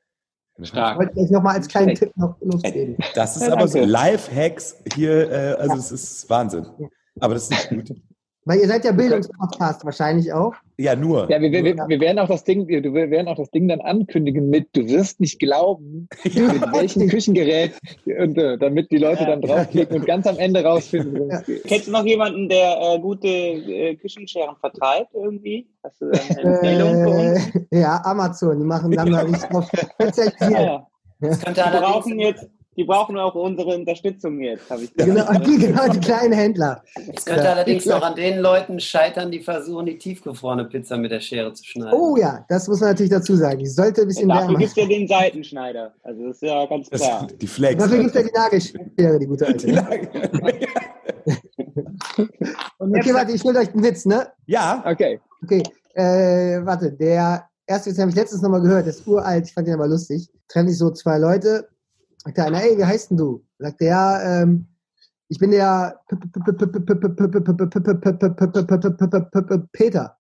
Stark. 0.65 0.93
Ich 0.93 0.99
wollte 0.99 1.21
euch 1.21 1.31
nochmal 1.31 1.57
als 1.57 1.69
kleinen 1.69 1.95
Tipp 1.95 2.13
noch 2.17 2.37
losgeben. 2.41 2.97
Das 3.15 3.37
ist 3.37 3.51
aber 3.51 3.69
so 3.69 3.79
Live-Hacks 3.79 4.77
hier, 4.95 5.31
äh, 5.31 5.55
also 5.55 5.75
ja. 5.75 5.79
es 5.79 5.93
ist 5.93 6.31
Wahnsinn. 6.31 6.67
Aber 7.21 7.35
das 7.35 7.45
ist 7.45 7.51
nicht 7.51 7.69
gut. 7.71 8.01
Weil 8.51 8.59
ihr 8.59 8.67
seid 8.67 8.85
ja 8.85 8.91
Bildungspodcast 8.91 9.85
wahrscheinlich 9.85 10.33
auch. 10.33 10.55
Ja, 10.77 10.97
nur. 10.97 11.31
Ja, 11.31 11.41
wir, 11.41 11.53
wir, 11.53 11.63
wir, 11.63 12.01
werden 12.01 12.19
auch 12.19 12.27
das 12.27 12.43
Ding, 12.43 12.67
wir 12.67 12.83
werden 12.83 13.29
auch 13.29 13.37
das 13.37 13.49
Ding 13.53 13.69
dann 13.69 13.81
ankündigen 13.81 14.51
mit, 14.51 14.71
du 14.73 14.89
wirst 14.89 15.21
nicht 15.21 15.39
glauben, 15.39 16.09
mit 16.25 16.35
welchem 16.35 17.09
Küchengerät, 17.09 17.79
und, 18.07 18.37
äh, 18.37 18.59
damit 18.59 18.91
die 18.91 18.99
Leute 18.99 19.25
dann 19.25 19.41
draufklicken 19.41 19.99
und 20.01 20.05
ganz 20.05 20.27
am 20.27 20.37
Ende 20.39 20.65
rausfinden, 20.65 21.29
geht. 21.47 21.63
Kennst 21.63 21.87
du 21.87 21.93
noch 21.93 22.05
jemanden, 22.05 22.49
der 22.49 22.77
äh, 22.81 22.99
gute 22.99 23.29
äh, 23.29 23.95
Küchenscheren 23.95 24.57
vertreibt 24.57 25.15
irgendwie? 25.15 25.69
Hast 25.85 26.01
du 26.01 26.07
eine 26.07 26.55
Empfehlung 26.55 27.05
für 27.05 27.11
uns? 27.11 27.67
Ja, 27.71 28.03
Amazon, 28.05 28.59
die 28.59 28.65
machen 28.65 28.91
dann 28.91 29.13
da 29.13 29.23
nicht 29.29 29.53
drauf 29.53 29.69
spezialisiert. 29.69 30.51
Ja, 30.51 30.61
ja. 30.61 30.87
Das 31.21 31.41
könnte 31.41 31.61
wir 31.61 31.81
brauchen 31.81 32.19
jetzt 32.19 32.49
die 32.77 32.85
brauchen 32.85 33.19
auch 33.19 33.35
unsere 33.35 33.75
Unterstützung 33.77 34.41
jetzt, 34.41 34.71
habe 34.71 34.85
ich 34.85 34.95
gesagt. 34.95 35.29
Genau, 35.29 35.45
die, 35.45 35.59
genau, 35.67 35.89
die 35.89 35.99
kleinen 35.99 36.33
Händler. 36.33 36.83
Es 36.95 37.25
könnte 37.25 37.45
ja. 37.45 37.53
allerdings 37.53 37.85
noch 37.87 38.03
an 38.03 38.15
den 38.15 38.39
Leuten 38.39 38.79
scheitern, 38.79 39.31
die 39.31 39.41
versuchen, 39.41 39.87
die 39.87 39.99
tiefgefrorene 39.99 40.67
Pizza 40.67 40.97
mit 40.97 41.11
der 41.11 41.21
Schere 41.21 41.53
zu 41.53 41.65
schneiden. 41.65 41.99
Oh 41.99 42.17
ja, 42.17 42.45
das 42.49 42.69
muss 42.69 42.81
man 42.81 42.91
natürlich 42.91 43.11
dazu 43.11 43.35
sagen. 43.35 43.59
Die 43.59 43.67
sollte 43.67 44.03
ein 44.03 44.07
bisschen 44.07 44.29
ja, 44.29 44.41
Dafür 44.41 44.57
gibt 44.57 44.71
es 44.71 44.77
ja 44.77 44.87
den 44.87 45.09
Seitenschneider. 45.09 45.93
Also 46.03 46.27
das 46.29 46.37
ist 46.37 46.43
ja 46.43 46.67
ganz 46.67 46.89
klar. 46.91 47.27
Das, 47.29 47.39
die 47.39 47.47
Flex. 47.47 47.83
Dafür 47.83 47.99
gibt 47.99 48.11
es 48.11 48.23
ja 48.23 48.23
die 48.23 48.33
Nagelschere, 48.33 49.19
die 49.19 49.27
gute 49.27 49.47
alte. 49.47 49.67
Die 49.67 49.79
okay, 52.79 53.15
warte, 53.15 53.33
ich 53.33 53.45
will 53.45 53.57
euch 53.57 53.73
einen 53.73 53.83
Witz, 53.83 54.07
ne? 54.07 54.29
Ja. 54.47 54.83
Okay. 54.87 55.21
Okay, 55.43 55.63
äh, 55.95 56.65
warte, 56.65 56.93
der 56.93 57.49
erste 57.67 57.91
Witz 57.91 57.99
habe 57.99 58.11
ich 58.11 58.17
letztens 58.17 58.43
nochmal 58.43 58.63
gehört, 58.63 58.87
der 58.87 58.93
ist 58.93 59.07
uralt, 59.07 59.47
ich 59.47 59.53
fand 59.55 59.67
den 59.67 59.75
aber 59.75 59.89
lustig. 59.89 60.29
Trennen 60.49 60.69
sich 60.69 60.79
so 60.79 60.91
zwei 60.91 61.19
Leute, 61.19 61.69
Sagt 62.23 62.37
der 62.37 62.47
einer, 62.47 62.63
ey, 62.63 62.77
wie 62.77 62.85
heißt 62.85 63.11
denn 63.11 63.17
du? 63.17 63.43
Sagt 63.59 63.81
der, 63.81 63.89
ja, 63.89 64.43
ähm, 64.43 64.67
ich 65.29 65.39
bin 65.39 65.53
der 65.53 65.99
Peter. 69.73 70.17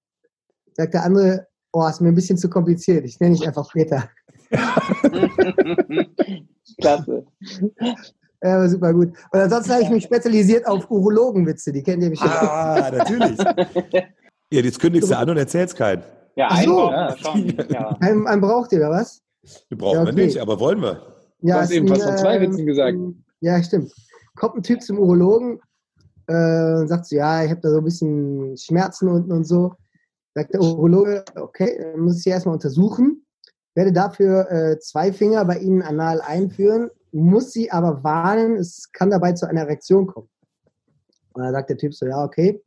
Sagt 0.72 0.94
der 0.94 1.04
andere, 1.04 1.46
oh, 1.72 1.86
ist 1.86 2.00
mir 2.00 2.08
ein 2.08 2.14
bisschen 2.14 2.38
zu 2.38 2.48
kompliziert. 2.48 3.04
Ich 3.04 3.20
nenne 3.20 3.34
dich 3.36 3.46
einfach 3.46 3.70
Peter. 3.70 4.08
Klasse. 6.80 7.26
Ja, 8.42 8.66
super 8.66 8.94
gut. 8.94 9.12
Und 9.32 9.40
ansonsten 9.40 9.72
habe 9.72 9.82
ich 9.82 9.90
mich 9.90 10.04
spezialisiert 10.04 10.66
auf 10.66 10.90
Urologenwitze. 10.90 11.70
Die 11.70 11.82
kennt 11.82 12.02
ihr 12.02 12.08
bestimmt. 12.10 12.32
Ah, 12.32 12.90
natürlich. 12.90 13.38
Ja, 14.52 14.62
jetzt 14.62 14.80
kündigst 14.80 15.08
du 15.08 15.16
an 15.16 15.30
und 15.30 15.36
erzählst 15.36 15.76
keinen. 15.76 16.02
Ja, 16.34 16.48
einen, 16.48 16.64
so. 16.64 16.90
ja, 16.90 17.16
schon, 17.16 17.56
ja. 17.70 17.96
Einen, 18.00 18.26
einen 18.26 18.40
braucht 18.40 18.72
ihr, 18.72 18.80
oder 18.80 18.90
was? 18.90 19.22
Du 19.68 19.76
brauchen 19.76 19.94
ja, 19.94 20.02
okay. 20.02 20.16
wir 20.16 20.26
nicht, 20.26 20.38
aber 20.38 20.58
wollen 20.58 20.82
wir. 20.82 21.00
Ja, 21.42 21.56
du 21.56 21.60
hast 21.62 21.70
eben 21.70 21.88
fast 21.88 22.02
von 22.02 22.18
zwei 22.18 22.40
Witzen 22.40 22.66
gesagt. 22.66 22.98
Ja, 23.40 23.62
stimmt. 23.62 23.92
Kommt 24.36 24.56
ein 24.56 24.62
Typ 24.62 24.82
zum 24.82 24.98
Urologen 24.98 25.60
äh, 26.26 26.74
und 26.80 26.88
sagt 26.88 27.06
so, 27.06 27.16
ja, 27.16 27.44
ich 27.44 27.50
habe 27.50 27.60
da 27.60 27.70
so 27.70 27.78
ein 27.78 27.84
bisschen 27.84 28.56
Schmerzen 28.56 29.08
unten 29.08 29.32
und 29.32 29.44
so. 29.44 29.74
Sagt 30.34 30.54
der 30.54 30.60
Urologe, 30.60 31.24
okay, 31.36 31.78
dann 31.80 32.00
muss 32.00 32.18
ich 32.18 32.22
sie 32.22 32.30
erstmal 32.30 32.54
untersuchen, 32.54 33.24
werde 33.74 33.92
dafür 33.92 34.50
äh, 34.50 34.78
zwei 34.78 35.12
Finger 35.12 35.44
bei 35.44 35.58
Ihnen 35.58 35.82
anal 35.82 36.20
einführen, 36.20 36.90
muss 37.12 37.52
sie 37.52 37.70
aber 37.70 38.04
warnen, 38.04 38.56
es 38.56 38.90
kann 38.92 39.10
dabei 39.10 39.32
zu 39.32 39.46
einer 39.46 39.62
Erektion 39.62 40.06
kommen. 40.06 40.28
Und 41.32 41.42
dann 41.42 41.52
sagt 41.52 41.70
der 41.70 41.76
Typ 41.76 41.94
so, 41.94 42.06
ja, 42.06 42.22
okay, 42.22 42.62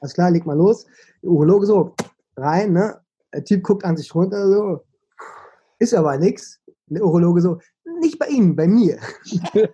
alles 0.00 0.14
klar, 0.14 0.30
leg 0.30 0.44
mal 0.44 0.56
los. 0.56 0.86
Der 1.22 1.30
Urologe 1.30 1.66
so, 1.66 1.94
rein, 2.36 2.72
ne? 2.72 2.98
Der 3.32 3.44
Typ 3.44 3.62
guckt 3.62 3.84
an 3.84 3.96
sich 3.96 4.14
runter, 4.14 4.48
so, 4.48 4.80
ist 5.78 5.94
aber 5.94 6.16
nichts. 6.18 6.60
Der 6.86 7.04
Urologe 7.04 7.40
so, 7.40 7.58
nicht 8.00 8.18
bei 8.18 8.26
Ihnen, 8.26 8.56
bei 8.56 8.66
mir. 8.66 8.98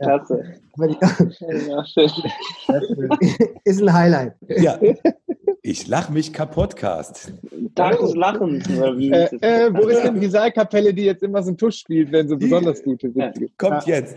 Klasse. 0.00 0.44
Ja, 0.78 1.84
ist 3.64 3.82
ein 3.82 3.92
Highlight. 3.92 4.34
Ja. 4.48 4.78
Ich 5.62 5.86
lach 5.86 6.10
mich 6.10 6.32
kaputt, 6.32 6.74
Cast. 6.76 7.32
Tag 7.74 8.00
des 8.00 8.16
Lachens. 8.16 8.68
Äh, 8.68 9.28
äh, 9.40 9.72
wo 9.72 9.88
ist 9.88 10.02
denn 10.02 10.20
die 10.20 10.28
Saalkapelle, 10.28 10.92
die 10.92 11.04
jetzt 11.04 11.22
immer 11.22 11.42
so 11.42 11.50
einen 11.50 11.58
Tusch 11.58 11.78
spielt, 11.78 12.10
wenn 12.10 12.28
so 12.28 12.36
besonders 12.36 12.82
gute 12.82 13.12
ja. 13.14 13.32
Kommt 13.58 13.86
jetzt. 13.86 14.16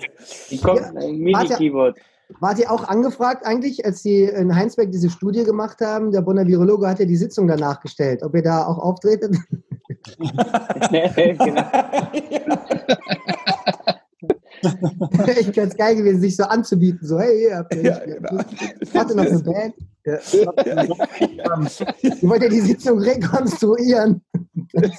Die 0.50 0.58
kommt 0.58 0.82
ja. 0.82 0.88
ein 0.88 1.18
Mini-Keyboard. 1.18 2.00
Wart 2.40 2.60
ihr 2.60 2.72
auch 2.72 2.88
angefragt 2.88 3.46
eigentlich, 3.46 3.86
als 3.86 4.02
Sie 4.02 4.24
in 4.24 4.56
Heinsberg 4.56 4.92
diese 4.92 5.12
Studie 5.12 5.44
gemacht 5.44 5.80
haben? 5.82 6.12
Der 6.12 6.22
Bonner 6.22 6.48
Virologe 6.48 6.88
hat 6.88 7.00
ja 7.00 7.06
die 7.06 7.16
Sitzung 7.16 7.48
danach 7.48 7.80
gestellt, 7.80 8.24
ob 8.24 8.34
ihr 8.34 8.42
da 8.42 8.66
auch 8.66 8.80
auftretet? 8.80 9.38
Genau. 10.90 11.64
Echt 15.28 15.54
ganz 15.54 15.76
geil 15.76 15.96
gewesen, 15.96 16.22
sich 16.22 16.36
so 16.36 16.44
anzubieten. 16.44 17.08
So, 17.08 17.20
hey, 17.20 17.50
habt 17.54 17.76
ihr 17.76 17.84
ja, 17.84 18.00
genau. 18.00 18.42
ich 18.80 18.96
hatte 18.96 19.16
noch 19.16 19.26
eine 19.26 19.40
Band. 19.40 19.76
Ja. 20.06 20.20
Ich 22.02 22.24
wollte 22.24 22.46
ja 22.46 22.52
die 22.52 22.62
Sitzung 22.62 23.00
rekonstruieren. 23.00 24.22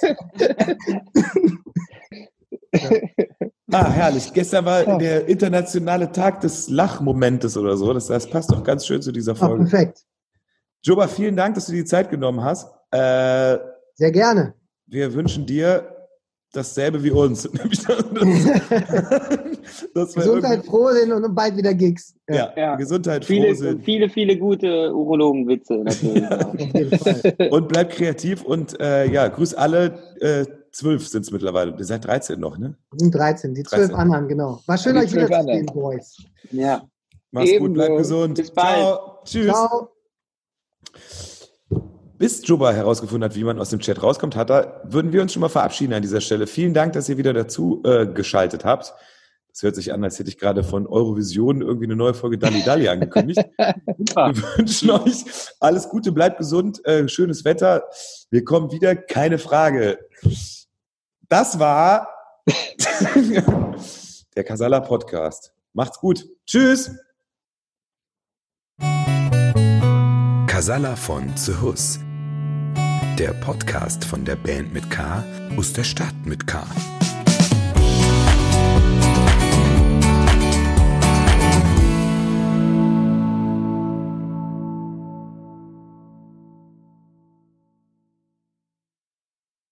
Ah, 3.71 3.89
herrlich. 3.89 4.31
Gestern 4.31 4.63
war 4.63 4.87
ja. 4.87 4.97
der 4.97 5.27
internationale 5.27 6.09
Tag 6.11 6.39
des 6.39 6.69
Lachmomentes 6.69 7.57
oder 7.57 7.75
so. 7.75 7.91
Das, 7.91 8.07
das 8.07 8.29
passt 8.29 8.49
doch 8.49 8.63
ganz 8.63 8.85
schön 8.85 9.01
zu 9.01 9.11
dieser 9.11 9.35
Folge. 9.35 9.55
Oh, 9.55 9.67
perfekt. 9.67 10.05
Joba, 10.83 11.07
vielen 11.09 11.35
Dank, 11.35 11.55
dass 11.55 11.65
du 11.65 11.73
die 11.73 11.83
Zeit 11.83 12.09
genommen 12.09 12.41
hast. 12.43 12.71
Äh, 12.91 13.57
Sehr 13.95 14.11
gerne 14.11 14.53
wir 14.87 15.13
wünschen 15.13 15.45
dir 15.45 15.97
dasselbe 16.53 17.03
wie 17.03 17.11
uns. 17.11 17.43
das 19.93 20.13
Gesundheit, 20.15 20.65
froh 20.65 20.91
sind 20.91 21.11
und 21.11 21.35
bald 21.35 21.57
wieder 21.57 21.73
Gigs. 21.73 22.15
Ja, 22.29 22.53
ja. 22.55 22.75
Gesundheit, 22.75 23.25
viele, 23.25 23.49
froh 23.49 23.55
sind. 23.55 23.83
Viele, 23.83 24.09
viele 24.09 24.37
gute 24.37 24.93
Urologenwitze 24.93 25.75
natürlich. 25.75 26.23
und 27.51 27.67
bleibt 27.67 27.93
kreativ 27.93 28.43
und 28.43 28.79
äh, 28.79 29.05
ja, 29.11 29.27
grüß 29.27 29.53
alle. 29.53 29.99
Äh, 30.19 30.45
zwölf 30.71 31.07
sind 31.07 31.21
es 31.23 31.31
mittlerweile. 31.31 31.75
Ihr 31.77 31.85
seid 31.85 32.05
13 32.05 32.39
noch, 32.39 32.57
ne? 32.57 32.75
Sind 32.95 33.13
13, 33.13 33.53
die 33.53 33.63
zwölf 33.63 33.93
anderen, 33.93 34.27
genau. 34.27 34.61
War 34.65 34.77
schön, 34.77 34.97
euch 34.97 35.13
wieder 35.13 35.27
zu 35.27 35.43
sehen, 35.43 35.65
Boys. 35.67 36.17
Ja. 36.51 36.83
Mach's 37.31 37.49
Ebenso. 37.49 37.65
gut, 37.65 37.73
bleibt 37.73 37.97
gesund. 37.97 38.37
Bis 38.37 38.51
bald. 38.51 38.77
Ciao. 38.77 39.19
Tschüss. 39.25 39.47
Ciao. 39.47 39.89
Bis 42.17 42.41
Juba 42.47 42.71
herausgefunden 42.71 43.29
hat, 43.29 43.35
wie 43.35 43.43
man 43.43 43.59
aus 43.59 43.69
dem 43.69 43.79
Chat 43.79 44.01
rauskommt, 44.01 44.35
hat 44.35 44.49
er, 44.49 44.81
würden 44.85 45.13
wir 45.13 45.21
uns 45.21 45.33
schon 45.33 45.41
mal 45.41 45.49
verabschieden 45.49 45.93
an 45.93 46.01
dieser 46.01 46.21
Stelle. 46.21 46.47
Vielen 46.47 46.73
Dank, 46.73 46.93
dass 46.93 47.07
ihr 47.09 47.17
wieder 47.17 47.33
dazu 47.33 47.83
äh, 47.85 48.07
geschaltet 48.07 48.65
habt. 48.65 48.93
Das 49.51 49.63
hört 49.63 49.75
sich 49.75 49.93
an, 49.93 50.03
als 50.03 50.17
hätte 50.17 50.29
ich 50.29 50.37
gerade 50.37 50.63
von 50.63 50.87
Eurovision 50.87 51.61
irgendwie 51.61 51.85
eine 51.85 51.95
neue 51.95 52.13
Folge 52.13 52.37
Dalli 52.37 52.63
Dalli 52.63 52.87
angekündigt. 52.89 53.39
wir 53.57 54.57
wünschen 54.57 54.89
euch 54.91 55.25
alles 55.59 55.89
Gute, 55.89 56.11
bleibt 56.11 56.39
gesund, 56.39 56.83
äh, 56.85 57.07
schönes 57.07 57.45
Wetter. 57.45 57.83
Wir 58.31 58.43
kommen 58.43 58.71
wieder, 58.71 58.95
keine 58.95 59.37
Frage. 59.37 59.99
Das 61.29 61.59
war 61.59 62.09
der 64.35 64.43
Casala 64.43 64.79
Podcast. 64.79 65.53
Macht's 65.73 65.99
gut. 65.99 66.25
Tschüss. 66.47 66.91
Casala 70.47 70.95
von 70.95 71.31
The 71.35 71.53
Hus 71.61 71.99
der 73.17 73.33
Podcast 73.33 74.05
von 74.05 74.25
der 74.25 74.35
Band 74.35 74.73
mit 74.73 74.91
K 74.91 75.23
aus 75.57 75.73
der 75.73 75.83
Stadt 75.83 76.13
mit 76.25 76.45
K. 76.45 76.63